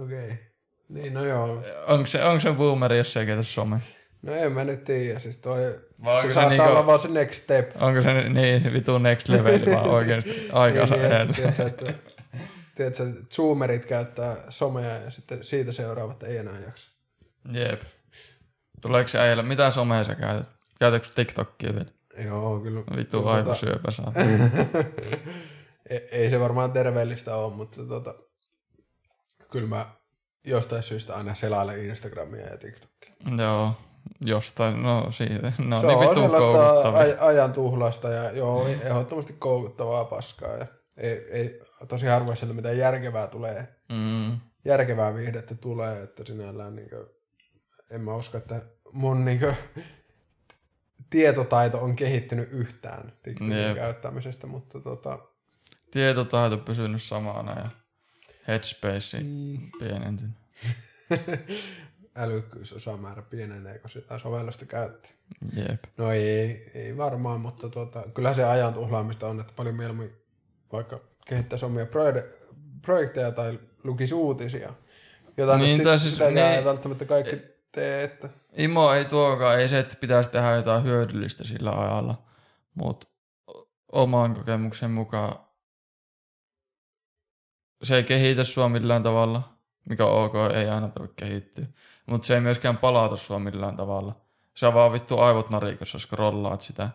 Okei. 0.03 0.25
Okay. 0.25 0.52
Niin, 0.93 1.13
no 1.13 1.25
joo. 1.25 1.63
Onko 1.87 2.05
se, 2.07 2.23
onko 2.23 2.39
se 2.39 2.51
boomeri, 2.53 2.97
jos 2.97 3.17
ei 3.17 3.25
käytä 3.25 3.43
some? 3.43 3.79
No 4.21 4.33
en 4.33 4.51
mä 4.51 4.63
nyt 4.63 4.83
tiedä, 4.83 5.19
siis 5.19 5.37
toi, 5.37 5.79
Vai 6.03 6.15
onko 6.15 6.21
se 6.21 6.27
se 6.27 6.33
saattaa 6.33 6.49
niinku- 6.49 6.71
olla 6.71 6.85
vaan 6.85 6.99
se 6.99 7.07
next 7.07 7.43
step. 7.43 7.81
Onko 7.81 8.01
se 8.01 8.29
niin 8.29 8.63
se 8.63 8.73
vitu 8.73 8.97
next 8.97 9.29
level 9.29 9.59
vaan 9.75 9.89
oikeasti 9.89 10.49
aikansa 10.51 10.95
Niin, 10.95 11.05
edellä? 11.05 11.33
tiedätkö, 11.33 11.65
että, 11.67 11.85
tiedätkö, 12.75 13.03
että 13.03 13.03
zoomerit 13.35 13.85
käyttää 13.85 14.35
somea 14.49 14.89
ja 14.97 15.11
sitten 15.11 15.43
siitä 15.43 15.71
seuraavat 15.71 16.23
ei 16.23 16.37
enää 16.37 16.59
jaksa. 16.65 16.87
Jep. 17.51 17.81
Tuleeko 18.81 19.07
se 19.07 19.19
äijällä, 19.19 19.43
mitä 19.43 19.71
somea 19.71 20.03
sä 20.03 20.15
käytät? 20.15 20.49
Käytätkö 20.79 21.09
TikTokia 21.15 21.73
vielä? 21.73 22.25
Joo, 22.25 22.59
kyllä. 22.59 22.81
Vittu 22.95 23.21
Tota- 23.21 23.27
aivosyöpä 23.27 23.91
saa. 23.91 24.13
ei, 25.89 26.07
ei 26.11 26.29
se 26.29 26.39
varmaan 26.39 26.71
terveellistä 26.71 27.35
ole, 27.35 27.53
mutta 27.53 27.85
tota, 27.85 28.15
kyllä 29.51 29.67
mä 29.67 29.85
jostain 30.45 30.83
syystä 30.83 31.15
aina 31.15 31.33
selailen 31.35 31.85
Instagramia 31.85 32.47
ja 32.47 32.57
TikTokia. 32.57 33.13
Joo, 33.37 33.73
jostain, 34.25 34.83
no 34.83 35.11
siitä. 35.11 35.53
No 35.57 35.77
se 35.77 35.87
niin 35.87 35.97
on 35.97 36.15
sellaista 36.15 36.91
aj- 36.91 37.17
ajan 37.27 37.53
tuhlasta 37.53 38.09
ja 38.09 38.31
joo, 38.31 38.67
ehdottomasti 38.67 39.33
koukuttavaa 39.33 40.05
paskaa. 40.05 40.57
Ja 40.57 40.65
ei, 40.97 41.25
ei, 41.31 41.61
tosi 41.87 42.05
harvoin 42.05 42.37
sieltä 42.37 42.53
mitään 42.55 42.77
järkevää 42.77 43.27
tulee, 43.27 43.67
Mm. 43.89 44.39
järkevää 44.65 45.15
viihdettä 45.15 45.55
tulee, 45.55 46.03
että 46.03 46.25
sinällään 46.25 46.75
niin 46.75 46.89
kuin, 46.89 47.05
en 47.89 48.01
mä 48.01 48.15
usko, 48.15 48.37
että 48.37 48.61
mun 48.91 49.25
niin 49.25 49.39
kuin, 49.39 49.55
tietotaito 51.09 51.77
on 51.81 51.95
kehittynyt 51.95 52.49
yhtään 52.51 53.13
TikTokin 53.23 53.57
Jep. 53.63 53.75
käyttämisestä, 53.75 54.47
mutta 54.47 54.79
tota, 54.79 55.19
Tietotaito 55.91 56.57
pysynyt 56.57 57.01
samana 57.03 57.51
ja 57.59 57.65
headspace 58.47 59.19
Mm. 59.23 59.57
pienentynyt. 59.79 60.35
älykkyysosamäärä 62.15 63.21
pienenee, 63.21 63.79
kun 63.79 63.89
sitä 63.89 64.19
sovellusta 64.19 64.65
käyttää. 64.65 65.11
Jep. 65.55 65.83
No 65.97 66.11
ei, 66.11 66.71
ei 66.73 66.97
varmaan, 66.97 67.41
mutta 67.41 67.69
tota, 67.69 68.03
kyllähän 68.13 68.35
se 68.35 68.43
ajan 68.43 68.73
tuhlaamista 68.73 69.27
on, 69.27 69.39
että 69.39 69.53
paljon 69.55 69.75
mieluummin 69.75 70.11
vaikka 70.71 70.99
kehittäisi 71.27 71.65
omia 71.65 71.85
proide- 71.85 72.33
projekteja 72.81 73.31
tai 73.31 73.59
lukisi 73.83 74.13
uutisia. 74.15 74.73
Jota 75.37 75.57
Niin, 75.57 75.77
nyt 75.77 75.87
sit, 75.87 75.99
siis- 76.01 76.13
sitäkään 76.13 76.33
niin. 76.35 76.57
ei 76.57 76.65
välttämättä 76.65 77.05
kaikki 77.05 77.37
tee, 77.71 78.03
että 78.03 78.29
Imo 78.57 78.93
ei 78.93 79.05
tuokaan, 79.05 79.59
ei 79.59 79.69
se, 79.69 79.79
että 79.79 79.95
pitäisi 79.99 80.31
tehdä 80.31 80.55
jotain 80.55 80.83
hyödyllistä 80.83 81.43
sillä 81.43 81.71
ajalla, 81.81 82.23
mutta 82.75 83.07
oman 83.91 84.35
kokemuksen 84.35 84.91
mukaan 84.91 85.45
se 87.83 87.95
ei 87.95 88.03
kehitä 88.03 88.43
sua 88.43 88.69
millään 88.69 89.03
tavalla, 89.03 89.41
mikä 89.89 90.05
on 90.05 90.25
ok, 90.25 90.33
ei 90.55 90.69
aina 90.69 90.87
tarvitse 90.89 91.25
kehittyä, 91.25 91.65
mutta 92.05 92.25
se 92.25 92.35
ei 92.35 92.41
myöskään 92.41 92.77
palauta 92.77 93.17
sua 93.17 93.39
millään 93.39 93.77
tavalla. 93.77 94.15
Se 94.55 94.73
vaan 94.73 94.93
vittu 94.93 95.19
aivot 95.19 95.49
narikossa, 95.49 95.99
scrollaat 95.99 96.61
sitä. 96.61 96.89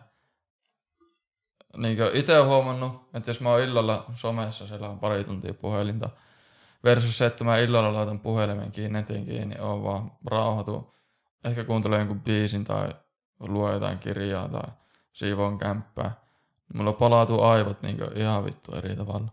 Niin 1.77 1.97
itse 2.13 2.37
olen 2.37 2.49
huomannut, 2.49 3.09
että 3.13 3.29
jos 3.29 3.41
mä 3.41 3.49
oon 3.49 3.61
illalla 3.61 4.05
somessa, 4.13 4.67
siellä 4.67 4.89
on 4.89 4.99
pari 4.99 5.23
tuntia 5.23 5.53
puhelinta, 5.53 6.09
versus 6.83 7.17
se, 7.17 7.25
että 7.25 7.43
mä 7.43 7.57
illalla 7.57 7.93
laitan 7.93 8.19
puhelimen 8.19 8.71
kiinni, 8.71 8.99
netin 8.99 9.25
kiinni, 9.25 9.59
on 9.59 9.83
vaan 9.83 10.11
rauhoitu. 10.25 10.95
Ehkä 11.43 11.63
kuuntelen 11.63 11.99
jonkun 11.99 12.21
biisin 12.21 12.63
tai 12.63 12.89
luo 13.39 13.71
jotain 13.71 13.99
kirjaa 13.99 14.49
tai 14.49 14.71
siivoon 15.13 15.57
kämppää. 15.57 16.11
Mulla 16.73 16.93
palautuu 16.93 17.41
aivot 17.41 17.81
niin 17.81 17.97
ihan 18.15 18.45
vittu 18.45 18.75
eri 18.75 18.95
tavalla. 18.95 19.31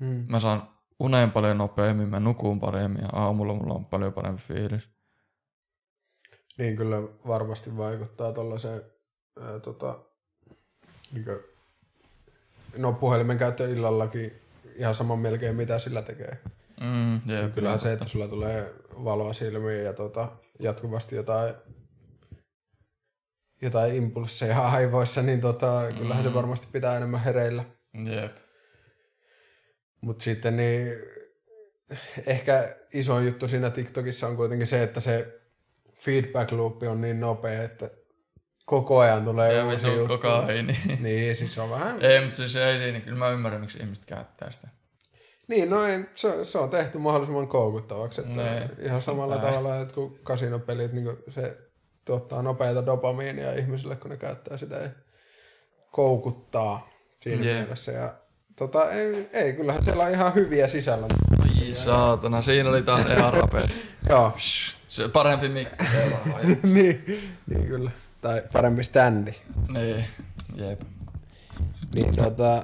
hmm. 0.00 0.24
Mä 0.28 0.40
saan 0.40 0.68
uneen 1.00 1.32
paljon 1.32 1.58
nopeammin, 1.58 2.08
mä 2.08 2.20
nukun 2.20 2.60
paremmin 2.60 3.02
ja 3.02 3.08
aamulla 3.12 3.54
mulla 3.54 3.74
on 3.74 3.84
paljon 3.84 4.12
parempi 4.12 4.42
fiilis. 4.42 4.88
niin 6.58 6.76
kyllä 6.76 6.96
varmasti 7.26 7.76
vaikuttaa 7.76 8.32
tuollaiseen 8.32 8.82
tota, 9.62 9.98
niin 11.12 11.24
kuin, 11.24 11.38
no 12.76 12.92
puhelimen 12.92 13.38
käyttö 13.38 13.70
illallakin 13.70 14.32
ihan 14.74 14.94
saman 14.94 15.18
melkein 15.18 15.56
mitä 15.56 15.78
sillä 15.78 16.02
tekee. 16.02 16.38
Mm, 16.80 17.14
jep, 17.14 17.42
Ja 17.42 17.48
kyllähän 17.48 17.80
se, 17.80 17.92
että 17.92 18.08
sulla 18.08 18.28
tulee 18.28 18.74
valoa 19.04 19.32
silmiin 19.32 19.84
ja 19.84 19.92
tota, 19.92 20.32
jatkuvasti 20.58 21.16
jotain, 21.16 21.54
jotain 23.62 23.94
impulsseja 23.94 24.68
aivoissa, 24.68 25.22
niin 25.22 25.40
tota, 25.40 25.82
kyllähän 25.98 26.24
se 26.24 26.34
varmasti 26.34 26.66
pitää 26.72 26.96
enemmän 26.96 27.20
hereillä. 27.20 27.64
Jep. 28.04 28.49
Mutta 30.00 30.24
sitten 30.24 30.56
niin 30.56 30.92
ehkä 32.26 32.76
iso 32.92 33.20
juttu 33.20 33.48
siinä 33.48 33.70
TikTokissa 33.70 34.26
on 34.26 34.36
kuitenkin 34.36 34.66
se, 34.66 34.82
että 34.82 35.00
se 35.00 35.40
feedback 36.00 36.52
loop 36.52 36.82
on 36.82 37.00
niin 37.00 37.20
nopea, 37.20 37.62
että 37.62 37.90
koko 38.66 38.98
ajan 38.98 39.24
tulee 39.24 39.52
Ja 39.54 39.64
uusi 39.66 39.86
juttu. 39.86 40.06
kokaini. 40.08 40.78
Niin, 41.00 41.36
siis 41.36 41.54
se 41.54 41.60
on 41.60 41.70
vähän... 41.70 42.02
ei, 42.02 42.20
mutta 42.20 42.36
siis 42.36 42.56
ei 42.56 42.78
siinä. 42.78 43.00
Kyllä 43.00 43.18
mä 43.18 43.28
ymmärrän, 43.30 43.60
miksi 43.60 43.78
ihmiset 43.78 44.04
käyttää 44.04 44.50
sitä. 44.50 44.68
Niin, 45.48 45.70
no 45.70 45.84
ei, 45.84 46.04
se, 46.14 46.44
se 46.44 46.58
on 46.58 46.70
tehty 46.70 46.98
mahdollisimman 46.98 47.48
koukuttavaksi. 47.48 48.20
Että 48.20 48.34
Ne. 48.34 48.70
ihan 48.82 49.02
samalla 49.02 49.36
Näin. 49.36 49.48
tavalla, 49.48 49.76
että 49.80 49.94
kun 49.94 50.18
kasinopelit, 50.22 50.92
niin 50.92 51.16
se 51.28 51.58
tuottaa 52.04 52.42
nopeita 52.42 52.86
dopamiinia 52.86 53.52
ihmisille, 53.54 53.96
kun 53.96 54.10
ne 54.10 54.16
käyttää 54.16 54.56
sitä 54.56 54.76
ja 54.76 54.90
koukuttaa 55.90 56.88
siinä 57.20 57.44
Jep. 57.44 57.56
mielessä. 57.56 57.92
Ja, 57.92 58.14
tota, 58.60 58.90
ei, 58.90 59.28
ei, 59.32 59.52
kyllähän 59.52 59.82
siellä 59.82 60.04
on 60.04 60.10
ihan 60.10 60.34
hyviä 60.34 60.68
sisällä. 60.68 61.06
Ai 61.42 61.72
saatana, 61.72 62.42
siinä 62.42 62.68
oli 62.68 62.82
taas 62.82 63.04
ihan 63.06 63.32
rapea. 63.32 63.68
Joo, 64.08 64.32
Se 64.88 65.08
parempi 65.08 65.48
mikki 65.48 65.84
niin, 66.62 67.04
niin 67.46 67.66
kyllä. 67.66 67.90
Tai 68.20 68.42
parempi 68.52 68.84
standi. 68.84 69.32
niin, 69.68 70.04
jep. 70.54 70.80
Niin 71.94 72.16
tota, 72.16 72.62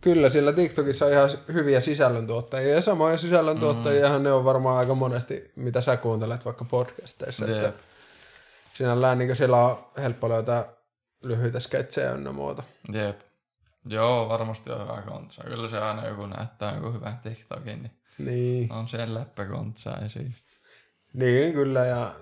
kyllä 0.00 0.28
sillä 0.28 0.52
TikTokissa 0.52 1.06
on 1.06 1.12
ihan 1.12 1.30
hyviä 1.52 1.80
sisällöntuottajia 1.80 2.74
ja 2.74 2.80
samoja 2.80 3.16
sisällöntuottajiahan 3.16 4.22
ne 4.22 4.32
on 4.32 4.44
varmaan 4.44 4.78
aika 4.78 4.94
monesti, 4.94 5.50
mitä 5.56 5.80
sä 5.80 5.96
kuuntelet 5.96 6.44
vaikka 6.44 6.64
podcasteissa. 6.64 7.44
Jep. 7.44 7.64
Että 7.64 7.72
sinällään 8.74 9.18
niin 9.18 9.36
siellä 9.36 9.56
on 9.56 9.84
helppo 9.96 10.28
löytää 10.28 10.64
lyhyitä 11.22 11.60
sketsejä 11.60 12.12
ynnä 12.12 12.32
muuta. 12.32 12.62
Jep. 12.92 13.31
Joo, 13.84 14.28
varmasti 14.28 14.70
on 14.70 14.80
hyvä 14.82 15.02
kontsa. 15.02 15.44
Kyllä 15.44 15.68
se 15.68 15.78
aina 15.78 16.06
joku 16.08 16.26
näyttää 16.26 16.74
joku 16.74 16.92
hyvän 16.92 17.18
TikTokin, 17.18 17.82
niin 17.82 17.92
Niin, 18.18 18.72
on 18.72 18.88
siellä 18.88 19.20
läppäkontsa 19.20 19.96
esiin. 20.06 20.34
niin 21.12 21.52
kyllä 21.52 21.86
ja 21.86 22.12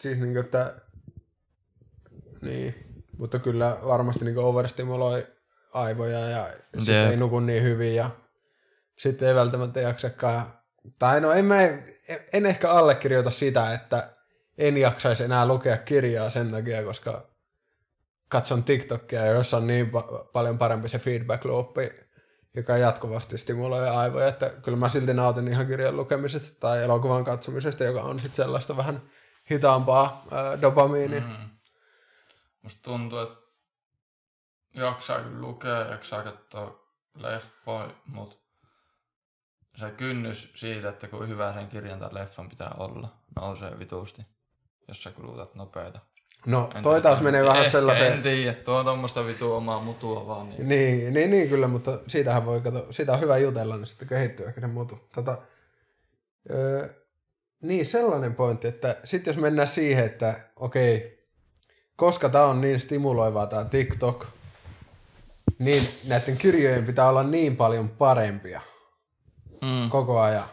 siis 0.00 0.18
niin 0.18 0.36
että 0.36 0.74
niin, 2.42 2.74
mutta 3.18 3.38
kyllä 3.38 3.78
varmasti 3.86 4.24
niin 4.24 4.38
overstimuloi 4.38 5.26
aivoja 5.74 6.18
ja 6.20 6.50
sitten 6.78 7.10
ei 7.10 7.16
nuku 7.16 7.40
niin 7.40 7.62
hyvin 7.62 7.94
ja 7.94 8.10
sitten 8.98 9.28
ei 9.28 9.34
välttämättä 9.34 9.80
jaksakaan. 9.80 10.58
Tai 10.98 11.20
no 11.20 11.32
en 11.32 11.44
mä, 11.44 11.56
en 12.32 12.46
ehkä 12.46 12.70
allekirjoita 12.70 13.30
sitä, 13.30 13.74
että 13.74 14.12
en 14.58 14.76
jaksaisi 14.76 15.24
enää 15.24 15.46
lukea 15.46 15.76
kirjaa 15.76 16.30
sen 16.30 16.50
takia, 16.50 16.82
koska 16.82 17.28
katson 18.28 18.64
TikTokia, 18.64 19.26
jossa 19.26 19.56
on 19.56 19.66
niin 19.66 19.86
pa- 19.86 20.30
paljon 20.32 20.58
parempi 20.58 20.88
se 20.88 20.98
feedback 20.98 21.44
loopi, 21.44 21.90
joka 22.54 22.76
jatkuvasti 22.76 23.38
stimuloi 23.38 23.88
aivoja, 23.88 24.28
että 24.28 24.50
kyllä 24.50 24.78
mä 24.78 24.88
silti 24.88 25.14
nautin 25.14 25.48
ihan 25.48 25.66
kirjan 25.66 25.96
lukemisesta 25.96 26.60
tai 26.60 26.82
elokuvan 26.84 27.24
katsomisesta, 27.24 27.84
joka 27.84 28.00
on 28.00 28.20
sitten 28.20 28.36
sellaista 28.36 28.76
vähän 28.76 29.02
hitaampaa 29.50 30.24
ää, 30.30 30.60
dopamiinia. 30.62 31.20
Mm. 31.20 31.50
Musta 32.62 32.82
tuntuu, 32.82 33.18
että 33.18 33.38
jaksaa 34.74 35.20
kyllä 35.20 35.40
lukea, 35.40 35.80
jaksaa 35.80 36.22
katsoa 36.22 36.86
leffoja, 37.14 37.90
mutta 38.06 38.36
se 39.76 39.90
kynnys 39.90 40.52
siitä, 40.54 40.88
että 40.88 41.08
kuin 41.08 41.28
hyvä 41.28 41.52
sen 41.52 41.68
kirjan 41.68 41.98
tai 41.98 42.14
leffan 42.14 42.48
pitää 42.48 42.74
olla, 42.78 43.08
nousee 43.36 43.78
vitusti, 43.78 44.26
jos 44.88 45.02
sä 45.02 45.10
kulutat 45.10 45.54
nopeita. 45.54 46.00
No 46.46 46.70
En 46.74 46.82
toi 46.82 47.02
taas 47.02 47.20
menee 47.20 47.44
vähän 47.44 47.58
ehkä, 47.58 47.70
sellaiseen... 47.70 48.12
En 48.12 48.22
tiedä, 48.22 48.52
tuo 48.54 48.76
on 48.76 48.84
tommoista 48.84 49.26
vitu 49.26 49.52
omaa 49.52 49.80
mutua 49.80 50.26
vaan. 50.26 50.48
Niin. 50.48 50.68
Niin, 50.68 51.14
niin, 51.14 51.30
niin, 51.30 51.48
kyllä, 51.48 51.68
mutta 51.68 51.98
siitähän 52.06 52.46
voi 52.46 52.60
kato, 52.60 52.86
siitä 52.90 53.12
on 53.12 53.20
hyvä 53.20 53.38
jutella, 53.38 53.76
niin 53.76 53.86
sitten 53.86 54.08
kehittyy 54.08 54.46
ehkä 54.46 54.60
se 54.60 54.66
mutu. 54.66 54.98
Tota, 55.14 55.38
öö, 56.50 56.88
niin, 57.62 57.86
sellainen 57.86 58.34
pointti, 58.34 58.68
että 58.68 58.96
sitten 59.04 59.32
jos 59.32 59.40
mennään 59.40 59.68
siihen, 59.68 60.04
että 60.04 60.40
okei, 60.56 61.24
koska 61.96 62.28
tämä 62.28 62.44
on 62.44 62.60
niin 62.60 62.80
stimuloivaa 62.80 63.46
tämä 63.46 63.64
TikTok, 63.64 64.26
niin 65.58 65.88
näiden 66.06 66.36
kirjojen 66.36 66.86
pitää 66.86 67.08
olla 67.08 67.22
niin 67.22 67.56
paljon 67.56 67.88
parempia 67.88 68.60
Mm. 69.62 69.90
koko 69.90 70.20
ajan, 70.20 70.44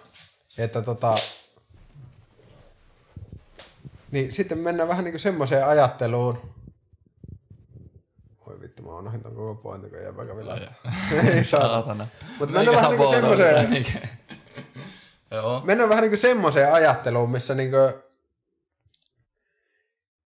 että 0.58 0.82
tota, 0.82 1.16
niin 4.14 4.32
sitten 4.32 4.58
mennään 4.58 4.90
vähän 4.90 5.04
niin 5.04 5.14
kuin 5.14 5.20
semmoiseen 5.20 5.68
ajatteluun, 5.68 6.56
voi 8.48 8.62
vittu, 8.62 8.84
mä 8.84 8.98
unohdin 8.98 9.24
ton 9.24 9.36
koko 9.36 9.56
pointin, 9.56 9.90
kun 9.90 10.04
jäbä 10.04 10.26
kävi 10.26 10.44
laittaa. 10.44 10.76
Ei 11.28 11.44
saa. 11.44 11.62
Saatana. 11.62 12.06
Mutta 12.40 12.56
mennään 12.56 12.76
vähän 12.78 12.92
niinku 12.92 13.12
semmoiseen, 13.12 13.86
Joo. 15.32 15.62
mennään 15.64 15.90
vähän 15.90 16.02
niinku 16.02 16.18
semmoiseen 16.18 16.74
ajatteluun, 16.74 17.30
missä 17.30 17.56
niinku, 17.56 17.78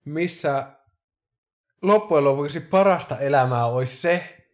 missä 0.06 0.68
loppujen 1.82 2.24
lopuksi 2.24 2.60
parasta 2.60 3.20
elämää 3.20 3.66
olisi 3.66 3.98
se, 3.98 4.48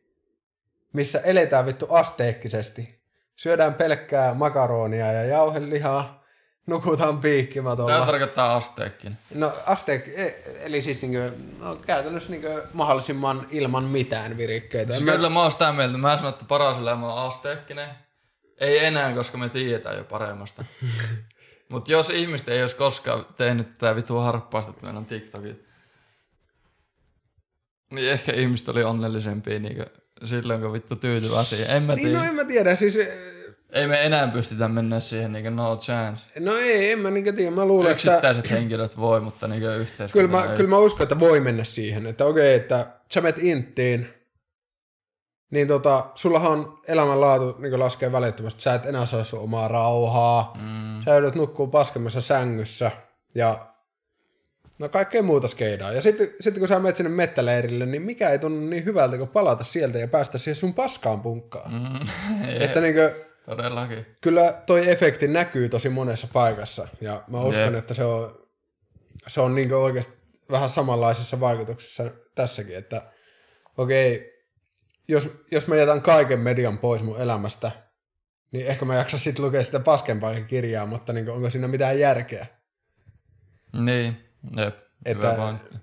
missä 0.94 1.20
eletään 1.20 1.66
vittu 1.66 1.88
asteekkisesti. 1.90 3.04
Syödään 3.36 3.74
pelkkää 3.74 4.34
makaronia 4.34 5.12
ja 5.12 5.24
jauhelihaa, 5.26 6.23
nukutaan 6.66 7.18
piikkimatolla. 7.18 7.92
Tämä 7.94 8.06
tarkoittaa 8.06 8.56
asteekkin. 8.56 9.18
No 9.34 9.54
asteek, 9.66 10.08
e- 10.08 10.44
eli 10.60 10.82
siis 10.82 11.02
niinku, 11.02 11.38
no, 11.60 11.76
käytännössä 11.76 12.32
niinku 12.32 12.48
mahdollisimman 12.74 13.48
ilman 13.52 13.84
mitään 13.84 14.38
virikkeitä. 14.38 14.94
Siis 14.94 15.12
kyllä 15.12 15.30
mä 15.30 15.42
oon 15.42 15.52
sitä 15.52 15.74
mieltä. 15.74 15.98
Mä 15.98 16.18
sanon, 16.18 16.34
että 16.34 16.46
paras 16.46 16.78
elämä 16.78 17.14
on 17.14 17.28
asteekkinen. 17.28 17.90
Ei 18.60 18.86
enää, 18.86 19.14
koska 19.14 19.38
me 19.38 19.50
tiedetään 19.50 19.98
jo 19.98 20.04
paremmasta. 20.04 20.66
Mutta 21.70 21.92
jos 21.92 22.10
ihmiset 22.10 22.50
ei 22.50 22.62
olisi 22.62 22.76
koskaan 22.76 23.26
tehnyt 23.38 23.74
tätä 23.74 23.96
että 24.70 24.82
meillä 24.82 24.98
on 24.98 25.06
TikTokit, 25.06 25.66
niin 27.92 28.12
ehkä 28.12 28.32
ihmiset 28.32 28.70
oli 28.70 28.84
onnellisempia 28.84 29.60
niin 29.60 29.86
silloin, 30.26 30.62
kun 30.62 30.74
vittu 30.74 30.96
tyytyväisiä. 30.96 31.66
En 31.66 31.84
mä 31.84 31.96
Niin, 31.96 32.06
tiedä. 32.08 32.20
no 32.20 32.26
en 32.26 32.36
mä 32.36 32.44
tiedä, 32.44 32.76
siis... 32.76 32.98
Ei 33.74 33.88
me 33.88 34.06
enää 34.06 34.28
pystytä 34.28 34.68
mennä 34.68 35.00
siihen 35.00 35.34
niin 35.34 35.56
no 35.56 35.78
chance. 35.78 36.40
No 36.40 36.58
ei, 36.58 36.92
en 36.92 37.00
mä 37.00 37.12
niinku 37.12 37.34
tiedä, 37.34 37.52
mä 37.52 37.66
luulen, 37.66 37.92
että... 37.92 38.12
Yksittäiset 38.12 38.52
henkilöt 38.52 38.98
voi, 38.98 39.22
mutta 39.22 39.48
niin 39.48 39.64
yhteiskunta 39.64 40.28
Kyllä 40.28 40.42
mä, 40.42 40.52
ei. 40.52 40.58
kyllä 40.58 40.70
mä 40.70 40.78
uskon, 40.78 41.04
että 41.04 41.20
voi 41.20 41.40
mennä 41.40 41.64
siihen, 41.64 42.08
että 42.08 42.26
okei, 42.26 42.56
että 42.56 42.88
sä 43.14 43.22
menet 43.22 43.44
inttiin, 43.44 44.14
niin 45.52 45.68
tota, 45.68 46.06
sullahan 46.16 46.52
on 46.52 46.80
elämänlaatu 46.88 47.56
niin 47.60 47.80
laskee 47.80 48.12
välittömästi. 48.12 48.62
Sä 48.62 48.74
et 48.74 48.86
enää 48.86 49.06
saa 49.06 49.24
sun 49.24 49.40
omaa 49.40 49.68
rauhaa. 49.68 50.58
Mm. 50.62 51.04
Sä 51.06 51.12
joudut 51.12 51.36
nukkuu 51.36 51.68
paskemmassa 51.68 52.22
sängyssä 52.22 52.92
ja 53.36 53.74
no 54.80 54.90
kaikkea 54.90 55.24
muuta 55.24 55.48
skeidaa. 55.48 55.92
Ja 55.92 56.02
sitten, 56.02 56.30
sitten 56.40 56.62
kun 56.62 56.68
sä 56.68 56.80
menet 56.80 56.96
sinne 56.96 57.10
mettäleirille, 57.10 57.86
niin 57.86 58.02
mikä 58.02 58.30
ei 58.30 58.40
tunnu 58.40 58.70
niin 58.70 58.86
hyvältä 58.86 59.18
kuin 59.18 59.30
palata 59.30 59.64
sieltä 59.64 60.00
ja 60.00 60.08
päästä 60.08 60.38
siihen 60.38 60.56
sun 60.56 60.74
paskaan 60.74 61.22
punkkaan. 61.22 61.74
Mm. 61.74 62.00
että 62.66 62.82
niin 62.82 62.96
kuin, 62.96 63.33
Todellakin. 63.46 64.06
kyllä 64.22 64.54
toi 64.66 64.90
efekti 64.92 65.28
näkyy 65.28 65.70
tosi 65.70 65.90
monessa 65.90 66.28
paikassa. 66.34 66.88
Ja 67.02 67.24
mä 67.28 67.42
uskon, 67.42 67.64
Jep. 67.64 67.76
että 67.76 67.94
se 67.94 68.04
on, 68.04 68.48
se 69.28 69.42
on 69.42 69.56
niin 69.56 69.74
oikeasti 69.74 70.18
vähän 70.52 70.70
samanlaisessa 70.70 71.40
vaikutuksessa 71.40 72.04
tässäkin, 72.36 72.78
että 72.78 73.02
okei, 73.78 74.34
jos, 75.08 75.44
jos 75.52 75.68
mä 75.68 75.76
jätän 75.76 76.02
kaiken 76.02 76.40
median 76.40 76.78
pois 76.78 77.04
mun 77.04 77.22
elämästä, 77.22 77.72
niin 78.52 78.68
ehkä 78.68 78.86
mä 78.86 78.96
jaksan 78.96 79.20
sitten 79.20 79.46
lukea 79.46 79.64
sitä 79.64 79.80
paskempaakin 79.80 80.46
kirjaa, 80.46 80.86
mutta 80.86 81.14
niin 81.14 81.30
onko 81.30 81.50
siinä 81.50 81.68
mitään 81.68 82.00
järkeä? 82.00 82.48
Niin, 83.74 84.18
jep. 84.58 84.76
Että- 85.06 85.28
Hyvä 85.28 85.36
pointti. 85.36 85.78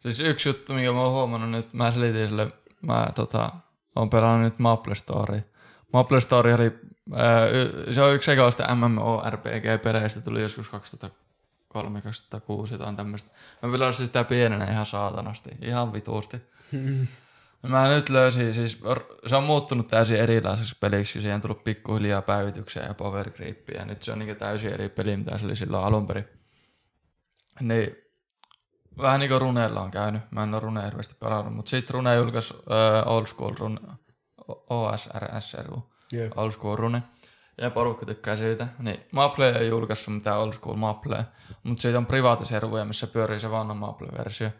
Siis 0.00 0.20
yksi 0.20 0.48
juttu, 0.48 0.74
minkä 0.74 0.92
mä 0.92 1.02
oon 1.02 1.12
huomannut 1.12 1.50
nyt, 1.50 1.72
mä 1.72 1.92
selitin 1.92 2.28
sille, 2.28 2.48
mä 2.80 3.08
tota, 3.14 3.50
oon 3.96 4.10
pelannut 4.10 4.42
nyt 4.42 4.58
Maple 4.58 4.94
Story. 4.94 5.42
Maple 5.94 6.20
Story 6.20 6.52
oli, 6.52 6.78
se 7.92 8.02
on 8.02 8.14
yksi 8.14 8.30
ekoista 8.30 8.74
MMORPG-pereistä, 8.74 10.20
tuli 10.20 10.42
joskus 10.42 10.68
2003 10.68 12.00
2006 12.00 12.74
jotain 12.74 12.96
tämmöistä. 12.96 13.30
Mä 13.62 13.72
pelasin 13.72 14.06
sitä 14.06 14.24
pienenä 14.24 14.64
ihan 14.64 14.86
saatanasti, 14.86 15.50
ihan 15.62 15.92
vituusti. 15.92 16.36
Mä 17.68 17.88
nyt 17.88 18.08
löysin, 18.08 18.54
siis 18.54 18.80
se 19.26 19.36
on 19.36 19.44
muuttunut 19.44 19.88
täysin 19.88 20.16
erilaiseksi 20.16 20.76
peliksi, 20.80 21.12
siihen 21.20 21.34
on 21.34 21.40
tullut 21.40 21.64
pikkuhiljaa 21.64 22.22
päivityksiä 22.22 22.82
ja 22.82 22.94
power 22.94 23.30
creepia, 23.30 23.84
nyt 23.84 24.02
se 24.02 24.12
on 24.12 24.18
niin 24.18 24.36
täysin 24.36 24.72
eri 24.72 24.88
peli, 24.88 25.16
mitä 25.16 25.38
se 25.38 25.44
oli 25.44 25.56
silloin 25.56 25.84
alun 25.84 26.06
perin. 26.06 26.28
Niin, 27.60 27.96
vähän 28.98 29.20
niin 29.20 29.30
kuin 29.30 29.40
Runeella 29.40 29.80
on 29.80 29.90
käynyt, 29.90 30.22
mä 30.30 30.42
en 30.42 30.54
ole 30.54 30.60
Runea 30.60 30.82
hirveästi 30.82 31.14
pelannut, 31.20 31.54
mutta 31.54 31.70
sitten 31.70 31.94
Rune 31.94 32.14
julkaisi 32.14 32.54
äh, 32.54 33.12
Old 33.12 33.26
School 33.26 33.54
Rune, 33.58 33.80
OSR, 34.48 35.40
SRU, 35.40 35.82
Jep. 36.12 36.38
Old 36.38 36.50
School 36.50 36.76
Rune, 36.76 37.02
ja 37.58 37.70
porukka 37.70 38.06
tykkää 38.06 38.36
siitä. 38.36 38.68
Niin, 38.78 39.00
Maple 39.12 39.50
ei 39.50 39.68
julkaissut 39.68 40.14
mitään 40.14 40.38
Old 40.38 40.52
School 40.52 40.76
Maple, 40.76 41.26
mutta 41.62 41.82
siitä 41.82 41.98
on 41.98 42.06
privaateservuja, 42.06 42.84
missä 42.84 43.06
pyörii 43.06 43.40
se 43.40 43.50
vanha 43.50 43.74
Maple-versio. 43.74 44.50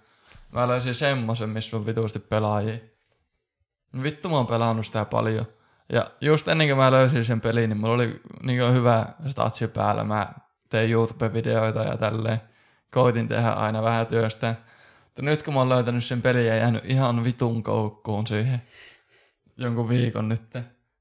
Mä 0.52 0.68
löysin 0.68 0.94
semmosen, 0.94 1.48
missä 1.48 1.76
on 1.76 1.86
vituusti 1.86 2.18
pelaajia. 2.18 2.78
Vittu 4.02 4.28
mä 4.28 4.36
oon 4.36 4.46
pelannut 4.46 4.86
sitä 4.86 5.04
paljon. 5.04 5.46
Ja 5.92 6.10
just 6.20 6.48
ennen 6.48 6.66
kuin 6.68 6.76
mä 6.76 6.90
löysin 6.90 7.24
sen 7.24 7.40
pelin, 7.40 7.70
niin 7.70 7.80
mulla 7.80 7.94
oli 7.94 8.20
niin 8.42 8.74
hyvä 8.74 9.06
statsi 9.26 9.68
päällä. 9.68 10.04
Mä 10.04 10.32
tein 10.68 10.90
YouTube-videoita 10.90 11.82
ja 11.82 11.96
tälleen. 11.96 12.40
Koitin 12.90 13.28
tehdä 13.28 13.50
aina 13.50 13.82
vähän 13.82 14.06
työstä. 14.06 14.54
Mutta 15.04 15.22
nyt 15.22 15.42
kun 15.42 15.54
mä 15.54 15.60
oon 15.60 15.68
löytänyt 15.68 16.04
sen 16.04 16.22
pelin 16.22 16.46
ja 16.46 16.56
jäänyt 16.56 16.84
ihan 16.84 17.24
vitun 17.24 17.62
koukkuun 17.62 18.26
siihen 18.26 18.62
jonkun 19.56 19.88
viikon 19.88 20.28
nyt. 20.28 20.42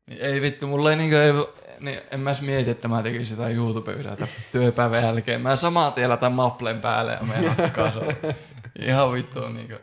Niin 0.08 0.22
ei 0.22 0.42
vittu, 0.42 0.68
mulla 0.68 0.92
ei 0.92 0.96
niinku, 0.96 1.16
ei, 1.16 1.34
niin 1.80 2.02
en 2.12 2.20
mä 2.20 2.30
edes 2.30 2.42
mieti, 2.42 2.70
että 2.70 2.88
mä 2.88 3.04
tekisin 3.04 3.38
jotain 3.38 3.56
YouTube-videota 3.56 4.28
työpäivän 4.52 5.04
jälkeen. 5.04 5.42
Mä 5.42 5.56
saman 5.56 5.94
tien 5.94 6.10
laitan 6.10 6.34
Maplen 6.34 6.82
päälle 6.82 7.12
ja 7.12 7.28
menen 7.28 7.56
hakkaa. 7.58 7.92
Ihan 8.80 9.14
vittu 9.14 9.48
niinku. 9.50 9.76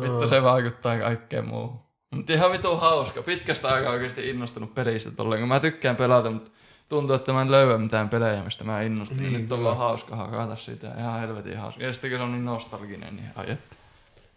Vittu 0.00 0.28
se 0.28 0.42
vaikuttaa 0.42 0.98
kaikkeen 0.98 1.48
muuhun. 1.48 1.80
Mutta 2.10 2.32
ihan 2.32 2.52
vittu 2.52 2.76
hauska. 2.76 3.22
Pitkästä 3.22 3.68
aikaa 3.68 3.92
oikeasti 3.92 4.30
innostunut 4.30 4.74
pelistä 4.74 5.10
tolleen, 5.10 5.40
kun 5.40 5.48
mä 5.48 5.60
tykkään 5.60 5.96
pelata, 5.96 6.30
mutta 6.30 6.50
tuntuu, 6.88 7.16
että 7.16 7.32
mä 7.32 7.42
en 7.42 7.50
löyä 7.50 7.78
mitään 7.78 8.08
pelejä, 8.08 8.44
mistä 8.44 8.64
mä 8.64 8.82
innostun. 8.82 9.18
Niin, 9.18 9.32
nyt 9.32 9.52
on 9.52 9.64
vaan 9.64 9.76
hauska 9.76 10.16
hakata 10.16 10.56
sitä. 10.56 10.94
Ihan 10.98 11.20
helvetin 11.20 11.58
hauska. 11.58 11.84
Ja 11.84 11.92
sitten 11.92 12.10
kun 12.10 12.18
se 12.18 12.22
on 12.22 12.32
niin 12.32 12.44
nostalginen, 12.44 13.16
niin 13.16 13.28
ai 13.36 13.50
että. 13.50 13.76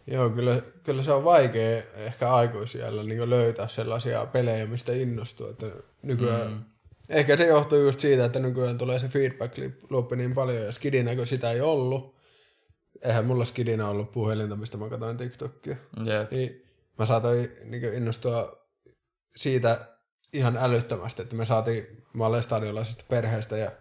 Joo, 0.07 0.29
kyllä, 0.29 0.61
kyllä 0.83 1.03
se 1.03 1.11
on 1.11 1.23
vaikea 1.23 1.83
ehkä 1.95 2.33
aikuisiellä 2.33 3.03
niin 3.03 3.29
löytää 3.29 3.67
sellaisia 3.67 4.25
pelejä, 4.25 4.65
mistä 4.65 4.93
innostuu. 4.93 5.47
Että 5.47 5.65
nykyään, 6.01 6.51
mm. 6.51 6.63
Ehkä 7.09 7.37
se 7.37 7.45
johtuu 7.45 7.77
just 7.77 7.99
siitä, 7.99 8.25
että 8.25 8.39
nykyään 8.39 8.77
tulee 8.77 8.99
se 8.99 9.07
feedback 9.07 9.57
loopi 9.89 10.15
niin 10.15 10.33
paljon, 10.33 10.65
ja 10.65 10.71
skidinäkö 10.71 11.25
sitä 11.25 11.51
ei 11.51 11.61
ollut. 11.61 12.15
Eihän 13.01 13.25
mulla 13.25 13.45
skidinä 13.45 13.87
ollut 13.87 14.11
puhelinta, 14.11 14.55
mistä 14.55 14.77
mä 14.77 14.89
katsoin 14.89 15.17
TikTokia. 15.17 15.75
Jep. 16.05 16.31
Niin 16.31 16.65
mä 16.99 17.05
saatoin 17.05 17.51
niin 17.65 17.93
innostua 17.93 18.67
siitä 19.35 19.87
ihan 20.33 20.57
älyttömästi, 20.57 21.21
että 21.21 21.35
me 21.35 21.45
saatiin, 21.45 22.03
mä 22.13 22.25
olen 22.25 22.43
stadiolaisesta 22.43 23.03
perheestä 23.09 23.57
ja 23.57 23.71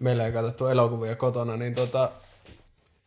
meillä 0.00 0.26
ei 0.26 0.32
katsottu 0.32 0.66
elokuvia 0.66 1.16
kotona, 1.16 1.56
niin 1.56 1.74
tota, 1.74 2.10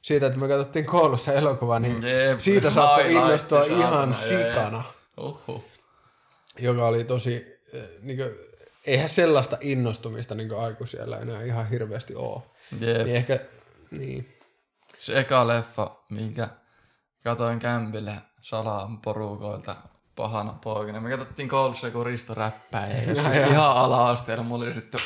siitä, 0.07 0.27
että 0.27 0.39
me 0.39 0.47
katsottiin 0.47 0.85
koulussa 0.85 1.33
elokuvaa, 1.33 1.79
niin 1.79 2.03
Jep, 2.03 2.39
siitä 2.39 2.71
saattoi 2.71 3.13
innostua 3.13 3.63
ihan 3.63 4.13
sikana, 4.13 4.83
Uhu. 5.17 5.63
joka 6.59 6.87
oli 6.87 7.03
tosi, 7.03 7.59
eh, 7.73 7.83
niin 8.01 8.17
kuin, 8.17 8.31
eihän 8.85 9.09
sellaista 9.09 9.57
innostumista 9.61 10.35
niin 10.35 10.59
aikuisiellä 10.59 11.17
enää 11.17 11.43
ihan 11.43 11.69
hirveästi 11.69 12.15
ole. 12.15 12.41
Jep. 12.81 13.05
Niin 13.05 13.15
ehkä, 13.15 13.39
niin. 13.91 14.33
Se 14.99 15.19
eka 15.19 15.47
leffa, 15.47 15.95
minkä 16.09 16.49
katoin 17.23 17.59
kämpillä 17.59 18.21
salaa 18.41 18.99
porukoilta 19.03 19.75
pahana 20.15 20.53
poikana. 20.63 21.01
Me 21.01 21.09
katsottiin 21.09 21.49
koulussa 21.49 21.87
joku 21.87 22.03
Risto 22.03 22.33
räppäjä 22.33 23.01
ja 23.07 23.15
se 23.15 23.21
oli 23.27 23.37
ihan 23.37 23.71
ala-asteella. 23.71 24.43
Mulla 24.43 24.65
oli 24.65 24.73
sitten, 24.73 25.01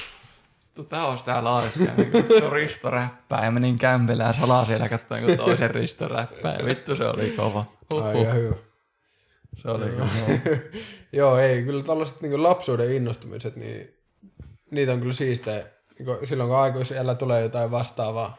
vittu 0.72 0.84
tää 0.84 1.06
olisi 1.06 1.26
täällä 1.26 1.56
aistia. 1.56 1.92
Se 2.40 2.46
on 2.46 2.52
Risto 2.52 2.90
räppää 2.90 3.46
ja 3.46 3.52
menin 3.52 3.78
kämpillä 3.78 4.24
ja 4.24 4.34
salaa 4.34 4.66
siellä 4.66 4.90
katsoin 4.90 5.26
kun 5.26 5.38
toisen 5.38 5.72
Risto 5.72 6.08
räppää. 6.08 6.56
Ja 6.56 6.66
vittu 6.66 6.96
se 6.96 7.06
oli 7.06 7.30
kova. 7.30 7.66
Huhhuh. 7.94 8.20
Aika 8.20 8.34
hyvä. 8.34 8.56
Se 9.56 9.70
oli 9.70 9.90
kova. 9.90 10.10
Joo, 11.14 11.38
ei, 11.38 11.64
kyllä 11.64 11.84
tällaiset 11.84 12.22
niin 12.22 12.44
lapsuuden 12.44 12.92
innostumiset, 12.92 13.56
niin 13.56 13.98
niitä 14.72 14.94
on 14.94 15.00
kyllä 15.00 15.14
siistejä. 15.14 15.66
Niin 16.00 16.28
silloin 16.28 16.50
kun 16.50 16.60
aikuisella 16.60 17.16
tulee 17.16 17.42
jotain 17.42 17.72
vastaavaa, 17.72 18.38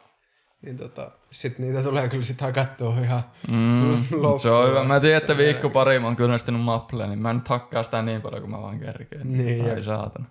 niin 0.63 0.77
tota, 0.77 1.11
sit 1.31 1.59
niitä 1.59 1.83
tulee 1.83 2.09
kyllä 2.09 2.25
sitä 2.25 2.45
hakattua 2.45 2.99
ihan 3.01 3.23
Mm, 3.49 3.93
loppuun 3.93 4.41
se 4.41 4.51
on 4.51 4.69
hyvä. 4.69 4.85
Mä 4.85 5.01
tiedän, 5.01 5.19
että 5.19 5.37
viikko 5.37 5.71
pari 5.71 5.99
mä 5.99 6.07
oon 6.07 6.17
kyllästynyt 6.17 6.61
Mapleen, 6.61 7.11
niin 7.11 7.23
mä 7.23 7.31
en 7.31 7.37
nyt 7.37 7.49
hakkaa 7.49 7.83
sitä 7.83 8.03
niin 8.03 8.23
paljon 8.23 8.43
kuin 8.43 8.51
mä 8.51 8.63
vaan 8.63 8.81
kerkeen. 8.81 9.33
Niin, 9.33 9.71
Ai 9.71 9.83
saatana. 9.83 10.27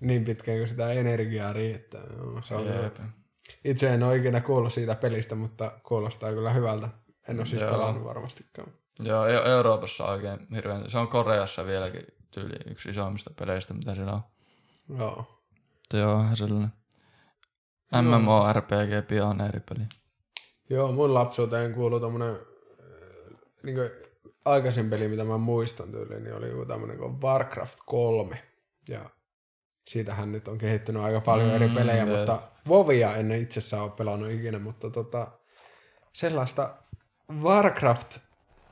niin 0.00 0.24
pitkään 0.24 0.58
kuin 0.58 0.68
sitä 0.68 0.92
energiaa 0.92 1.52
riittää. 1.52 2.00
Joo, 2.16 2.40
se 2.42 2.54
on. 2.54 2.64
Itse 3.64 3.94
en 3.94 4.02
ole 4.02 4.16
ikinä 4.16 4.40
kuullut 4.40 4.72
siitä 4.72 4.94
pelistä, 4.94 5.34
mutta 5.34 5.72
kuulostaa 5.82 6.32
kyllä 6.32 6.50
hyvältä. 6.52 6.88
En 7.28 7.38
ole 7.38 7.46
siis 7.46 7.62
Joo. 7.62 7.70
pelannut 7.70 8.04
varmastikaan. 8.04 8.68
Joo, 8.98 9.26
E- 9.26 9.50
Euroopassa 9.50 10.04
oikein 10.04 10.38
hirveän. 10.54 10.90
Se 10.90 10.98
on 10.98 11.08
Koreassa 11.08 11.66
vieläkin 11.66 12.02
tyyli 12.30 12.54
yksi 12.70 12.90
isoimmista 12.90 13.30
peleistä, 13.38 13.74
mitä 13.74 13.94
siellä 13.94 14.12
on. 14.12 14.20
Joo. 14.98 15.42
Ihan 15.94 16.36
sellainen 16.36 16.72
MMORPG 18.02 19.08
pioneeripeli. 19.08 19.80
Joo, 20.70 20.92
mun 20.92 21.14
lapsuuteen 21.14 21.74
kuuluu 21.74 22.00
tommonen 22.00 22.36
niin 23.62 23.76
aikaisin 24.44 24.90
peli, 24.90 25.08
mitä 25.08 25.24
mä 25.24 25.38
muistan 25.38 25.90
tyyliin, 25.90 26.24
niin 26.24 26.34
oli 26.34 26.50
joku 26.50 26.66
tämmönen 26.66 26.98
kuin 26.98 27.20
Warcraft 27.20 27.78
3. 27.86 28.42
Ja 28.88 29.10
siitähän 29.88 30.32
nyt 30.32 30.48
on 30.48 30.58
kehittynyt 30.58 31.02
aika 31.02 31.20
paljon 31.20 31.50
eri 31.50 31.68
Mm, 31.68 31.74
pelejä, 31.74 32.04
jep. 32.04 32.18
mutta 32.18 32.42
Vovia 32.68 33.16
en 33.16 33.32
itse 33.32 33.60
asiassa 33.60 33.82
ole 33.82 33.90
pelannut 33.90 34.30
ikinä, 34.30 34.58
mutta 34.58 34.90
tota, 34.90 35.26
sellaista 36.12 36.74
Warcraft 37.42 38.18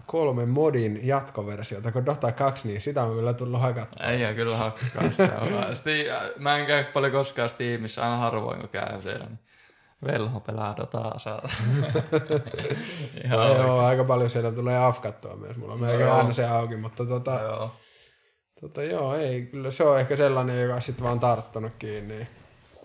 kolme 0.09 0.47
modin 0.47 1.07
jatkoversiota 1.07 1.93
kuin 1.93 2.07
Dota 2.07 2.33
2, 2.33 2.69
niin 2.69 2.81
sitä 2.81 3.03
on 3.03 3.17
kyllä 3.17 3.33
tullut 3.33 3.61
hakattua. 3.61 4.07
Ei 4.07 4.35
kyllä 4.35 4.57
hakkaa 4.57 5.11
sitä. 5.11 5.33
Sti- 5.73 6.39
mä 6.39 6.59
en 6.59 6.67
käy 6.67 6.85
paljon 6.85 7.13
koskaan 7.13 7.49
Steamissa, 7.49 8.03
aina 8.03 8.17
harvoin 8.17 8.61
kun 8.61 8.69
käy 8.69 9.03
siellä. 9.03 9.27
Niin 9.27 9.39
velho 10.07 10.41
pelaa 10.41 10.77
Dotaa 10.77 11.19
saata. 11.19 11.49
Ihan 13.25 13.39
no, 13.39 13.57
joo, 13.57 13.79
aika 13.79 14.05
paljon 14.05 14.31
siellä 14.31 14.53
tulee 14.53 14.79
afkattua 14.79 15.37
myös. 15.37 15.57
Mulla 15.57 15.75
on 15.75 15.81
melkein 15.81 16.11
aina 16.11 16.33
se 16.33 16.47
auki, 16.47 16.77
mutta 16.77 17.07
tota, 17.07 17.41
joo. 17.43 17.71
Tota, 18.61 18.83
joo, 18.83 19.15
ei, 19.15 19.43
kyllä 19.43 19.71
se 19.71 19.85
on 19.85 20.01
ehkä 20.01 20.17
sellainen, 20.17 20.63
joka 20.63 20.81
sitten 20.81 21.05
vaan 21.05 21.21
tarttunut 21.21 21.73
kiinni. 21.79 22.29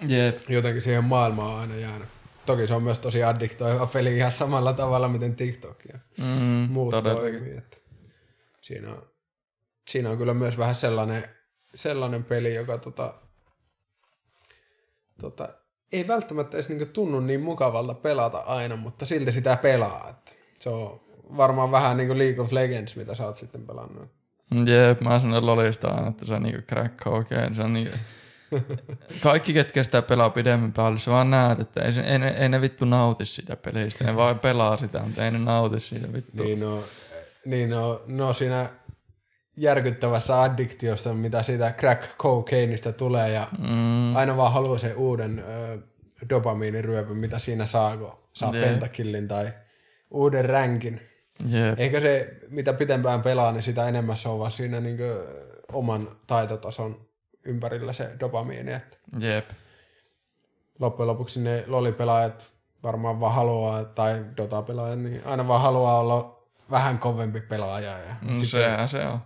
Jep. 0.07 0.37
Jotenkin 0.49 0.81
siihen 0.81 1.03
maailmaan 1.03 1.53
on 1.53 1.59
aina 1.59 1.75
jäänyt. 1.75 2.07
Toki 2.45 2.67
se 2.67 2.73
on 2.73 2.83
myös 2.83 2.99
tosi 2.99 3.23
addiktoiva 3.23 3.87
peli 3.87 4.17
ihan 4.17 4.31
samalla 4.31 4.73
tavalla, 4.73 5.07
miten 5.07 5.35
TikTok 5.35 5.85
ja 5.93 5.99
mm, 6.17 6.71
muut 6.71 6.95
toimii. 7.03 7.57
Että 7.57 7.77
siinä, 8.61 8.91
on, 8.91 9.07
siinä 9.87 10.09
on 10.09 10.17
kyllä 10.17 10.33
myös 10.33 10.57
vähän 10.57 10.75
sellainen, 10.75 11.23
sellainen 11.75 12.23
peli, 12.23 12.55
joka 12.55 12.77
tota, 12.77 13.13
tota, 15.21 15.49
ei 15.91 16.07
välttämättä 16.07 16.57
edes 16.57 16.69
niinku 16.69 16.85
tunnu 16.85 17.19
niin 17.19 17.41
mukavalta 17.41 17.93
pelata 17.93 18.37
aina, 18.37 18.75
mutta 18.75 19.05
silti 19.05 19.31
sitä 19.31 19.57
pelaa. 19.61 20.09
Että 20.09 20.31
se 20.59 20.69
on 20.69 21.01
varmaan 21.37 21.71
vähän 21.71 21.97
niin 21.97 22.07
kuin 22.07 22.19
League 22.19 22.43
of 22.43 22.51
Legends, 22.51 22.95
mitä 22.95 23.15
sä 23.15 23.25
oot 23.25 23.35
sitten 23.35 23.67
pelannut. 23.67 24.09
Jep, 24.65 25.01
mä 25.01 25.19
sanon 25.19 25.45
Lolista 25.45 25.87
aina, 25.87 26.07
että 26.07 26.25
se 26.25 26.33
on 26.33 26.43
niinku 26.43 26.61
crack 26.61 27.07
oikein. 27.07 27.55
Se 27.55 27.61
on 27.61 27.73
niinku, 27.73 27.97
kaikki, 29.21 29.53
ketkä 29.53 29.83
sitä 29.83 30.01
pelaa 30.01 30.29
pidemmän 30.29 30.73
päälle, 30.73 30.99
se 30.99 31.11
vaan 31.11 31.29
näet, 31.29 31.59
että 31.59 31.81
ei, 31.81 31.91
ei, 32.05 32.23
ei, 32.23 32.35
ei 32.43 32.49
ne 32.49 32.61
vittu 32.61 32.85
nauti 32.85 33.25
sitä 33.25 33.55
pelistä. 33.55 34.03
Ne 34.03 34.15
vaan 34.15 34.39
pelaa 34.39 34.77
sitä, 34.77 34.99
mutta 34.99 35.25
ei 35.25 35.31
ne 35.31 35.39
nauti 35.39 35.79
siitä 35.79 36.13
vittu. 36.13 36.43
Niin 36.43 36.59
no, 36.59 36.83
niin 37.45 37.69
no, 37.69 38.01
no 38.07 38.33
siinä 38.33 38.69
järkyttävässä 39.57 40.41
addiktiossa, 40.41 41.13
mitä 41.13 41.43
siitä 41.43 41.73
crack 41.77 42.17
cocaineista 42.17 42.91
tulee 42.91 43.29
ja 43.29 43.47
mm. 43.59 44.15
aina 44.15 44.37
vaan 44.37 44.53
haluaa 44.53 44.77
sen 44.77 44.97
uuden 44.97 45.43
ö, 45.47 45.77
dopamiiniryöpyn, 46.29 47.17
mitä 47.17 47.39
siinä 47.39 47.65
saa, 47.65 47.97
kun 47.97 48.11
saa 48.33 48.53
yeah. 48.53 48.69
pentakillin 48.69 49.27
tai 49.27 49.53
uuden 50.11 50.45
ränkin. 50.45 51.01
Yep. 51.53 51.79
Ehkä 51.79 51.99
se, 51.99 52.37
mitä 52.49 52.73
pitempään 52.73 53.21
pelaa, 53.21 53.51
niin 53.51 53.63
sitä 53.63 53.87
enemmän 53.87 54.17
se 54.17 54.29
on 54.29 54.39
vaan 54.39 54.51
siinä 54.51 54.79
niin 54.79 54.97
oman 55.71 56.07
taitotason 56.27 57.05
ympärillä 57.45 57.93
se 57.93 58.15
dopamiini. 58.19 58.73
Että 58.73 58.97
Jep. 59.19 59.49
Loppujen 60.79 61.07
lopuksi 61.07 61.43
ne 61.43 61.63
lolipelaajat 61.67 62.53
varmaan 62.83 63.19
vaan 63.19 63.35
haluaa, 63.35 63.85
tai 63.85 64.25
Dota-pelaajat, 64.37 64.99
niin 64.99 65.21
aina 65.25 65.47
vaan 65.47 65.61
haluaa 65.61 65.99
olla 65.99 66.43
vähän 66.71 66.99
kovempi 66.99 67.41
pelaaja. 67.41 67.97
Ja 67.97 68.15
mm, 68.21 68.43
sehän 68.43 68.89
se 68.89 69.07
on. 69.07 69.19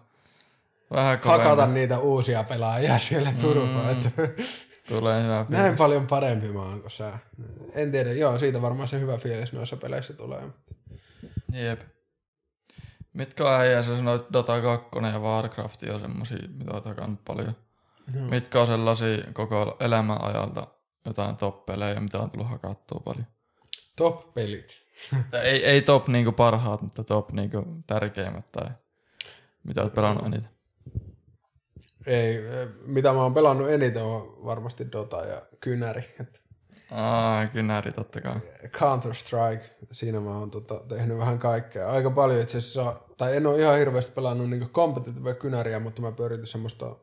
Vähän 0.91 1.19
kovempi. 1.19 1.43
Hakata 1.43 1.67
niitä 1.67 1.99
uusia 1.99 2.43
pelaajia 2.43 2.99
siellä 2.99 3.33
turpaan. 3.41 3.95
Mm. 3.95 4.43
Tulee 4.87 5.23
hyvä 5.23 5.43
fiilis. 5.45 5.61
Näin 5.61 5.77
paljon 5.77 6.07
parempi 6.07 6.47
mä 6.47 6.59
oon 6.59 6.81
kuin 6.81 6.91
sä. 6.91 7.19
En 7.73 7.91
tiedä, 7.91 8.11
joo, 8.13 8.37
siitä 8.37 8.61
varmaan 8.61 8.87
se 8.87 8.99
hyvä 8.99 9.17
fiilis 9.17 9.53
noissa 9.53 9.77
peleissä 9.77 10.13
tulee. 10.13 10.43
Jep. 11.51 11.81
Mitkä 13.13 13.57
äijä, 13.57 13.83
sä 13.83 13.95
sanoit 13.95 14.25
Dota 14.33 14.61
2 14.61 14.89
ja 15.13 15.19
Warcraft 15.19 15.83
on 15.83 16.01
semmosia, 16.01 16.37
mitä 16.57 16.73
oot 16.73 17.25
paljon. 17.25 17.55
No. 18.13 18.27
Mitkä 18.27 18.61
on 18.61 18.67
sellaisia 18.67 19.17
koko 19.33 19.77
elämän 19.79 20.21
ajalta 20.21 20.67
jotain 21.05 21.35
top-pelejä, 21.35 21.99
mitä 21.99 22.19
on 22.19 22.31
tullut 22.31 22.49
hakattua 22.49 23.01
paljon? 23.05 23.27
Top-pelit. 23.95 24.77
ei, 25.43 25.65
ei 25.65 25.81
top 25.81 26.07
niinku 26.07 26.31
parhaat, 26.31 26.81
mutta 26.81 27.03
top 27.03 27.31
niinku 27.31 27.65
tärkeimmät 27.87 28.51
tai 28.51 28.67
mitä 29.63 29.83
oot 29.83 29.93
pelannut 29.93 30.25
eniten? 30.25 30.49
Ei, 32.05 32.39
mitä 32.85 33.13
mä 33.13 33.23
oon 33.23 33.33
pelannut 33.33 33.69
eniten 33.69 34.03
on 34.03 34.45
varmasti 34.45 34.91
Dota 34.91 35.25
ja 35.25 35.41
Kynäri. 35.59 36.15
Aa, 36.91 37.47
Kynäri 37.47 37.91
totta 37.91 38.21
kai. 38.21 38.39
Counter-Strike, 38.65 39.85
siinä 39.91 40.19
mä 40.19 40.37
oon 40.37 40.51
tota, 40.51 40.79
tehnyt 40.89 41.17
vähän 41.17 41.39
kaikkea. 41.39 41.89
Aika 41.89 42.11
paljon 42.11 42.41
itse 42.41 42.57
asiassa, 42.57 42.99
tai 43.17 43.37
en 43.37 43.47
ole 43.47 43.61
ihan 43.61 43.77
hirveästi 43.77 44.11
pelannut 44.11 44.49
niin 44.49 44.69
competitive 44.69 45.33
Kynäriä, 45.33 45.79
mutta 45.79 46.01
mä 46.01 46.11
pyöritin 46.11 46.47
semmoista, 46.47 46.95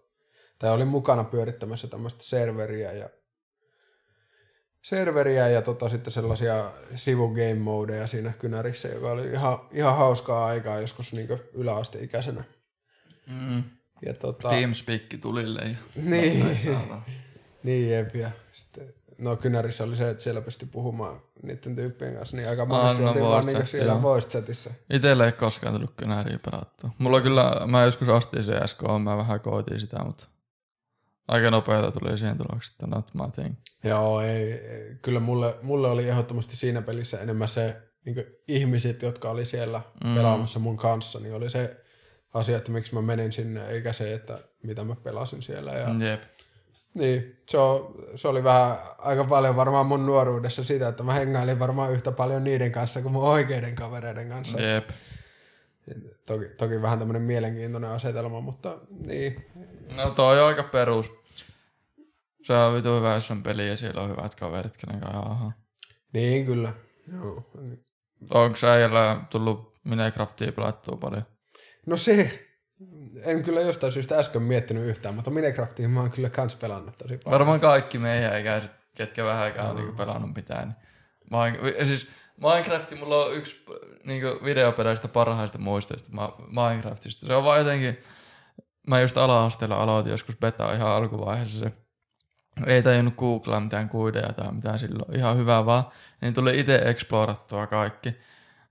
tai 0.64 0.72
olin 0.72 0.88
mukana 0.88 1.24
pyörittämässä 1.24 1.88
tämmöistä 1.88 2.24
serveriä 2.24 2.92
ja 2.92 3.08
serveriä 4.82 5.48
ja 5.48 5.62
tota, 5.62 5.88
sitten 5.88 6.12
sellaisia 6.12 6.70
sivu 6.94 7.28
game 7.28 7.54
modeja 7.54 8.06
siinä 8.06 8.32
kynärissä, 8.38 8.88
joka 8.88 9.10
oli 9.10 9.26
ihan, 9.26 9.58
ihan 9.72 9.96
hauskaa 9.96 10.46
aikaa 10.46 10.80
joskus 10.80 11.12
niin 11.12 11.28
yläasteikäisenä. 11.54 12.44
Mm. 13.26 13.62
Ja 14.06 14.14
tota... 14.14 14.48
Teamspeak 14.48 15.02
tulille. 15.20 15.60
Ja 15.60 15.76
niin, 15.96 16.58
niin 17.62 17.90
jep, 17.90 18.14
ja 18.14 18.30
sitten, 18.52 18.94
no 19.18 19.36
kynärissä 19.36 19.84
oli 19.84 19.96
se, 19.96 20.10
että 20.10 20.22
siellä 20.22 20.40
pystyi 20.40 20.68
puhumaan 20.72 21.20
niiden 21.42 21.76
tyyppien 21.76 22.14
kanssa, 22.14 22.36
niin 22.36 22.48
aika 22.48 22.66
monesti 22.66 23.02
ah, 23.02 23.08
oltiin 23.08 23.24
vaan 23.24 23.46
niin 23.46 23.66
siellä 23.66 24.02
voice 24.02 24.28
chatissa. 24.28 24.70
Itelle 24.90 25.26
ei 25.26 25.32
koskaan 25.32 25.74
tullut 25.74 25.94
kynäriä 25.96 26.38
pelattua. 26.50 26.90
Mulla 26.98 27.20
kyllä, 27.20 27.66
mä 27.66 27.84
joskus 27.84 28.08
astin 28.08 28.42
CSK, 28.42 28.82
mä 29.02 29.16
vähän 29.16 29.40
koitin 29.40 29.80
sitä, 29.80 30.04
mutta 30.04 30.33
aika 31.28 31.50
nopeata 31.50 31.92
tuli 31.92 32.18
siihen 32.18 32.38
tulokseen, 32.38 32.74
että 32.74 32.86
not 32.86 33.14
my 33.14 33.32
thing. 33.32 33.54
Joo, 33.84 34.20
ei, 34.20 34.60
kyllä 35.02 35.20
mulle, 35.20 35.54
mulle 35.62 35.88
oli 35.88 36.08
ehdottomasti 36.08 36.56
siinä 36.56 36.82
pelissä 36.82 37.20
enemmän 37.20 37.48
se 37.48 37.82
niin 38.04 38.26
ihmiset, 38.48 39.02
jotka 39.02 39.30
oli 39.30 39.44
siellä 39.44 39.80
mm. 40.04 40.14
pelaamassa 40.14 40.58
mun 40.58 40.76
kanssa, 40.76 41.20
niin 41.20 41.34
oli 41.34 41.50
se 41.50 41.84
asia, 42.34 42.56
että 42.56 42.72
miksi 42.72 42.94
mä 42.94 43.02
menin 43.02 43.32
sinne, 43.32 43.66
eikä 43.66 43.92
se, 43.92 44.14
että 44.14 44.38
mitä 44.62 44.84
mä 44.84 44.96
pelasin 44.96 45.42
siellä. 45.42 45.72
Ja, 45.72 46.08
Jep. 46.10 46.22
Niin, 46.94 47.36
se, 47.48 47.58
on, 47.58 47.94
se 48.16 48.28
oli 48.28 48.44
vähän 48.44 48.76
aika 48.98 49.24
paljon 49.24 49.56
varmaan 49.56 49.86
mun 49.86 50.06
nuoruudessa 50.06 50.64
sitä, 50.64 50.88
että 50.88 51.02
mä 51.02 51.12
hengailin 51.12 51.58
varmaan 51.58 51.92
yhtä 51.92 52.12
paljon 52.12 52.44
niiden 52.44 52.72
kanssa 52.72 53.02
kuin 53.02 53.12
mun 53.12 53.22
oikeiden 53.22 53.74
kavereiden 53.74 54.28
kanssa. 54.28 54.60
Jep. 54.60 54.88
Toki, 56.26 56.48
toki 56.48 56.82
vähän 56.82 56.98
tämmöinen 56.98 57.22
mielenkiintoinen 57.22 57.90
asetelma, 57.90 58.40
mutta 58.40 58.78
niin. 58.90 59.46
No 59.96 60.10
toi 60.10 60.40
on 60.40 60.48
aika 60.48 60.62
perus. 60.62 61.12
Se 62.42 62.52
on 62.52 62.74
vitu 62.74 62.96
hyvä, 62.96 63.14
jos 63.14 63.30
on 63.30 63.42
peli 63.42 63.68
ja 63.68 63.76
siellä 63.76 64.02
on 64.02 64.10
hyvät 64.10 64.34
kaverit, 64.34 64.76
kenen 64.76 65.00
kanssa. 65.00 65.52
Niin, 66.12 66.46
kyllä. 66.46 66.72
Joo. 67.12 67.50
Onko 68.30 68.56
äijällä 68.66 69.20
tullut 69.30 69.74
Minecraftia 69.84 70.52
pelattua 70.52 70.96
paljon? 70.96 71.22
No 71.86 71.96
se, 71.96 72.46
en 73.22 73.42
kyllä 73.42 73.60
jostain 73.60 73.92
syystä 73.92 74.18
äsken 74.18 74.42
miettinyt 74.42 74.84
yhtään, 74.84 75.14
mutta 75.14 75.30
Minecraftiin 75.30 75.90
mä 75.90 76.00
oon 76.00 76.10
kyllä 76.10 76.30
kans 76.30 76.56
pelannut 76.56 76.96
tosi 76.96 77.18
paljon. 77.18 77.38
Varmaan 77.38 77.60
kaikki 77.60 77.98
meidän 77.98 78.40
ikäiset, 78.40 78.72
ketkä 78.96 79.24
vähänkään 79.24 79.70
on 79.70 79.76
niinku 79.76 79.96
pelannut 79.96 80.34
mitään. 80.36 80.76
Niin. 81.30 81.86
siis 81.86 82.08
Minecraft 82.36 82.98
mulla 83.00 83.24
on 83.24 83.34
yksi 83.34 83.64
niinku 84.04 84.44
videoperäistä 84.44 85.08
parhaista 85.08 85.58
muistoista 85.58 86.10
Minecraftista. 86.48 87.26
Se 87.26 87.34
on 87.34 87.44
vaan 87.44 87.58
jotenkin, 87.58 87.98
mä 88.86 89.00
just 89.00 89.18
ala-asteella 89.18 89.76
aloitin 89.76 90.10
joskus 90.10 90.36
beta 90.36 90.72
ihan 90.72 90.88
alkuvaiheessa 90.88 91.58
se 91.58 91.72
ei 92.66 92.82
tajunnut 92.82 93.14
googlaa 93.16 93.60
mitään 93.60 93.88
kuideja 93.88 94.32
tai 94.32 94.52
mitään 94.52 94.78
silloin. 94.78 95.16
Ihan 95.16 95.36
hyvä 95.36 95.66
vaan. 95.66 95.84
Niin 96.20 96.34
tuli 96.34 96.60
itse 96.60 96.76
explorattua 96.84 97.66
kaikki. 97.66 98.16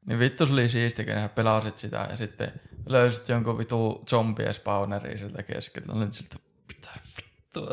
Niin 0.06 0.20
vittu 0.20 0.46
se 0.46 0.54
oli 0.54 0.70
siistiä, 0.70 1.06
kun 1.06 1.30
pelasit 1.36 1.78
sitä 1.78 2.08
ja 2.10 2.18
sitten 2.18 2.52
löysit 2.90 3.30
jonkun 3.30 3.58
vitu 3.58 4.04
zombie 4.10 4.54
spawneria 4.54 5.18
siltä 5.18 5.44
keskeltä. 5.44 5.94
Olin 5.94 6.14
siltä, 6.14 6.36
mitä 6.68 6.90
vittu. 7.18 7.68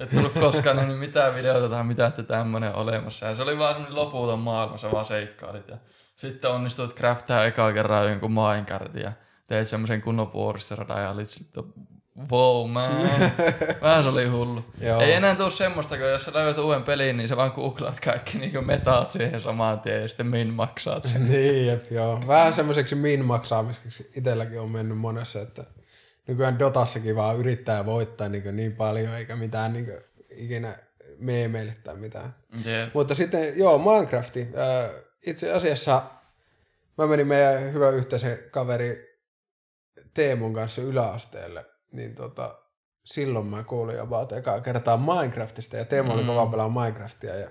Et 0.00 0.10
tullut 0.10 0.32
koskaan 0.32 0.76
niin 0.76 0.98
mitään 0.98 1.34
videota 1.34 1.68
tai 1.68 1.84
mitään, 1.84 2.08
että 2.08 2.22
tämmönen 2.22 2.74
olemassa. 2.74 3.26
Ja 3.26 3.34
se 3.34 3.42
oli 3.42 3.58
vaan 3.58 3.74
semmonen 3.74 3.96
loputon 3.96 4.38
maailma, 4.38 4.78
sä 4.78 4.92
vaan 4.92 5.06
seikkailit. 5.06 5.68
Ja 5.68 5.76
sitten 6.16 6.50
onnistuit 6.50 6.94
craftaa 6.94 7.44
eka 7.44 7.72
kerran 7.72 8.10
jonkun 8.10 8.32
minecartin 8.32 9.02
ja 9.02 9.12
teit 9.46 9.68
semmoisen 9.68 10.00
kunnon 10.02 10.32
vuoristoradan 10.32 11.02
ja 11.02 11.10
olit 11.10 11.28
sitten, 11.28 11.64
wow 12.30 12.70
man. 12.70 12.90
Vähän 13.82 14.02
se 14.02 14.08
oli 14.08 14.26
hullu. 14.26 14.64
Joo. 14.80 15.00
Ei 15.00 15.12
enää 15.12 15.34
tuu 15.34 15.50
semmoista, 15.50 15.96
kun 15.96 16.06
jos 16.06 16.24
sä 16.24 16.32
löydät 16.34 16.58
uuden 16.58 16.82
pelin, 16.82 17.16
niin 17.16 17.28
sä 17.28 17.36
vaan 17.36 17.52
googlaat 17.54 18.00
kaikki 18.00 18.38
niin 18.38 18.66
metaat 18.66 19.10
siihen 19.10 19.40
samaan 19.40 19.80
tien 19.80 20.02
ja 20.02 20.08
sitten 20.08 20.26
min 20.26 20.54
maksaat 20.54 21.02
sen. 21.02 21.28
niin, 21.28 21.66
jep, 21.66 21.84
joo. 21.90 22.22
Vähän 22.26 22.52
semmoiseksi 22.52 22.94
min 22.94 23.24
maksaamiseksi 23.24 24.10
itselläkin 24.16 24.60
on 24.60 24.70
mennyt 24.70 24.98
monessa, 24.98 25.40
että 25.40 25.64
nykyään 26.30 26.58
Dotassakin 26.58 27.16
vaan 27.16 27.36
yrittää 27.36 27.86
voittaa 27.86 28.28
niin, 28.28 28.56
niin 28.56 28.76
paljon, 28.76 29.14
eikä 29.14 29.36
mitään 29.36 29.72
niin 29.72 29.92
ikinä 30.30 30.78
meemeille 31.18 31.76
tai 31.84 31.96
mitään. 31.96 32.34
Yeah. 32.66 32.90
Mutta 32.94 33.14
sitten, 33.14 33.58
joo, 33.58 33.78
Minecrafti. 33.78 34.40
Äh, 34.40 34.90
itse 35.26 35.52
asiassa 35.52 36.02
mä 36.98 37.06
menin 37.06 37.26
meidän 37.26 37.72
hyvä 37.72 37.90
yhteisen 37.90 38.38
kaveri 38.50 39.20
Teemun 40.14 40.54
kanssa 40.54 40.82
yläasteelle 40.82 41.66
niin 41.92 42.14
tota, 42.14 42.58
silloin 43.04 43.46
mä 43.46 43.64
kuulin 43.64 44.00
about 44.00 44.32
ekaa 44.32 44.60
kertaa 44.60 44.96
Minecraftista 44.96 45.76
ja 45.76 45.84
Teemu 45.84 46.08
mm. 46.08 46.14
oli 46.14 46.24
kova 46.24 46.46
pelaa 46.46 46.68
Minecraftia 46.68 47.36
ja 47.36 47.50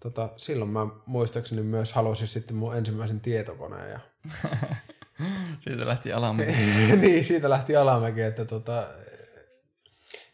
tota, 0.00 0.28
silloin 0.36 0.70
mä 0.70 0.86
muistaakseni 1.06 1.62
myös 1.62 1.92
halusin 1.92 2.28
sitten 2.28 2.56
mun 2.56 2.76
ensimmäisen 2.76 3.20
tietokoneen. 3.20 3.90
Ja... 3.90 4.00
siitä 5.60 5.86
lähti 5.86 6.12
alamäki. 6.12 6.52
niin, 7.00 7.24
siitä 7.24 7.50
lähti 7.50 7.76
alamäki, 7.76 8.20
että 8.20 8.44
tota, 8.44 8.86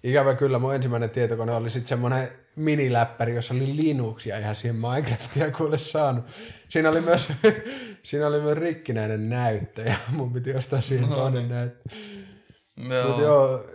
ikävä 0.04 0.34
kyllä 0.34 0.58
mun 0.58 0.74
ensimmäinen 0.74 1.10
tietokone 1.10 1.52
oli 1.52 1.70
sitten 1.70 1.88
semmoinen 1.88 2.28
miniläppäri, 2.56 3.34
jossa 3.34 3.54
oli 3.54 3.76
Linuxia 3.76 4.38
ihan 4.38 4.54
siihen 4.54 4.76
Minecraftia 4.76 5.50
kuule 5.50 5.78
saanut. 5.78 6.24
Siinä 6.68 6.90
oli 6.90 7.00
myös, 7.00 7.32
siinä 8.02 8.26
oli 8.26 8.40
myös 8.40 8.58
rikkinäinen 8.58 9.28
näyttö 9.28 9.82
ja 9.82 9.96
mun 10.08 10.32
piti 10.32 10.54
ostaa 10.54 10.80
siihen 10.80 11.08
no, 11.08 11.16
toinen 11.16 11.42
niin. 11.42 11.54
näyttö. 11.54 11.88
Joo. 12.88 13.08
Mut 13.08 13.22
joo, 13.22 13.66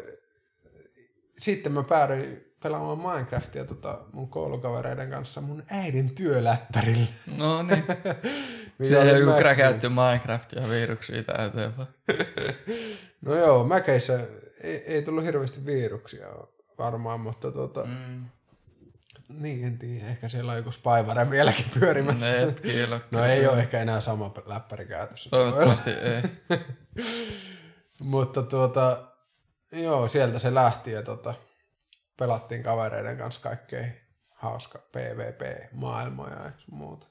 sitten 1.40 1.72
mä 1.72 1.84
päädyin 1.84 2.48
pelaamaan 2.64 3.16
Minecraftia 3.16 3.66
tota 3.66 4.00
mun 4.14 4.30
koulukavereiden 4.30 5.10
kanssa 5.10 5.42
mun 5.42 5.64
äidin 5.70 6.16
työläppärillä. 6.16 7.06
No 7.38 7.64
niin. 7.64 7.84
Se 8.84 8.98
on 8.98 9.08
joku 9.08 9.38
kräkäytty 9.38 9.90
Minecraftia 9.90 10.70
viruksia 10.70 11.24
täyteen 11.24 11.74
No 13.22 13.36
joo, 13.36 13.64
mäkeissä 13.64 14.20
ei, 14.64 14.76
ei 14.76 15.02
tullut 15.02 15.24
hirveästi 15.24 15.66
viruksia 15.66 16.28
varmaan, 16.78 17.20
mutta 17.20 17.52
tota, 17.52 17.86
mm. 17.86 18.26
niin 19.30 19.64
en 19.68 19.78
tiedä, 19.78 20.08
ehkä 20.08 20.30
siellä 20.30 20.52
on 20.52 20.58
joku 20.58 20.72
spyware 20.72 21.30
vieläkin 21.30 21.66
pyörimässä. 21.80 22.32
Ne, 22.32 22.54
no 23.12 23.26
ei 23.26 23.48
ole 23.48 23.60
ehkä 23.60 23.82
enää 23.82 24.02
sama 24.02 24.34
läppäri 24.46 24.86
käytössä. 24.86 25.30
Toivottavasti 25.30 25.90
ei. 25.90 26.22
mutta 28.00 28.44
tuota, 28.44 29.04
joo, 29.72 30.08
sieltä 30.08 30.40
se 30.40 30.54
lähti 30.54 30.92
ja 30.92 31.04
tota, 31.04 31.34
pelattiin 32.20 32.64
kavereiden 32.64 33.18
kanssa 33.18 33.42
kaikkein 33.42 33.94
hauska 34.36 34.80
PvP-maailmoja 34.92 36.44
ja 36.44 36.52
muuta. 36.72 37.08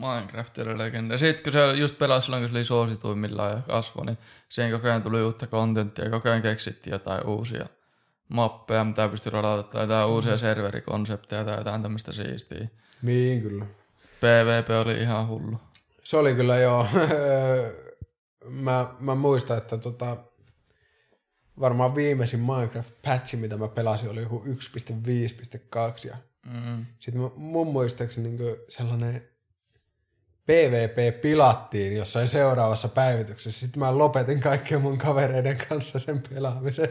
Minecraft 0.00 0.58
oli 0.58 0.78
legenda. 0.78 1.18
Sitten 1.18 1.44
kun 1.44 1.52
se 1.52 1.72
just 1.72 1.98
pelasi 1.98 2.24
silloin, 2.24 2.42
kun 2.42 2.48
se 2.48 2.56
oli 2.56 2.64
suosituimmillaan 2.64 3.52
ja 3.52 3.60
kasvoi, 3.66 4.06
niin 4.06 4.18
siihen 4.48 4.72
koko 4.72 4.86
ajan 4.88 5.02
tuli 5.02 5.22
uutta 5.22 5.46
kontenttia 5.46 6.04
ja 6.04 6.10
koko 6.10 6.28
ajan 6.28 6.42
keksittiin 6.42 6.92
jotain 6.92 7.26
uusia 7.26 7.66
mappeja, 8.28 8.84
mitä 8.84 9.08
pystyi 9.08 9.32
ladata, 9.32 9.70
tai 9.70 9.82
jotain 9.82 10.08
mm. 10.08 10.14
uusia 10.14 10.36
serverikonsepteja 10.36 11.44
tai 11.44 11.58
jotain 11.58 11.82
tämmöistä 11.82 12.12
siistiä. 12.12 12.68
Niin, 13.02 13.42
kyllä. 13.42 13.66
PvP 14.20 14.68
oli 14.80 15.02
ihan 15.02 15.28
hullu. 15.28 15.58
Se 16.04 16.16
oli 16.16 16.34
kyllä 16.34 16.58
joo. 16.58 16.86
mä, 18.66 18.86
mä 19.00 19.14
muistan, 19.14 19.58
että 19.58 19.78
tota, 19.78 20.16
varmaan 21.60 21.94
viimeisin 21.94 22.40
Minecraft-patchi, 22.40 23.36
mitä 23.36 23.56
mä 23.56 23.68
pelasin, 23.68 24.10
oli 24.10 24.22
joku 24.22 24.44
1.5.2. 24.44 26.08
Ja 26.08 26.16
mm. 26.46 26.86
Sitten 26.98 27.22
mä, 27.22 27.30
mun 27.36 27.66
muistaakseni 27.66 28.28
niin 28.28 28.56
sellainen 28.68 29.28
PvP 30.46 31.20
pilattiin 31.20 31.96
jossain 31.96 32.28
seuraavassa 32.28 32.88
päivityksessä. 32.88 33.60
Sitten 33.60 33.80
mä 33.80 33.98
lopetin 33.98 34.40
kaikkien 34.40 34.80
mun 34.80 34.98
kavereiden 34.98 35.58
kanssa 35.68 35.98
sen 35.98 36.22
pelaamisen. 36.34 36.88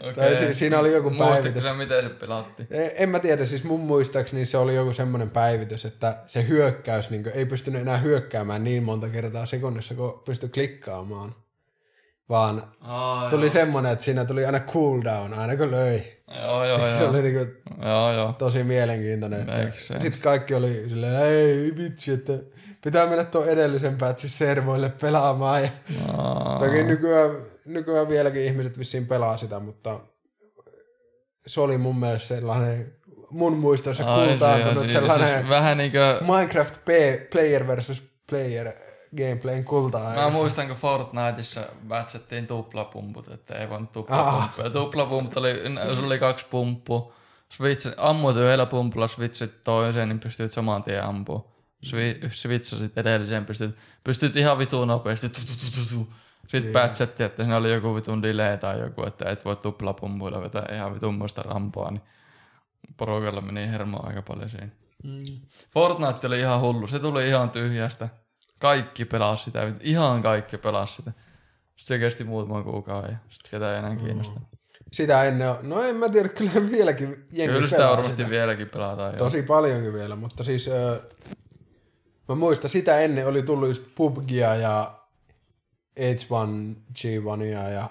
Okay. 0.00 0.14
Tai 0.14 0.36
si- 0.36 0.54
siinä 0.54 0.78
oli 0.78 0.92
joku 0.92 1.10
päivitys. 1.18 1.64
Sä, 1.64 1.74
miten 1.74 2.02
se 2.02 2.08
pelatti? 2.08 2.66
En, 2.70 2.90
en 2.94 3.08
mä 3.08 3.18
tiedä, 3.18 3.46
siis 3.46 3.64
mun 3.64 3.80
muistaakseni 3.80 4.44
se 4.44 4.58
oli 4.58 4.74
joku 4.74 4.92
semmoinen 4.92 5.30
päivitys, 5.30 5.84
että 5.84 6.16
se 6.26 6.48
hyökkäys 6.48 7.10
niin 7.10 7.30
ei 7.34 7.46
pystynyt 7.46 7.80
enää 7.80 7.98
hyökkäämään 7.98 8.64
niin 8.64 8.82
monta 8.82 9.08
kertaa 9.08 9.46
sekunnissa, 9.46 9.94
kun 9.94 10.22
pystyi 10.24 10.48
klikkaamaan 10.48 11.34
vaan 12.30 12.62
oh, 12.80 13.30
tuli 13.30 13.44
joo. 13.44 13.52
semmoinen, 13.52 13.92
että 13.92 14.04
siinä 14.04 14.24
tuli 14.24 14.46
aina 14.46 14.60
cooldown 14.60 15.34
aina 15.34 15.56
kun 15.56 15.70
löi. 15.70 16.19
Joo, 16.42 16.64
joo, 16.64 16.78
se 16.94 17.02
joo. 17.04 17.10
oli 17.10 17.22
niinku 17.22 17.52
joo, 17.82 18.12
joo. 18.12 18.32
tosi 18.32 18.64
mielenkiintoinen. 18.64 19.46
Sitten 19.72 20.22
kaikki 20.22 20.54
oli 20.54 20.84
silleen, 20.88 21.22
ei 21.22 21.72
vitsi, 21.76 22.12
että 22.12 22.32
pitää 22.84 23.06
mennä 23.06 23.24
tuon 23.24 23.48
edellisen 23.48 23.98
patchin 23.98 24.30
servoille 24.30 24.92
pelaamaan. 25.00 25.62
Ja 25.62 25.70
oh. 26.18 26.58
Toki 26.58 26.82
nykyään, 26.82 27.30
nykyään 27.64 28.08
vieläkin 28.08 28.44
ihmiset 28.44 28.78
vissiin 28.78 29.06
pelaa 29.06 29.36
sitä, 29.36 29.60
mutta 29.60 30.00
se 31.46 31.60
oli 31.60 31.78
mun 31.78 31.98
mielestä 31.98 32.28
sellainen 32.28 32.92
mun 33.30 33.56
muistoissa 33.56 34.04
kultaantunut 34.04 34.88
se, 34.88 34.92
sellainen 34.92 35.28
siis 35.28 35.48
vähän 35.48 35.78
niin 35.78 35.92
kuin... 35.92 36.30
Minecraft 36.36 36.74
player 37.30 37.66
versus 37.66 38.02
player 38.30 38.72
gameplayn 39.16 39.64
kultaa. 39.64 40.14
Mä 40.14 40.30
muistan, 40.30 40.66
kun 40.66 40.76
Fortniteissa 40.76 41.60
vätsettiin 41.88 42.46
tuplapumput, 42.46 43.28
että 43.28 43.54
ei 43.54 43.68
voinut 43.68 43.92
tuplapumppuja. 43.92 44.66
Ah. 44.66 44.72
Tuplapumput 44.72 45.36
oli, 45.36 45.62
sulla 45.94 46.06
oli 46.06 46.18
kaksi 46.18 46.46
pumppua. 46.50 47.12
Switch, 47.48 47.94
ammuit 47.96 48.36
yhdellä 48.36 48.66
pumpulla, 48.66 49.08
switchit 49.08 49.64
toiseen, 49.64 50.08
niin 50.08 50.20
pystyt 50.20 50.52
saman 50.52 50.82
tien 50.82 51.04
ampua. 51.04 51.50
Switchasit 52.32 52.98
edelliseen, 52.98 53.46
pystyt, 53.46 53.76
pystyt 54.04 54.36
ihan 54.36 54.58
vituun 54.58 54.88
nopeasti. 54.88 55.28
Sitten 56.48 56.72
päätsettiin, 56.72 57.26
että 57.26 57.42
siinä 57.42 57.56
oli 57.56 57.72
joku 57.72 57.94
vitun 57.94 58.22
delay 58.22 58.58
tai 58.58 58.80
joku, 58.80 59.02
että 59.02 59.30
et 59.30 59.44
voi 59.44 59.56
tuplapumpuilla 59.56 60.40
vetää 60.40 60.66
ihan 60.74 60.94
vitun 60.94 61.14
muista 61.14 61.42
rampoa, 61.42 61.90
niin 61.90 62.02
porukalla 62.96 63.40
meni 63.40 63.68
hermoa 63.68 64.06
aika 64.06 64.22
paljon 64.22 64.50
siinä. 64.50 64.68
Mm. 65.04 65.18
Fortnite 65.70 66.26
oli 66.26 66.40
ihan 66.40 66.60
hullu, 66.60 66.86
se 66.86 66.98
tuli 66.98 67.28
ihan 67.28 67.50
tyhjästä. 67.50 68.08
Kaikki 68.60 69.04
pelasi 69.04 69.44
sitä, 69.44 69.72
ihan 69.80 70.22
kaikki 70.22 70.58
pelasi 70.58 70.94
sitä. 70.94 71.12
Sitten 71.76 71.96
se 71.96 71.98
kesti 71.98 72.24
muutaman 72.24 72.64
kuukauden 72.64 73.10
ja 73.10 73.16
sitten 73.28 73.50
ketään 73.50 73.72
ei 73.72 73.78
enää 73.78 73.96
kiinnosta. 73.96 74.40
Sitä 74.92 75.24
ennen, 75.24 75.54
no 75.62 75.82
en 75.82 75.96
mä 75.96 76.08
tiedä, 76.08 76.28
kyllä 76.28 76.70
vieläkin 76.70 77.26
jengi 77.32 77.54
Kyllä 77.54 77.68
sitä 77.68 77.88
varmasti 77.88 78.16
sitä. 78.16 78.30
vieläkin 78.30 78.68
pelataan. 78.68 79.14
Tosi 79.14 79.38
jo. 79.38 79.42
paljonkin 79.42 79.92
vielä, 79.92 80.16
mutta 80.16 80.44
siis 80.44 80.68
äh, 80.68 81.00
mä 82.28 82.34
muistan, 82.34 82.70
sitä 82.70 83.00
ennen 83.00 83.26
oli 83.26 83.42
tullut 83.42 83.68
just 83.68 83.82
PUBGia 83.94 84.54
ja 84.54 85.00
H1, 86.00 86.76
G1 86.98 87.72
ja 87.72 87.88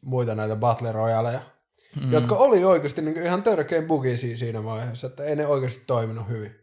muita 0.00 0.34
näitä 0.34 0.56
Battle 0.56 0.92
Royaleja, 0.92 1.40
mm. 2.00 2.12
jotka 2.12 2.36
oli 2.36 2.64
oikeasti 2.64 3.02
niin 3.02 3.22
ihan 3.22 3.42
törkeä 3.42 3.82
bugisia 3.82 4.36
siinä 4.36 4.64
vaiheessa, 4.64 5.06
että 5.06 5.24
ei 5.24 5.36
ne 5.36 5.46
oikeasti 5.46 5.82
toiminut 5.86 6.28
hyvin. 6.28 6.54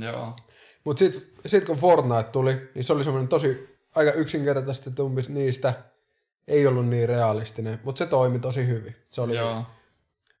Joo. 0.00 0.36
Mutta 0.84 0.98
sitten 0.98 1.22
sit 1.46 1.64
kun 1.64 1.76
Fortnite 1.76 2.22
tuli, 2.22 2.70
niin 2.74 2.84
se 2.84 2.92
oli 2.92 3.04
semmoinen 3.04 3.28
tosi 3.28 3.76
aika 3.94 4.12
yksinkertaisesti 4.12 4.90
tumpis 4.90 5.28
niistä. 5.28 5.74
Ei 6.48 6.66
ollut 6.66 6.88
niin 6.88 7.08
realistinen, 7.08 7.80
mutta 7.84 7.98
se 7.98 8.06
toimi 8.06 8.38
tosi 8.38 8.66
hyvin. 8.66 8.96
Se 9.10 9.20
oli, 9.20 9.36
Joo. 9.36 9.64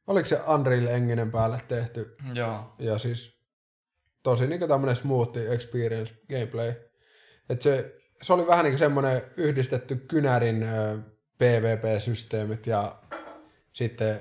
Oliko 0.06 0.26
se 0.26 0.40
Unreal 0.54 0.86
Enginen 0.86 1.30
päälle 1.30 1.62
tehty? 1.68 2.16
Joo. 2.34 2.74
Ja 2.78 2.98
siis 2.98 3.40
tosi 4.22 4.46
niin 4.46 4.68
tämmöinen 4.68 4.96
smooth 4.96 5.38
experience 5.38 6.14
gameplay. 6.30 6.72
Et 7.48 7.62
se, 7.62 7.94
se 8.22 8.32
oli 8.32 8.46
vähän 8.46 8.64
niin 8.64 8.78
semmoinen 8.78 9.22
yhdistetty 9.36 9.96
kynärin 9.96 10.66
PvP-systeemit 11.38 12.66
ja 12.66 12.96
sitten 13.72 14.20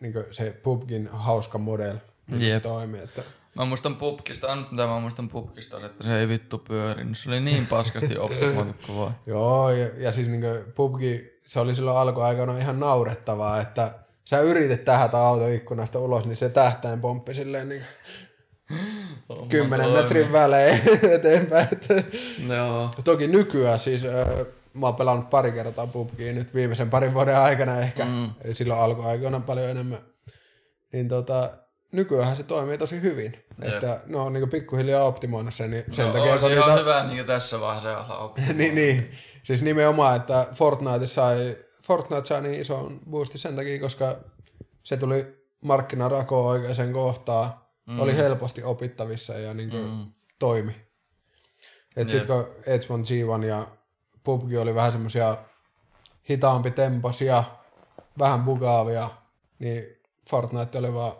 niin 0.00 0.14
se 0.30 0.50
PUBGin 0.62 1.08
hauska 1.12 1.58
model, 1.58 1.96
niin 2.30 2.52
se 2.52 2.60
toimii. 2.60 3.00
Että 3.00 3.22
Mä 3.54 3.64
muistan 3.64 3.96
pubkista, 3.96 4.52
annut 4.52 4.70
mitä 4.70 4.86
mä 4.86 5.00
muistan 5.00 5.28
pubkista, 5.28 5.86
että 5.86 6.04
se 6.04 6.20
ei 6.20 6.28
vittu 6.28 6.58
pyörinyt. 6.58 7.18
Se 7.18 7.28
oli 7.28 7.40
niin 7.40 7.66
paskasti 7.66 8.18
optimoitu 8.18 8.74
kuin 8.86 8.98
voi. 8.98 9.10
Joo, 9.26 9.70
ja, 9.70 9.90
ja 9.98 10.12
siis 10.12 10.28
niin 10.28 10.44
PUBG, 10.74 11.00
se 11.46 11.60
oli 11.60 11.74
silloin 11.74 11.98
alkuaikana 11.98 12.58
ihan 12.58 12.80
naurettavaa, 12.80 13.60
että 13.60 13.94
sä 14.24 14.40
yritit 14.40 14.84
tähätä 14.84 15.18
autoikkunasta 15.18 15.98
ulos, 15.98 16.26
niin 16.26 16.36
se 16.36 16.48
tähtäin 16.48 17.00
pomppi 17.00 17.34
silleen 17.34 17.68
niin 17.68 17.82
oh, 19.28 19.48
kymmenen 19.48 19.90
metrin 19.90 20.32
välein 20.32 20.82
eteenpäin. 21.16 21.68
Joo. 22.48 22.90
Toki 23.04 23.26
nykyään 23.26 23.78
siis 23.78 24.04
äh, 24.04 24.46
mä 24.74 24.86
oon 24.86 24.96
pelannut 24.96 25.30
pari 25.30 25.52
kertaa 25.52 25.86
PUBGia 25.86 26.32
nyt 26.32 26.54
viimeisen 26.54 26.90
parin 26.90 27.14
vuoden 27.14 27.38
aikana 27.38 27.80
ehkä, 27.80 28.04
mm. 28.04 28.30
silloin 28.52 28.80
alkuaikoina 28.80 29.40
paljon 29.40 29.70
enemmän. 29.70 29.98
Niin 30.92 31.08
tota, 31.08 31.50
nykyään 31.94 32.36
se 32.36 32.42
toimii 32.42 32.78
tosi 32.78 33.02
hyvin. 33.02 33.44
Jep. 33.62 33.72
Että 33.72 34.00
ne 34.06 34.16
on 34.16 34.32
niin 34.32 34.50
pikkuhiljaa 34.50 35.04
optimoinut 35.04 35.54
sen. 35.54 35.70
Niin 35.70 35.84
sen 35.90 36.06
no, 36.06 36.12
takia, 36.12 36.40
se 36.40 36.48
niitä... 36.48 36.64
on 36.64 36.78
hyvä 36.78 37.04
niin 37.04 37.26
tässä 37.26 37.60
vaiheessa 37.60 37.98
olla 37.98 38.34
niin, 38.54 38.74
niin. 38.74 39.12
Siis 39.42 39.62
nimenomaan, 39.62 40.16
että 40.16 40.46
Fortnite 40.52 41.06
sai, 41.06 41.56
Fortnite 41.82 42.24
sai 42.24 42.42
niin 42.42 42.60
ison 42.60 43.00
boosti 43.10 43.38
sen 43.38 43.56
takia, 43.56 43.80
koska 43.80 44.16
se 44.82 44.96
tuli 44.96 45.44
markkinarakoon 45.60 46.46
oikeaan 46.46 46.92
kohtaan. 46.92 47.54
Mm. 47.86 48.00
Oli 48.00 48.16
helposti 48.16 48.62
opittavissa 48.62 49.32
ja 49.32 49.54
niin 49.54 49.74
mm. 49.74 50.12
toimi. 50.38 50.76
Et 51.96 52.10
sitten 52.10 52.26
kun 52.26 52.46
H1G1 52.60 53.44
ja 53.44 53.66
PUBG 54.24 54.52
oli 54.60 54.74
vähän 54.74 54.92
semmoisia 54.92 55.36
hitaampi 56.30 56.70
temposia, 56.70 57.44
vähän 58.18 58.42
bugaavia, 58.42 59.10
niin 59.58 59.84
Fortnite 60.30 60.78
oli 60.78 60.94
vaan 60.94 61.12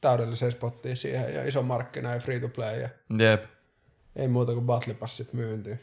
täydelliseen 0.00 0.52
spottiin 0.52 0.96
siihen 0.96 1.34
ja 1.34 1.44
iso 1.44 1.62
markkina 1.62 2.14
ja 2.14 2.20
free 2.20 2.40
to 2.40 2.48
play. 2.48 2.80
Ja 2.80 2.88
Jep. 3.18 3.44
Ei 4.16 4.28
muuta 4.28 4.54
kuin 4.54 4.66
battle 4.66 4.94
passit 4.94 5.32
myyntiin. 5.32 5.80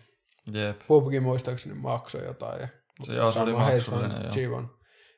Jep. 0.51 0.79
PUBG 0.87 1.21
muistaakseni 1.21 1.75
maksoi 1.75 2.25
jotain. 2.25 2.61
Ja 2.61 2.67
se, 3.03 3.13
joo, 3.13 3.31
se 3.31 3.39
oli 3.39 3.53
maksullinen. 3.53 4.43
joo. 4.43 4.63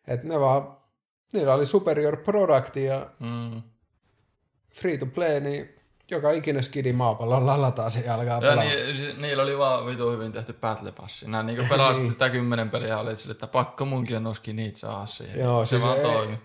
Et 0.07 0.23
ne 0.23 0.39
vaan, 0.39 0.77
niillä 1.33 1.53
oli 1.53 1.65
superior 1.65 2.17
product 2.17 2.75
ja 2.75 3.09
mm. 3.19 3.61
free 4.75 4.97
to 4.97 5.05
play, 5.05 5.39
niin 5.39 5.76
joka 6.11 6.31
ikinen 6.31 6.63
skidi 6.63 6.93
maapallolla 6.93 7.61
lataa 7.61 7.89
se 7.89 7.99
ja 7.99 8.13
alkaa 8.13 8.35
Ja 8.35 8.41
pelaa. 8.41 8.63
ni, 8.63 8.97
si- 8.97 9.13
niillä 9.13 9.43
oli 9.43 9.57
vaan 9.57 9.85
vitu 9.85 10.11
hyvin 10.11 10.31
tehty 10.31 10.53
battle 10.53 10.91
passi. 10.91 11.27
Nää 11.27 11.43
niinku 11.43 11.65
pelasit 11.69 12.03
Niin. 12.03 12.11
sitä 12.11 12.29
kymmenen 12.29 12.69
peliä 12.69 12.87
ja 12.87 12.99
olit 12.99 13.17
sille, 13.19 13.31
että 13.31 13.47
pakko 13.47 13.85
munkin 13.85 14.23
noskin 14.23 14.55
niitä 14.55 14.79
saa 14.79 15.05
siihen. 15.05 15.39
Joo, 15.39 15.65
se 15.65 15.69
siis 15.69 15.83
vaan 15.83 15.99
toimi. 15.99 16.39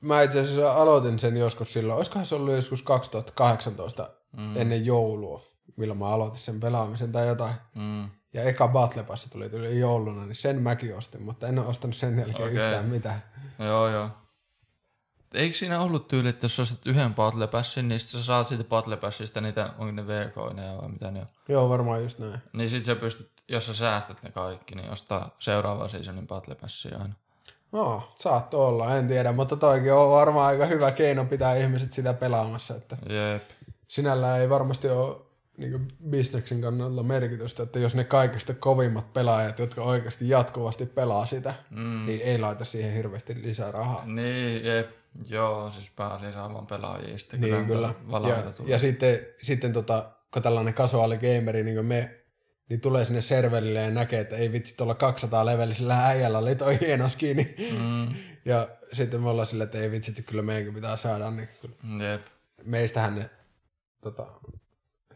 Mä 0.00 0.22
itse 0.22 0.40
asiassa 0.40 0.72
aloitin 0.74 1.18
sen 1.18 1.36
joskus 1.36 1.72
silloin, 1.72 1.96
olisikohan 1.96 2.26
se 2.26 2.34
ollut 2.34 2.54
joskus 2.54 2.82
2018 2.82 4.10
mm. 4.36 4.56
ennen 4.56 4.86
joulua, 4.86 5.42
milloin 5.76 5.98
mä 5.98 6.08
aloitin 6.08 6.38
sen 6.40 6.60
pelaamisen 6.60 7.12
tai 7.12 7.26
jotain. 7.28 7.54
Mm. 7.74 8.08
Ja 8.32 8.42
eka 8.42 8.68
Battle 8.68 9.02
Pass 9.02 9.30
tuli 9.30 9.48
tuli 9.48 9.78
jouluna, 9.78 10.26
niin 10.26 10.34
sen 10.34 10.62
mäkin 10.62 10.96
ostin, 10.96 11.22
mutta 11.22 11.48
en 11.48 11.58
ole 11.58 11.66
ostanut 11.66 11.96
sen 11.96 12.18
jälkeen 12.18 12.36
okay. 12.36 12.50
yhtään 12.50 12.84
mitään. 12.84 13.22
Joo, 13.58 13.88
joo. 13.88 14.08
Eikö 15.34 15.56
siinä 15.56 15.80
ollut 15.80 16.08
tyyli, 16.08 16.28
että 16.28 16.44
jos 16.44 16.60
ostat 16.60 16.86
yhden 16.86 17.14
Battle 17.14 17.46
Passin, 17.46 17.88
niin 17.88 18.00
sä 18.00 18.24
saat 18.24 18.46
siitä 18.46 18.64
Battle 18.64 18.96
Passista 18.96 19.40
niitä, 19.40 19.70
onko 19.78 19.92
ne 19.92 20.06
VK-neja 20.06 20.76
vai 20.76 20.88
mitä 20.88 21.10
ne 21.10 21.20
on. 21.20 21.26
Joo, 21.48 21.68
varmaan 21.68 22.02
just 22.02 22.18
näin. 22.18 22.38
Niin 22.52 22.70
sit 22.70 22.84
sä 22.84 22.96
pystyt, 22.96 23.30
jos 23.48 23.66
sä 23.66 23.74
säästät 23.74 24.22
ne 24.22 24.30
kaikki, 24.30 24.74
niin 24.74 24.90
ostaa 24.90 25.36
seuraava 25.38 25.88
seasonin 25.88 26.26
Battle 26.26 26.54
Passia 26.54 26.98
aina. 26.98 27.14
No, 27.72 28.12
saattoi 28.16 28.66
olla, 28.66 28.96
en 28.96 29.08
tiedä, 29.08 29.32
mutta 29.32 29.56
toikin 29.56 29.92
on 29.92 30.10
varmaan 30.10 30.46
aika 30.46 30.66
hyvä 30.66 30.90
keino 30.90 31.24
pitää 31.24 31.56
ihmiset 31.56 31.92
sitä 31.92 32.14
pelaamassa, 32.14 32.74
että 32.74 32.96
Jep. 33.08 33.50
sinällään 33.88 34.40
ei 34.40 34.50
varmasti 34.50 34.88
ole 34.88 35.16
niin 35.56 35.88
bisneksen 36.10 36.60
kannalta 36.60 37.02
merkitystä, 37.02 37.62
että 37.62 37.78
jos 37.78 37.94
ne 37.94 38.04
kaikista 38.04 38.54
kovimmat 38.54 39.12
pelaajat, 39.12 39.58
jotka 39.58 39.82
oikeasti 39.82 40.28
jatkuvasti 40.28 40.86
pelaa 40.86 41.26
sitä, 41.26 41.54
mm. 41.70 42.06
niin 42.06 42.20
ei 42.20 42.38
laita 42.38 42.64
siihen 42.64 42.92
hirveästi 42.92 43.42
lisää 43.42 43.70
rahaa. 43.70 44.06
Niin, 44.06 44.64
jep. 44.64 44.90
Joo, 45.26 45.70
siis 45.70 45.90
pääsee 45.96 46.32
saamaan 46.32 46.66
pelaajia 46.66 47.18
sitten. 47.18 47.40
Niin 47.40 47.66
kyllä. 47.66 47.94
Ja, 48.28 48.52
tulee. 48.52 48.70
ja 48.70 48.78
sitten, 48.78 49.18
sitten 49.42 49.72
tota, 49.72 50.10
kun 50.32 50.42
tällainen 50.42 50.74
kasuaali 50.74 51.18
gameri 51.18 51.64
niin 51.64 51.76
kuin 51.76 51.86
me, 51.86 52.20
niin 52.68 52.80
tulee 52.80 53.04
sinne 53.04 53.22
serverille 53.22 53.80
ja 53.80 53.90
näkee, 53.90 54.20
että 54.20 54.36
ei 54.36 54.52
vitsi 54.52 54.76
tuolla 54.76 54.94
200 54.94 55.46
levelisellä 55.46 56.06
äijällä 56.06 56.38
oli 56.38 56.54
toi 56.54 56.80
hieno 56.80 57.08
skini. 57.08 57.54
Mm, 57.78 58.14
Ja 58.44 58.68
sitten 58.92 59.20
me 59.22 59.30
ollaan 59.30 59.46
silleen, 59.46 59.64
että 59.66 59.78
ei 59.78 59.90
vitsi, 59.90 60.10
että 60.10 60.22
kyllä 60.22 60.42
meidänkin 60.42 60.74
pitää 60.74 60.96
saada, 60.96 61.30
niin 61.30 61.48
kyllä 61.60 62.04
jep. 62.10 62.26
meistähän 62.64 63.14
ne, 63.14 63.30
tota, 64.00 64.26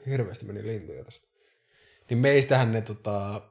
hirveästi 0.07 0.44
meni 0.44 0.66
lintuja 0.66 1.05
tästä. 1.05 1.28
Niin 2.11 2.18
meistähän 2.18 2.72
ne 2.72 2.80
tota, 2.80 3.42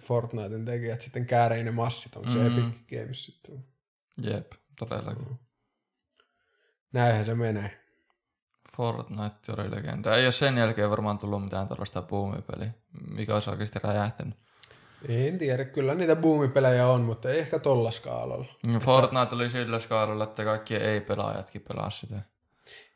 Fortnitein 0.00 0.64
tekijät 0.64 1.00
sitten 1.00 1.26
käärei 1.26 1.64
ne 1.64 1.70
massit, 1.70 2.16
onko 2.16 2.30
se 2.30 2.38
Mm. 2.38 2.46
Epic 2.46 2.98
Games 3.00 3.24
sitten. 3.24 3.64
Jep, 4.22 4.52
todellakin. 4.78 5.38
Näinhän 6.92 7.24
se 7.24 7.34
menee. 7.34 7.84
Fortnite 8.76 9.52
oli 9.58 9.70
legenda. 9.70 10.16
Ei 10.16 10.24
ole 10.24 10.32
sen 10.32 10.58
jälkeen 10.58 10.90
varmaan 10.90 11.18
tullut 11.18 11.44
mitään 11.44 11.68
tällaista 11.68 12.02
boomipeliä, 12.02 12.70
mikä 13.10 13.34
olisi 13.34 13.50
oikeasti 13.50 13.78
räjähtänyt. 13.82 14.34
En 15.08 15.38
tiedä, 15.38 15.64
kyllä 15.64 15.94
niitä 15.94 16.16
boomipelejä 16.16 16.86
on, 16.86 17.02
mutta 17.02 17.30
ei 17.30 17.38
ehkä 17.38 17.58
tolla 17.58 17.90
skaalalla. 17.90 18.46
Mm, 18.66 18.78
Fortnite 18.78 19.34
oli 19.34 19.50
sillä 19.50 19.78
skaalalla, 19.78 20.24
että 20.24 20.44
kaikki 20.44 20.76
ei-pelaajatkin 20.76 21.64
pelaa 21.68 21.90
sitä. 21.90 22.22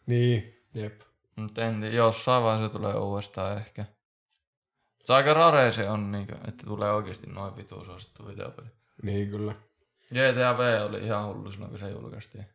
Niin, 0.06 0.64
jep. 0.74 1.00
Mutta 1.36 1.64
en 1.64 1.80
tiedä, 1.80 1.96
jossain 1.96 2.42
vaiheessa 2.42 2.68
se 2.68 2.78
tulee 2.78 2.94
uudestaan 2.94 3.56
ehkä. 3.56 3.84
Se 5.04 5.12
aika 5.12 5.34
rare 5.34 5.72
se 5.72 5.90
on, 5.90 6.12
niin 6.12 6.26
että 6.48 6.66
tulee 6.66 6.92
oikeasti 6.92 7.26
noin 7.30 7.56
vitu 7.56 7.84
suosittu 7.84 8.26
videopeli. 8.26 8.68
Niin 9.02 9.30
kyllä. 9.30 9.54
GTA 10.08 10.58
V 10.58 10.86
oli 10.88 10.98
ihan 10.98 11.26
hullu 11.26 11.50
silloin, 11.50 11.70
kun 11.70 11.78
se 11.78 11.90
julkaistiin. 11.90 12.46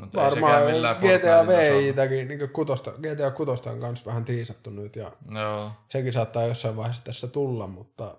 Mutta 0.00 0.20
Varmaan 0.20 0.68
ei 0.70 0.80
GTA. 0.80 1.46
VItäkin, 1.78 2.28
niin 2.28 2.50
kutosta, 2.50 2.90
GTA 2.92 3.30
6 3.30 3.68
on 3.68 3.80
kanssa 3.80 4.06
vähän 4.06 4.24
tiisattu 4.24 4.70
nyt 4.70 4.96
ja 4.96 5.12
Joo. 5.30 5.70
sekin 5.88 6.12
saattaa 6.12 6.46
jossain 6.46 6.76
vaiheessa 6.76 7.04
tässä 7.04 7.28
tulla, 7.28 7.66
mutta 7.66 8.16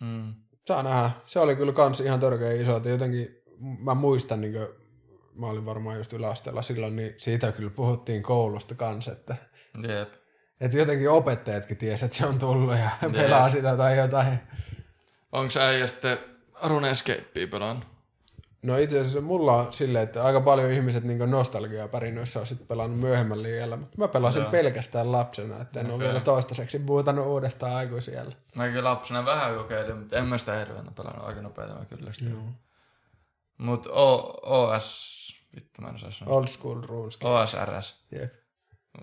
Mm. 0.00 0.34
saa 0.66 0.82
nähdä. 0.82 1.10
Se 1.24 1.40
oli 1.40 1.56
kyllä 1.56 1.72
kans 1.72 2.00
ihan 2.00 2.20
törkeä 2.20 2.52
iso, 2.52 2.76
että 2.76 2.88
jotenkin 2.88 3.42
mä 3.78 3.94
muistan, 3.94 4.40
niin 4.40 4.52
kuin, 4.52 4.68
mä 5.34 5.46
olin 5.46 5.66
varmaan 5.66 5.96
just 5.96 6.12
yläasteella 6.12 6.62
silloin, 6.62 6.96
niin 6.96 7.14
siitä 7.18 7.52
kyllä 7.52 7.70
puhuttiin 7.70 8.22
koulusta 8.22 8.74
kanssa, 8.74 9.12
että, 9.12 9.36
Jep. 9.88 10.12
että 10.60 10.76
jotenkin 10.78 11.10
opettajatkin 11.10 11.76
tiesi, 11.76 12.04
että 12.04 12.16
se 12.16 12.26
on 12.26 12.38
tullut 12.38 12.74
ja 12.78 12.90
pelaa 13.12 13.50
sitä 13.50 13.76
tai 13.76 13.96
jotain. 13.98 14.38
Onko 15.32 15.52
äijä 15.60 15.86
sitten 15.86 16.18
RuneScapea 16.64 17.46
pelannut? 17.50 17.84
No 18.62 18.76
itse 18.76 19.00
asiassa 19.00 19.20
mulla 19.20 19.52
on 19.52 19.72
silleen, 19.72 20.04
että 20.04 20.24
aika 20.24 20.40
paljon 20.40 20.70
ihmiset 20.70 21.04
niin 21.04 21.30
nostalgiaa 21.30 21.88
pärinöissä 21.88 22.40
on 22.40 22.46
sitten 22.46 22.66
pelannut 22.66 23.00
myöhemmällä 23.00 23.48
iällä, 23.48 23.76
mutta 23.76 23.98
mä 23.98 24.08
pelasin 24.08 24.42
Joo. 24.42 24.50
pelkästään 24.50 25.12
lapsena, 25.12 25.60
että 25.60 25.80
en 25.80 25.86
okay. 25.86 25.96
ole 25.96 26.04
vielä 26.04 26.20
toistaiseksi 26.20 26.78
buutannut 26.78 27.26
uudestaan 27.26 27.76
aikuisiellä. 27.76 28.34
Mäkin 28.54 28.84
lapsena 28.84 29.24
vähän 29.24 29.54
kokeilin, 29.54 29.96
mutta 29.96 30.16
en 30.16 30.24
mä 30.24 30.38
sitä 30.38 30.58
hirveänä 30.58 30.90
pelannut. 30.90 31.26
Aika 31.26 31.42
nopeeta 31.42 31.74
mä 31.74 31.84
kyllä 31.84 32.12
sitä. 32.12 32.30
Joo. 32.30 32.42
Mut 33.58 33.86
o, 33.86 34.34
OS, 34.42 35.12
vittu 35.56 35.82
mä 35.82 35.88
en 35.88 35.94
osaa 35.94 36.10
sanoa. 36.10 36.34
Old 36.34 36.46
school 36.46 36.82
RuneScape. 36.82 37.34
OSRS 37.34 38.06
Jep. 38.12 38.34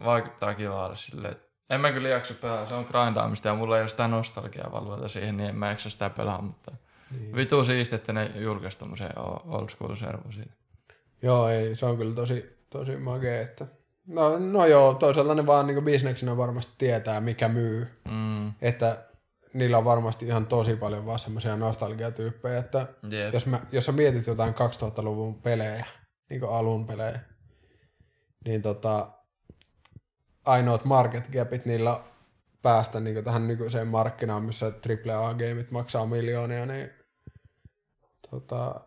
vaikuttaa 0.05 0.53
kivalle 0.53 0.95
silleen, 0.95 1.31
että 1.31 1.49
en 1.69 1.81
mä 1.81 1.91
kyllä 1.91 2.09
jaksa 2.09 2.33
pelaa, 2.33 2.65
se 2.65 2.73
on 2.73 2.85
grindaamista 2.85 3.47
ja 3.47 3.55
mulla 3.55 3.77
ei 3.77 3.81
ole 3.81 3.89
sitä 3.89 4.07
nostalgiaa 4.07 4.71
valvota 4.71 5.07
siihen, 5.07 5.37
niin 5.37 5.49
en 5.49 5.55
mä 5.55 5.69
jaksa 5.69 5.89
sitä 5.89 6.09
pelaa, 6.09 6.41
mutta 6.41 6.71
niin. 7.11 7.35
vitu 7.35 7.63
siisti, 7.65 7.95
että 7.95 8.13
ne 8.13 8.31
julkaisi 8.35 8.77
tommosen 8.79 9.19
o- 9.19 9.43
old 9.57 9.69
school 9.69 9.95
servo 9.95 10.31
siitä. 10.31 10.53
Joo, 11.21 11.49
ei, 11.49 11.75
se 11.75 11.85
on 11.85 11.97
kyllä 11.97 12.15
tosi, 12.15 12.65
tosi 12.69 12.97
makea, 12.97 13.41
että 13.41 13.67
No, 14.07 14.39
no 14.39 14.65
joo, 14.65 14.93
toisaalta 14.93 15.35
ne 15.35 15.45
vaan 15.45 15.67
niin 15.67 15.83
bisneksenä 15.83 16.37
varmasti 16.37 16.73
tietää, 16.77 17.21
mikä 17.21 17.49
myy. 17.49 17.87
Mm, 18.09 18.53
Että 18.61 19.05
niillä 19.53 19.77
on 19.77 19.85
varmasti 19.85 20.25
ihan 20.25 20.45
tosi 20.45 20.75
paljon 20.75 21.05
vaan 21.05 21.19
semmoisia 21.19 21.55
nostalgiatyyppejä, 21.57 22.57
että 22.59 22.87
jep. 23.09 23.33
jos, 23.33 23.45
mä, 23.45 23.59
jos 23.71 23.85
sä 23.85 23.91
mietit 23.91 24.27
jotain 24.27 24.53
2000-luvun 24.53 25.41
pelejä, 25.41 25.85
niin 26.29 26.39
kuin 26.39 26.51
alun 26.51 26.87
pelejä, 26.87 27.19
niin 28.45 28.61
tota, 28.61 29.07
ainoat 30.45 30.85
market 30.85 31.27
gapit 31.33 31.65
niillä 31.65 31.99
päästä 32.61 32.99
niin 32.99 33.23
tähän 33.23 33.47
nykyiseen 33.47 33.87
markkinaan, 33.87 34.43
missä 34.43 34.65
AAA-gameit 34.65 35.71
maksaa 35.71 36.05
miljoonia, 36.05 36.65
niin 36.65 36.89
tota, 38.29 38.81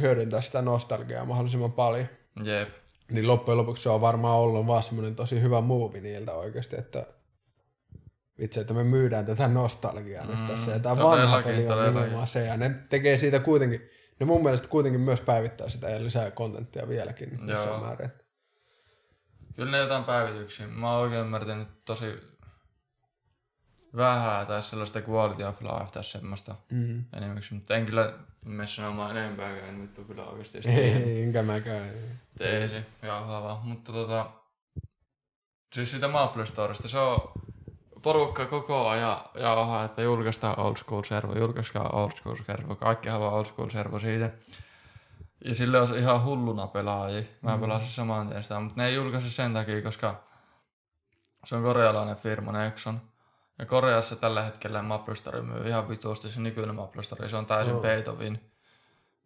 hyödyntää 0.00 0.40
sitä 0.40 0.62
nostalgiaa 0.62 1.24
mahdollisimman 1.24 1.72
paljon. 1.72 2.06
Jep. 2.44 2.68
Niin 3.10 3.26
loppujen 3.26 3.58
lopuksi 3.58 3.82
se 3.82 3.88
on 3.88 4.00
varmaan 4.00 4.38
ollut 4.38 4.66
vaan 4.66 4.82
semmoinen 4.82 5.16
tosi 5.16 5.40
hyvä 5.40 5.60
muuvi 5.60 6.00
niiltä 6.00 6.32
oikeasti, 6.32 6.76
että 6.78 7.06
vitsi, 8.38 8.60
että 8.60 8.74
me 8.74 8.84
myydään 8.84 9.26
tätä 9.26 9.48
nostalgiaa 9.48 10.24
mm, 10.24 10.30
nyt 10.30 10.46
tässä. 10.46 10.72
Ja 10.72 10.78
tämä 10.78 10.96
vanha 10.96 11.42
peli 11.42 11.68
on 11.68 11.86
nimenomaan 11.86 12.26
se. 12.26 12.46
Ja 12.46 12.56
ne 12.56 12.74
tekee 12.88 13.16
siitä 13.16 13.38
kuitenkin, 13.38 13.90
ne 14.20 14.26
mun 14.26 14.42
mielestä 14.42 14.68
kuitenkin 14.68 15.00
myös 15.00 15.20
päivittää 15.20 15.68
sitä 15.68 15.88
ja 15.90 16.04
lisää 16.04 16.30
kontenttia 16.30 16.88
vieläkin 16.88 17.38
jossain 17.48 17.68
Joo. 17.68 17.80
määrin. 17.80 18.10
Kyllä 19.56 19.70
ne 19.70 19.78
jotain 19.78 20.04
päivityksiä. 20.04 20.66
Mä 20.66 20.92
oon 20.92 21.02
oikein 21.02 21.20
ymmärtänyt 21.20 21.68
tosi 21.84 22.06
vähän 23.96 24.46
tai 24.46 24.62
sellaista 24.62 25.00
quality 25.08 25.42
of 25.44 25.62
life 25.62 25.90
tai 25.92 26.04
semmoista 26.04 26.54
Mm. 26.70 27.04
enimmäksi, 27.12 27.54
mutta 27.54 27.76
en 27.76 27.86
kyllä 27.86 28.12
mene 28.44 28.66
sanomaan 28.66 29.16
enempääkään, 29.16 29.68
en 29.68 29.82
vittu 29.82 30.04
kyllä 30.04 30.24
oikeasti 30.24 30.62
sitä 30.62 30.74
Ei, 30.76 31.22
enkä 31.22 31.42
mäkään. 31.42 31.90
tee 32.38 32.68
se 32.68 32.86
jauhava. 33.02 33.60
Mutta 33.64 33.92
tota, 33.92 34.30
siis 35.72 35.90
sitä 35.90 36.08
Maple 36.08 36.46
Storesta, 36.46 36.88
se 36.88 36.98
on 36.98 37.32
porukka 38.02 38.46
koko 38.46 38.88
ajan 38.88 39.16
jauhaa, 39.34 39.84
että 39.84 40.02
julkaistaan 40.02 40.58
old 40.58 40.76
school 40.76 41.02
servo, 41.02 41.38
julkaiskaa 41.38 41.88
old 41.90 42.10
school 42.16 42.36
servo, 42.46 42.76
kaikki 42.76 43.08
haluaa 43.08 43.30
old 43.32 43.44
school 43.44 43.68
servo 43.68 43.98
siitä. 43.98 44.30
Ja 45.44 45.54
sille 45.54 45.80
on 45.80 45.98
ihan 45.98 46.24
hulluna 46.24 46.66
pelaajia. 46.66 47.22
Mä 47.42 47.54
mm. 47.56 47.60
pelasin 47.60 47.88
saman 47.90 48.28
tien 48.28 48.42
sitä, 48.42 48.60
mutta 48.60 48.80
ne 48.80 48.86
ei 48.88 48.94
julkaise 48.94 49.30
sen 49.30 49.52
takia, 49.52 49.82
koska 49.82 50.24
se 51.44 51.56
on 51.56 51.62
korealainen 51.62 52.16
firma 52.16 52.52
Nexon. 52.52 53.00
Ja 53.62 53.66
Koreassa 53.66 54.16
tällä 54.16 54.42
hetkellä 54.42 54.82
Maple 54.82 55.16
Story 55.16 55.42
myy 55.42 55.68
ihan 55.68 55.88
vitusti, 55.88 56.28
se 56.28 56.40
nykyinen 56.40 56.74
Maple 56.74 57.02
Story, 57.02 57.28
se 57.28 57.36
on 57.36 57.46
täysin 57.46 57.74
oh. 57.74 58.18
win. 58.18 58.52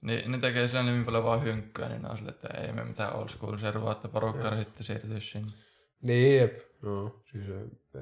Niin 0.01 0.33
ne 0.33 0.39
tekee 0.39 0.69
sillä 0.69 0.83
niin 0.83 1.05
paljon 1.05 1.25
vaan 1.25 1.43
hynkkyä, 1.43 1.89
niin 1.89 2.03
ne 2.03 2.09
on 2.09 2.17
sille, 2.17 2.31
että 2.31 2.49
ei 2.49 2.73
me 2.73 2.85
mitään 2.85 3.17
old 3.17 3.29
school 3.29 3.57
servoa, 3.57 3.93
että 3.93 4.09
porukka 4.09 4.57
sitten 4.57 4.85
siirtyisi 4.87 5.31
sinne. 5.31 5.53
Niin, 6.03 6.41
jep. 6.41 6.59
No, 6.83 7.21
siis 7.25 7.45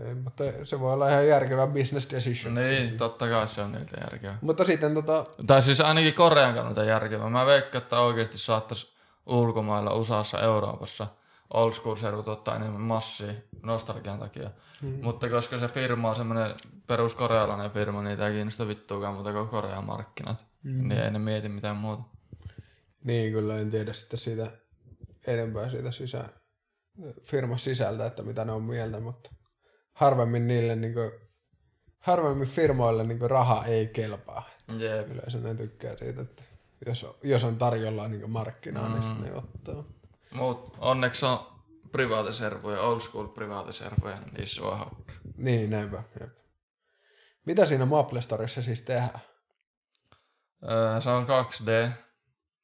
ei, 0.07 0.15
mutta 0.15 0.45
se 0.65 0.81
voi 0.81 0.93
olla 0.93 1.09
ihan 1.09 1.29
järkevä 1.29 1.67
business 1.67 2.11
decision. 2.11 2.55
Niin, 2.55 2.97
totta 2.97 3.29
kai 3.29 3.49
se 3.49 3.61
on 3.61 3.73
niitä 3.73 4.01
järkeä. 4.01 4.39
Mutta 4.41 4.65
sitten 4.65 4.95
tota, 4.95 5.25
Tai 5.47 5.63
siis 5.63 5.81
ainakin 5.81 6.15
Korean 6.15 6.55
kannalta 6.55 6.85
järkevä. 6.85 7.31
Mä 7.31 7.47
veikkaan, 7.47 7.83
että 7.83 8.01
oikeasti 8.01 8.39
saattaisi 8.39 8.95
ulkomailla, 9.27 9.95
USAssa, 9.95 10.41
Euroopassa 10.41 11.07
old 11.55 11.73
school 11.73 11.97
servut 11.97 12.29
ottaa 12.29 12.57
enemmän 12.57 12.81
massia 12.81 13.35
nostalgian 13.63 14.19
takia. 14.19 14.51
Mm. 14.83 14.99
Mutta 15.03 15.29
koska 15.29 15.59
se 15.59 15.69
firma 15.69 16.09
on 16.11 16.17
semmoinen 16.17 16.55
peruskorealainen 16.87 17.71
firma, 17.71 18.03
niin 18.03 18.21
ei 18.21 18.33
kiinnosta 18.33 18.69
vittuakaan 18.69 19.15
muuta 19.15 19.33
kuin 19.33 19.49
Korean 19.49 19.85
markkinat. 19.85 20.45
Mm. 20.63 20.89
Niin 20.89 21.01
ei 21.01 21.11
ne 21.11 21.19
mieti 21.19 21.49
mitään 21.49 21.77
muuta. 21.77 22.03
niin 23.05 23.33
kyllä 23.33 23.59
en 23.59 23.71
tiedä 23.71 23.93
sitten 23.93 24.19
siitä 24.19 24.51
enempää 25.27 25.71
siitä 25.71 25.91
sisään, 25.91 26.29
firman 27.23 27.59
sisältä, 27.59 28.07
että 28.07 28.23
mitä 28.23 28.45
ne 28.45 28.53
on 28.53 28.63
mieltä, 28.63 29.01
mutta 29.01 29.31
harvemmin 29.93 30.47
niille 30.47 30.77
niin 30.77 30.95
kuin, 30.95 31.11
harvemmin 31.99 32.49
firmoille 32.49 33.05
niin 33.05 33.19
kuin, 33.19 33.31
raha 33.31 33.65
ei 33.65 33.87
kelpaa. 33.87 34.49
Jep. 34.79 35.11
Yleensä 35.11 35.39
ne 35.39 35.55
tykkää 35.55 35.97
siitä, 35.97 36.23
että 36.23 36.43
jos, 36.87 37.07
jos 37.23 37.45
on 37.45 37.57
tarjolla 37.57 38.09
niin 38.09 38.31
markkinaa, 38.31 38.89
mm. 38.89 38.95
niin 38.95 39.03
sitten 39.03 39.25
ne 39.25 39.35
ottaa. 39.35 39.85
Mut 40.35 40.77
onneksi 40.79 41.27
on 41.27 41.55
privaatiservoja, 41.93 42.81
old 42.81 43.01
school 43.01 43.27
privaatiservoja, 43.27 44.21
niin 44.21 44.35
niissä 44.35 44.63
voi 44.63 44.79
hakkaa. 44.79 45.17
Niin, 45.37 45.71
näinpä. 45.71 46.03
Jep. 46.21 46.39
Mitä 47.45 47.67
siinä 47.67 47.87
Maple 47.87 48.21
Storissa 48.21 48.63
siis 48.63 48.81
tehdään? 48.83 49.21
Öö, 50.71 51.01
se 51.01 51.11
on 51.11 51.27
2D, 51.27 51.91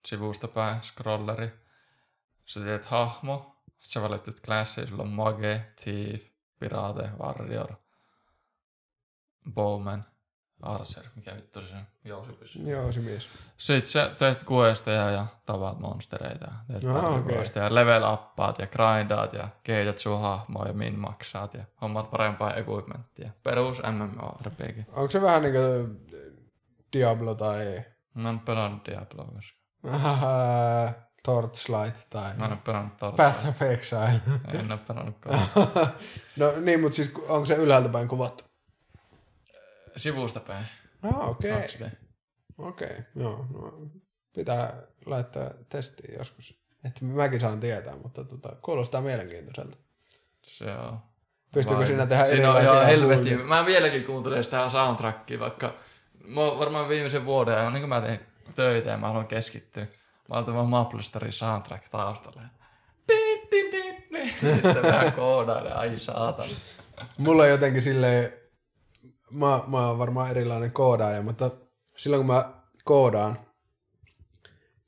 sivusta 0.07 0.49
päin, 0.49 0.83
scrolleri. 0.83 1.51
Sä 2.45 2.61
teet 2.61 2.85
hahmo, 2.85 3.57
sit 3.79 3.93
sä 3.93 4.03
valitset 4.03 4.41
klassia, 4.41 4.87
sulla 4.87 5.03
on 5.03 5.09
mage, 5.09 5.67
thief, 5.83 6.25
pirate, 6.59 7.11
warrior, 7.19 7.75
bowman, 9.55 10.05
archer, 10.63 11.05
mikä 11.17 11.35
vittu 11.37 11.61
se 11.61 11.75
on, 11.75 11.83
jousipysy. 12.05 12.63
Joo, 12.71 12.93
se 12.93 13.01
mies. 13.01 13.29
Sitten 13.57 13.87
sä 13.87 14.11
teet 14.19 14.45
questeja 14.51 15.11
ja 15.11 15.27
tavat 15.47 15.79
monstereita. 15.81 16.47
Teet 16.67 16.83
paljon 16.83 17.19
okei. 17.21 17.35
questeja, 17.37 17.75
level 17.75 18.13
uppaat 18.13 18.59
ja 18.59 18.67
grindaat 18.67 19.33
ja 19.33 19.49
kehität 19.63 19.99
sun 19.99 20.21
hahmoa 20.21 20.67
ja 20.67 20.73
min 20.73 20.99
maksaat 20.99 21.55
ja 21.55 21.65
hommat 21.83 22.11
parempaa 22.11 22.55
equipmenttia. 22.55 23.31
Perus 23.43 23.83
MMORPG. 23.93 24.79
Onko 24.93 25.11
se 25.11 25.23
vähän 25.23 25.43
niin 25.43 25.55
kuin 25.55 26.01
Diablo 26.93 27.35
tai 27.35 27.85
Mä 28.15 28.29
en 28.29 28.41
pelannut 28.41 28.87
Diabloa 28.87 29.27
koska. 29.35 29.59
äh, 29.95 30.95
Torchlight 31.25 32.11
tai 32.11 32.35
Mä 32.37 32.45
en 32.45 32.53
oo 32.53 32.59
pelannut 32.65 32.97
Torchlight. 32.97 33.35
Path 33.37 33.49
of 33.49 33.63
Exile? 33.63 34.21
En 34.49 34.73
oo 34.73 34.79
pelannutkaan. 34.89 35.39
no 36.37 36.53
niin, 36.61 36.81
mutta 36.81 36.97
siis 36.97 37.15
onko 37.29 37.47
se 37.47 37.55
ylhäältä 37.55 37.89
päin 37.89 38.09
kuvattu? 38.09 38.45
Sivusta 39.97 40.41
päin. 40.41 40.67
Ah, 41.03 41.29
okei. 41.29 41.53
Okay. 41.53 41.67
2D. 41.67 41.91
Okei, 42.59 42.89
okay. 42.89 43.03
joo. 43.17 43.47
No, 43.53 43.91
pitää 44.35 44.83
laittaa 45.07 45.51
testiin 45.69 46.19
joskus. 46.19 46.61
Että 46.85 47.05
mäkin 47.05 47.41
saan 47.41 47.61
tietää, 47.61 47.97
mutta 47.97 48.25
tota, 48.25 48.57
kuulostaa 48.63 49.01
mielenkiintoiselta. 49.01 49.77
Se 50.43 50.75
on. 50.77 50.99
Pystyykö 51.53 51.79
Vai- 51.79 51.87
siinä 51.87 52.07
tehdä 52.07 52.25
Siinä 52.25 52.53
on 52.53 52.63
ihan 52.63 52.87
helvetin. 52.87 53.47
Mä 53.47 53.67
vieläkin 53.67 54.05
kuuntelen 54.05 54.45
sitä 54.45 54.71
soundtrackia, 54.71 55.41
vaikka 55.41 55.75
mä 56.25 56.41
varmaan 56.41 56.89
viimeisen 56.89 57.25
vuoden 57.25 57.55
ajan, 57.55 57.73
niin 57.73 57.83
kuin 57.83 57.89
mä 57.89 58.01
teen 58.01 58.21
töitä 58.57 58.91
ja 58.91 58.97
mä 58.97 59.07
haluan 59.07 59.27
keskittyä. 59.27 59.87
Mä 60.29 60.37
otan 60.37 60.55
vaan 60.55 60.69
Maple 60.69 61.03
Story 61.03 61.33
soundtrack 61.33 61.89
taustalle. 61.89 62.43
Sitten 64.41 64.83
vähän 64.83 65.13
koodailen, 65.13 65.77
ai 65.77 65.99
saatana. 65.99 66.51
Mulla 67.19 67.43
on 67.43 67.49
jotenkin 67.49 67.83
silleen, 67.83 68.33
mä, 69.31 69.61
mä 69.67 69.87
oon 69.87 69.99
varmaan 69.99 70.31
erilainen 70.31 70.71
koodaaja, 70.73 71.23
mutta 71.23 71.51
silloin 71.97 72.27
kun 72.27 72.35
mä 72.35 72.45
koodaan, 72.85 73.39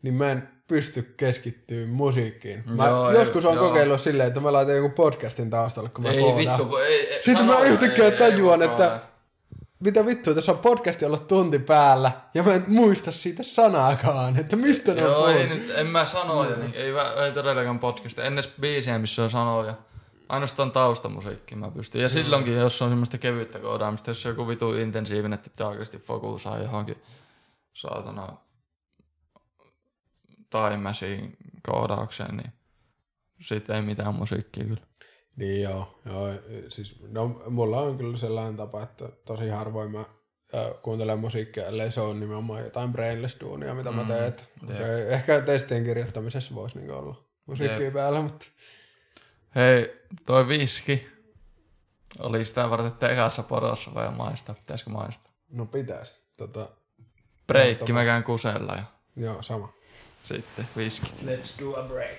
niin 0.02 0.14
mä 0.14 0.30
en 0.30 0.48
pysty 0.68 1.14
keskittyä 1.16 1.86
musiikkiin. 1.86 2.64
Mä 2.66 2.86
Joo, 2.88 3.10
ei- 3.10 3.14
joskus 3.16 3.44
on 3.44 3.58
kokeillut 3.58 4.00
silleen, 4.00 4.28
että 4.28 4.40
mä 4.40 4.52
laitan 4.52 4.76
joku 4.76 4.88
podcastin 4.88 5.50
taustalle, 5.50 5.90
kun 5.94 6.04
mä 6.04 6.10
Ei 6.10 6.20
koodaan. 6.20 6.58
vittu, 6.60 6.76
ei, 6.76 7.06
ei, 7.06 7.22
Sitten 7.22 7.46
mä 7.46 7.60
yhtäkkiä 7.60 8.04
ei- 8.04 8.10
ei 8.12 8.18
tajuan, 8.18 8.58
voi 8.58 8.66
että- 8.68 8.76
koodata. 8.88 9.12
Mitä 9.80 10.06
vittua, 10.06 10.34
tässä 10.34 10.52
on 10.52 10.58
podcasti 10.58 11.04
ollut 11.04 11.28
tunti 11.28 11.58
päällä, 11.58 12.12
ja 12.34 12.42
mä 12.42 12.54
en 12.54 12.64
muista 12.66 13.12
siitä 13.12 13.42
sanaakaan, 13.42 14.38
että 14.38 14.56
mistä 14.56 14.94
ne 14.94 15.04
on 15.06 15.10
Joo, 15.12 15.28
ei 15.28 15.46
nyt, 15.46 15.70
en 15.76 15.86
mä 15.86 16.04
sanoja, 16.04 16.56
niin, 16.56 16.72
ei, 16.74 16.92
ei 17.24 17.32
todellakaan 17.34 17.78
podcasta. 17.78 18.22
En 18.24 18.32
edes 18.32 18.52
biisiä, 18.60 18.98
missä 18.98 19.22
on 19.22 19.30
sanoja. 19.30 19.74
Ainoastaan 20.32 20.72
taustamusiikki 20.72 21.56
mä 21.56 21.70
pystyn. 21.70 22.02
Ja 22.02 22.08
silloinkin, 22.08 22.54
jos 22.54 22.82
on 22.82 22.88
semmoista 22.88 23.18
kevyttä 23.18 23.58
koodaamista, 23.58 24.10
jos 24.10 24.26
on 24.26 24.30
joku 24.30 24.48
vitu 24.48 24.74
intensiivinen, 24.74 25.32
että 25.32 25.50
pitää 25.50 25.68
oikeasti 25.68 25.98
fokusaa 25.98 26.58
johonkin 26.58 27.02
saatana 27.72 28.36
time 30.50 30.76
machine 30.76 31.30
koodaukseen, 31.62 32.36
niin 32.36 32.52
sit 33.40 33.70
ei 33.70 33.82
mitään 33.82 34.14
musiikkia 34.14 34.64
kyllä. 34.64 34.86
Niin 35.36 35.62
joo, 35.62 36.00
joo 36.04 36.28
siis, 36.68 37.02
no, 37.08 37.42
mulla 37.48 37.80
on 37.80 37.98
kyllä 37.98 38.16
sellainen 38.16 38.56
tapa, 38.56 38.82
että 38.82 39.08
tosi 39.24 39.48
harvoin 39.48 39.90
mä 39.90 40.04
kuuntelen 40.82 41.18
musiikkia, 41.18 41.66
ellei 41.66 41.92
se 41.92 42.00
on 42.00 42.20
nimenomaan 42.20 42.64
jotain 42.64 42.92
brainless-duunia, 42.92 43.74
mitä 43.74 43.92
mä 43.92 44.04
teen. 44.04 44.34
Jep. 44.68 44.80
ehkä 45.08 45.40
testien 45.40 45.84
kirjoittamisessa 45.84 46.54
voisi 46.54 46.78
niinku 46.78 46.92
olla 46.94 47.24
musiikkia 47.46 47.80
Jep. 47.80 47.94
päällä, 47.94 48.22
mutta 48.22 48.46
Hei, 49.54 50.00
toi 50.26 50.48
viski. 50.48 51.08
Oli 52.18 52.44
sitä 52.44 52.70
varten, 52.70 52.92
että 52.92 53.08
ekassa 53.08 53.42
porossa 53.42 53.94
vai 53.94 54.10
maistaa, 54.10 54.54
pitäisikö 54.54 54.90
maistaa? 54.90 55.32
no 55.50 55.66
pitäisi. 55.66 56.20
Tota, 56.36 56.68
Breikki 57.46 57.92
mä 57.92 58.04
käyn 58.04 58.22
kusella 58.24 58.74
ja 58.74 58.84
joo, 59.16 59.42
sama. 59.42 59.72
sitten 60.22 60.68
viskit. 60.76 61.22
Let's 61.22 61.64
do 61.64 61.80
a 61.80 61.82
break. 61.82 62.18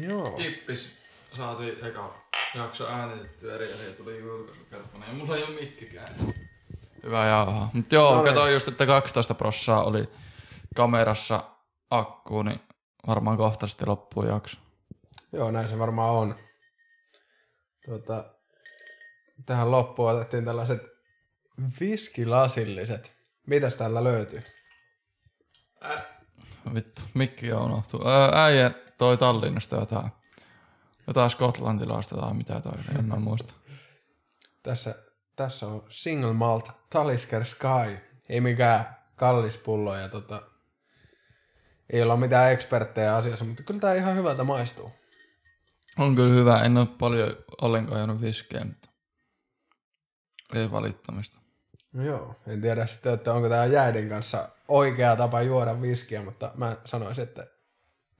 Joo. 0.00 0.30
Tippis 0.36 0.96
saatiin 1.36 1.84
eka 1.84 2.14
jakso 2.56 2.86
äänitetty 2.88 3.54
eri 3.54 3.72
eri 3.72 3.92
tuli 3.92 4.18
julkaisukertona. 4.20 5.06
Ja 5.06 5.12
mulla 5.12 5.36
ei 5.36 5.42
oo 5.42 5.50
mikkikään. 5.50 6.14
Hyvä 7.02 7.26
jauhaa. 7.26 7.70
Mut 7.72 7.92
joo, 7.92 8.10
No 8.10 8.16
no 8.16 8.22
niin. 8.22 8.34
katsoin 8.34 8.52
just, 8.52 8.68
että 8.68 8.86
12 8.86 9.34
prossaa 9.34 9.82
oli 9.84 10.04
kamerassa 10.76 11.44
akku, 11.90 12.42
niin 12.42 12.60
varmaan 13.06 13.36
kohta 13.36 13.66
sitten 13.66 13.88
loppuu 13.88 14.26
jakso. 14.26 14.58
Joo, 15.32 15.50
näin 15.50 15.68
se 15.68 15.78
varmaan 15.78 16.10
on. 16.10 16.34
Tota, 17.86 18.34
tähän 19.46 19.70
loppuun 19.70 20.10
otettiin 20.10 20.44
tällaiset 20.44 20.82
viskilasilliset. 21.80 23.16
Mitäs 23.46 23.76
täällä 23.76 24.04
löytyy? 24.04 24.42
Vittu, 26.74 27.02
mikki 27.14 27.52
on 27.52 27.62
unohtu. 27.62 28.08
Ää, 28.08 28.44
äijä 28.44 28.70
toi 28.98 29.16
Tallinnasta 29.16 29.76
jotain. 29.76 30.10
Jotain 31.06 31.30
skotlantilaista 31.30 32.16
tai 32.16 32.34
mitä 32.34 32.60
toi, 32.60 32.72
en 32.98 33.04
mä 33.04 33.16
muista. 33.16 33.54
Tässä, 34.62 34.94
tässä 35.36 35.66
on 35.66 35.86
Single 35.88 36.32
Malt 36.32 36.70
Talisker 36.90 37.44
Sky. 37.44 37.98
Ei 38.28 38.40
mikään 38.40 38.96
kallis 39.16 39.56
pullo 39.56 39.96
ja 39.96 40.08
tota, 40.08 40.42
ei 41.90 42.02
olla 42.02 42.16
mitään 42.16 42.52
eksperttejä 42.52 43.16
asiassa, 43.16 43.44
mutta 43.44 43.62
kyllä 43.62 43.80
tää 43.80 43.94
ihan 43.94 44.16
hyvältä 44.16 44.44
maistuu. 44.44 44.99
On 45.98 46.14
kyllä 46.14 46.34
hyvä, 46.34 46.62
en 46.62 46.76
oo 46.76 46.86
paljon 46.86 47.36
ollenkaan 47.62 47.98
juonut 48.00 48.20
viskiä, 48.20 48.64
mutta 48.64 48.88
ei 50.54 50.70
valittamista. 50.70 51.40
No 51.92 52.04
joo, 52.04 52.36
en 52.46 52.60
tiedä 52.60 52.86
sitten, 52.86 53.14
että 53.14 53.32
onko 53.32 53.48
tämä 53.48 53.64
jäiden 53.66 54.08
kanssa 54.08 54.48
oikea 54.68 55.16
tapa 55.16 55.42
juoda 55.42 55.82
viskiä, 55.82 56.22
mutta 56.22 56.50
mä 56.54 56.76
sanoisin, 56.84 57.22
että 57.24 57.46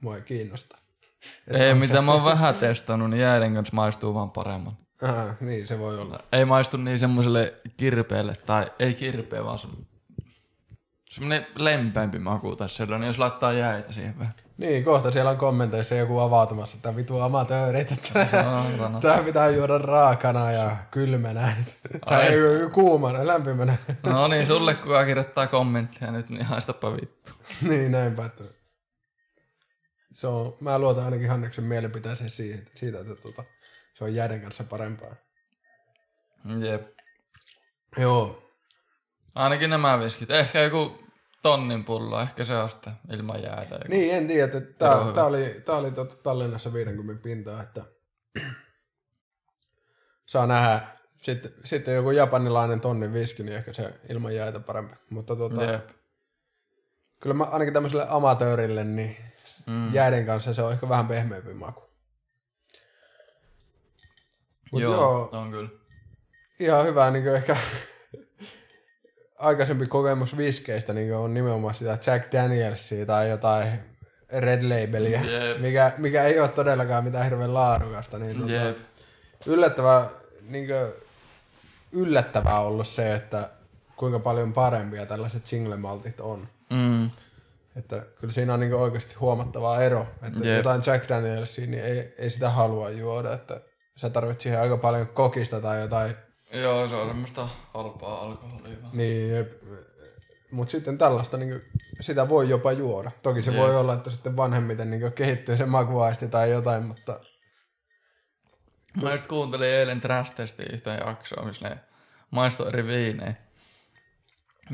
mua 0.01 0.15
ei 0.15 0.21
kiinnosta. 0.21 0.77
Että 1.47 1.65
Ei, 1.65 1.73
mitä 1.73 2.01
mä 2.01 2.13
oon 2.13 2.23
vähän 2.23 2.55
testannut, 2.55 3.09
niin 3.09 3.21
jäiden 3.21 3.53
kanssa 3.53 3.75
maistuu 3.75 4.13
vaan 4.13 4.31
paremman. 4.31 4.77
Se... 4.99 5.05
Aha, 5.05 5.35
niin 5.41 5.67
se 5.67 5.79
voi 5.79 5.99
olla. 5.99 6.19
Ei 6.31 6.45
maistu 6.45 6.77
niin 6.77 6.99
semmoiselle 6.99 7.53
kirpeelle, 7.77 8.35
tai 8.35 8.71
ei 8.79 8.93
kirpeä, 8.93 9.45
vaan 9.45 9.59
semmoinen 11.11 11.47
lempeämpi 11.55 12.19
maku 12.19 12.55
tässä 12.55 12.77
sellainen, 12.77 13.07
jos 13.07 13.19
laittaa 13.19 13.53
jäitä 13.53 13.93
siihen 13.93 14.19
vähän. 14.19 14.33
Niin, 14.61 14.83
kohta 14.83 15.11
siellä 15.11 15.31
on 15.31 15.37
kommenteissa 15.37 15.95
joku 15.95 16.19
avautumassa, 16.19 16.75
että 16.75 16.95
vitu 16.95 17.19
amatöörit, 17.19 17.91
että 17.91 18.25
Saatana. 18.31 18.99
tää 18.99 19.23
pitää 19.23 19.49
juoda 19.49 19.77
raakana 19.77 20.51
ja 20.51 20.75
kylmänä. 20.91 21.55
Tai 22.05 22.31
kuumana, 22.73 23.27
lämpimänä. 23.27 23.77
No 24.03 24.27
niin, 24.27 24.47
sulle 24.47 24.73
kuka 24.73 25.05
kirjoittaa 25.05 25.47
kommentteja 25.47 26.11
nyt, 26.11 26.29
niin 26.29 26.45
haistapa 26.45 26.93
vittu. 26.95 27.31
niin, 27.61 27.91
näinpä. 27.91 28.25
Että 28.25 28.43
se 30.11 30.27
on, 30.27 30.55
mä 30.59 30.79
luotan 30.79 31.05
ainakin 31.05 31.29
Hanneksen 31.29 31.63
mielipiteeseen 31.63 32.29
siitä, 32.29 32.71
siitä 32.75 32.99
että 32.99 33.15
tuota, 33.15 33.43
se 33.97 34.03
on 34.03 34.15
jäiden 34.15 34.41
kanssa 34.41 34.63
parempaa. 34.63 35.15
Jep. 36.59 36.87
Joo, 37.97 38.41
Ainakin 39.35 39.69
nämä 39.69 39.99
viskit. 39.99 40.31
Ehkä 40.31 40.61
joku 40.61 41.00
tonnin 41.41 41.83
pullo, 41.83 42.21
ehkä 42.21 42.45
se 42.45 42.53
on 42.53 42.69
ilman 43.11 43.43
jäätä. 43.43 43.75
Joku. 43.75 43.87
Niin, 43.87 44.13
en 44.13 44.27
tiedä, 44.27 44.47
hyvä. 45.03 45.13
tää 45.13 45.25
oli, 45.25 45.61
tää 45.65 45.75
oli 45.75 45.91
tota 45.91 46.15
Tallinnassa 46.15 46.73
50 46.73 47.23
pintaa, 47.23 47.63
että 47.63 47.81
saa 50.25 50.47
nähdä. 50.47 50.81
Sitten, 51.21 51.51
sitten 51.63 51.95
joku 51.95 52.11
japanilainen 52.11 52.81
tonnin 52.81 53.13
viski, 53.13 53.43
niin 53.43 53.55
ehkä 53.55 53.73
se 53.73 53.93
ilman 54.09 54.35
jäitä 54.35 54.59
parempi. 54.59 54.95
Mutta 55.09 55.35
tota, 55.35 55.63
Jep. 55.63 55.89
kyllä 57.19 57.33
mä 57.33 57.43
ainakin 57.43 57.73
tämmöiselle 57.73 58.05
amatöörille, 58.09 58.83
niin 58.83 59.17
mm. 59.65 59.93
jäiden 59.93 60.25
kanssa 60.25 60.53
se 60.53 60.61
on 60.61 60.71
ehkä 60.71 60.89
vähän 60.89 61.07
pehmeämpi 61.07 61.53
maku. 61.53 61.91
Mut 64.71 64.81
Joo, 64.81 64.93
joo, 64.93 65.29
on 65.31 65.51
kyllä. 65.51 65.69
ihan 66.59 66.85
hyvä 66.85 67.11
niin 67.11 67.35
ehkä 67.35 67.57
aikaisempi 69.41 69.85
kokemus 69.85 70.37
viskeistä 70.37 70.93
niin 70.93 71.15
on 71.15 71.33
nimenomaan 71.33 71.73
sitä 71.73 71.97
Jack 72.07 72.31
Danielsia 72.31 73.05
tai 73.05 73.29
jotain 73.29 73.67
Red 74.29 74.63
Labelia, 74.63 75.21
Jep. 75.21 75.59
mikä, 75.59 75.91
mikä 75.97 76.23
ei 76.23 76.39
ole 76.39 76.47
todellakaan 76.47 77.03
mitään 77.03 77.23
hirveän 77.23 77.53
laadukasta. 77.53 78.19
Niin 78.19 78.39
tota, 78.39 78.51
Jep. 78.51 78.77
yllättävää, 79.45 80.05
niin 80.49 80.67
yllättävää 81.91 82.59
ollut 82.59 82.87
se, 82.87 83.13
että 83.13 83.49
kuinka 83.95 84.19
paljon 84.19 84.53
parempia 84.53 85.05
tällaiset 85.05 85.45
single-maltit 85.45 86.19
on. 86.19 86.47
Mm. 86.69 87.09
Että 87.75 88.05
kyllä 88.19 88.33
siinä 88.33 88.53
on 88.53 88.59
niin 88.59 88.73
oikeasti 88.73 89.15
huomattava 89.15 89.81
ero. 89.81 90.07
Että 90.27 90.47
Jep. 90.47 90.57
jotain 90.57 90.81
Jack 90.85 91.09
Danielsia, 91.09 91.67
niin 91.67 91.83
ei, 91.83 92.15
ei 92.17 92.29
sitä 92.29 92.49
halua 92.49 92.89
juoda. 92.89 93.33
Että 93.33 93.61
sä 93.95 94.09
tarvitset 94.09 94.41
siihen 94.41 94.61
aika 94.61 94.77
paljon 94.77 95.07
kokista 95.07 95.61
tai 95.61 95.81
jotain. 95.81 96.15
Joo, 96.53 96.87
se 96.87 96.95
on 96.95 97.07
semmoista 97.07 97.49
halpaa 97.73 98.21
alkoholia. 98.21 98.77
Niin, 98.93 99.45
mutta 100.51 100.71
sitten 100.71 100.97
tällaista, 100.97 101.37
niin 101.37 101.61
sitä 102.01 102.29
voi 102.29 102.49
jopa 102.49 102.71
juoda. 102.71 103.11
Toki 103.23 103.43
se 103.43 103.51
Jep. 103.51 103.59
voi 103.59 103.77
olla, 103.77 103.93
että 103.93 104.09
sitten 104.09 104.37
vanhemmiten 104.37 104.89
niin 104.91 105.13
kehittyy 105.13 105.57
se 105.57 105.65
makuaisti 105.65 106.27
tai 106.27 106.51
jotain, 106.51 106.83
mutta 106.83 107.19
Mä 109.01 109.11
just 109.11 109.27
kuuntelin 109.27 109.67
eilen 109.67 110.01
Trash 110.01 110.35
Testin 110.35 110.73
yhtä 110.73 110.89
jaksoa, 110.93 111.45
missä 111.45 111.69
ne 111.69 111.77
maistoi 112.31 112.67
eri 112.67 112.87
viinejä. 112.87 113.33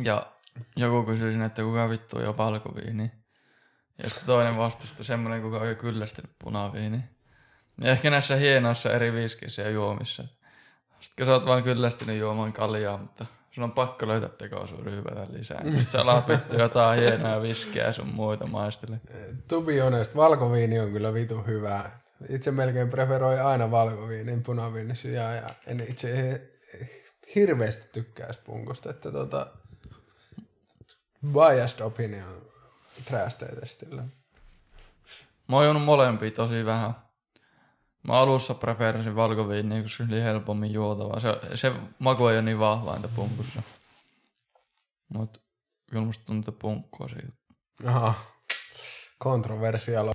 Ja 0.04 0.32
joku 0.76 1.04
kysyi 1.04 1.32
sinne, 1.32 1.46
että 1.46 1.62
kuka 1.62 1.90
vittu 1.90 2.18
on 2.18 2.38
valkoviini. 2.38 3.12
Ja 4.04 4.10
sitten 4.10 4.26
toinen 4.26 4.58
vastasi, 4.58 5.04
semmoinen, 5.04 5.42
kuka 5.42 5.58
on 5.58 5.70
jo 5.70 5.76
kyllästynyt 5.76 6.32
punaviini. 6.44 7.00
Ja 7.82 7.92
ehkä 7.92 8.10
näissä 8.10 8.36
hienoissa 8.36 8.94
eri 8.94 9.14
viskeissä 9.14 9.62
ja 9.62 9.70
juomissa. 9.70 10.24
Sitten 11.00 11.26
sä 11.26 11.34
oot 11.34 11.46
vaan 11.46 11.64
kyllästynyt 11.64 12.18
juomaan 12.18 12.54
kaljaa, 12.54 12.98
mutta 12.98 13.26
sun 13.52 13.64
on 13.64 13.72
pakko 13.72 14.08
löytää 14.08 14.30
tekoa 14.30 14.66
ryypätä 14.84 15.28
lisää. 15.30 15.62
Sitten 15.62 15.84
sä 15.84 16.02
alat 16.02 16.28
vittu 16.28 16.56
jotain 16.56 17.00
hienoja 17.00 17.42
viskejä 17.42 17.86
ja 17.86 17.94
sun 17.94 18.08
muita 18.08 18.48
maistele. 18.48 19.02
to 19.48 19.62
be 19.62 19.80
honest, 19.80 20.16
valkoviini 20.16 20.80
on 20.80 20.92
kyllä 20.92 21.14
vitu 21.14 21.44
hyvää. 21.48 22.00
Itse 22.30 22.52
melkein 22.52 22.90
preferoin 22.90 23.42
aina 23.42 23.72
valkoviinin 23.72 24.44
punaviinin 24.44 24.96
sijaan 24.96 25.36
ja 25.36 25.50
en 25.68 25.80
itse 25.80 26.42
hirveästi 27.36 27.90
tykkää 27.94 28.30
punkusta, 28.44 28.90
että 28.90 29.12
tota, 29.12 29.48
biased 31.34 31.80
opinion 31.80 32.42
trash. 33.06 33.38
Mä 35.48 35.58
oon 35.58 35.82
molempia 35.82 36.32
tosi 36.32 36.66
vähän. 36.66 37.07
Mä 38.08 38.14
alussa 38.14 38.54
preferoisin 38.54 39.16
valkoviiniä, 39.16 39.82
koska 39.82 40.04
se 40.06 40.14
oli 40.14 40.24
helpommin 40.24 40.74
juotavaa. 40.74 41.20
Se, 41.20 41.40
se 41.56 41.72
maku 42.00 42.28
ei 42.28 42.36
ole 42.36 42.42
niin 42.42 42.60
vahva 42.60 42.96
entä 42.96 43.08
pumpussa. 43.08 43.62
Mut 45.10 45.42
kyllä 45.90 46.06
musta 46.06 46.26
tuntuu, 46.26 46.52
että 46.52 46.62
punkkua 46.62 47.08
siitä. 47.08 47.34
Aha, 47.86 48.14
kontroversialo. 49.18 50.14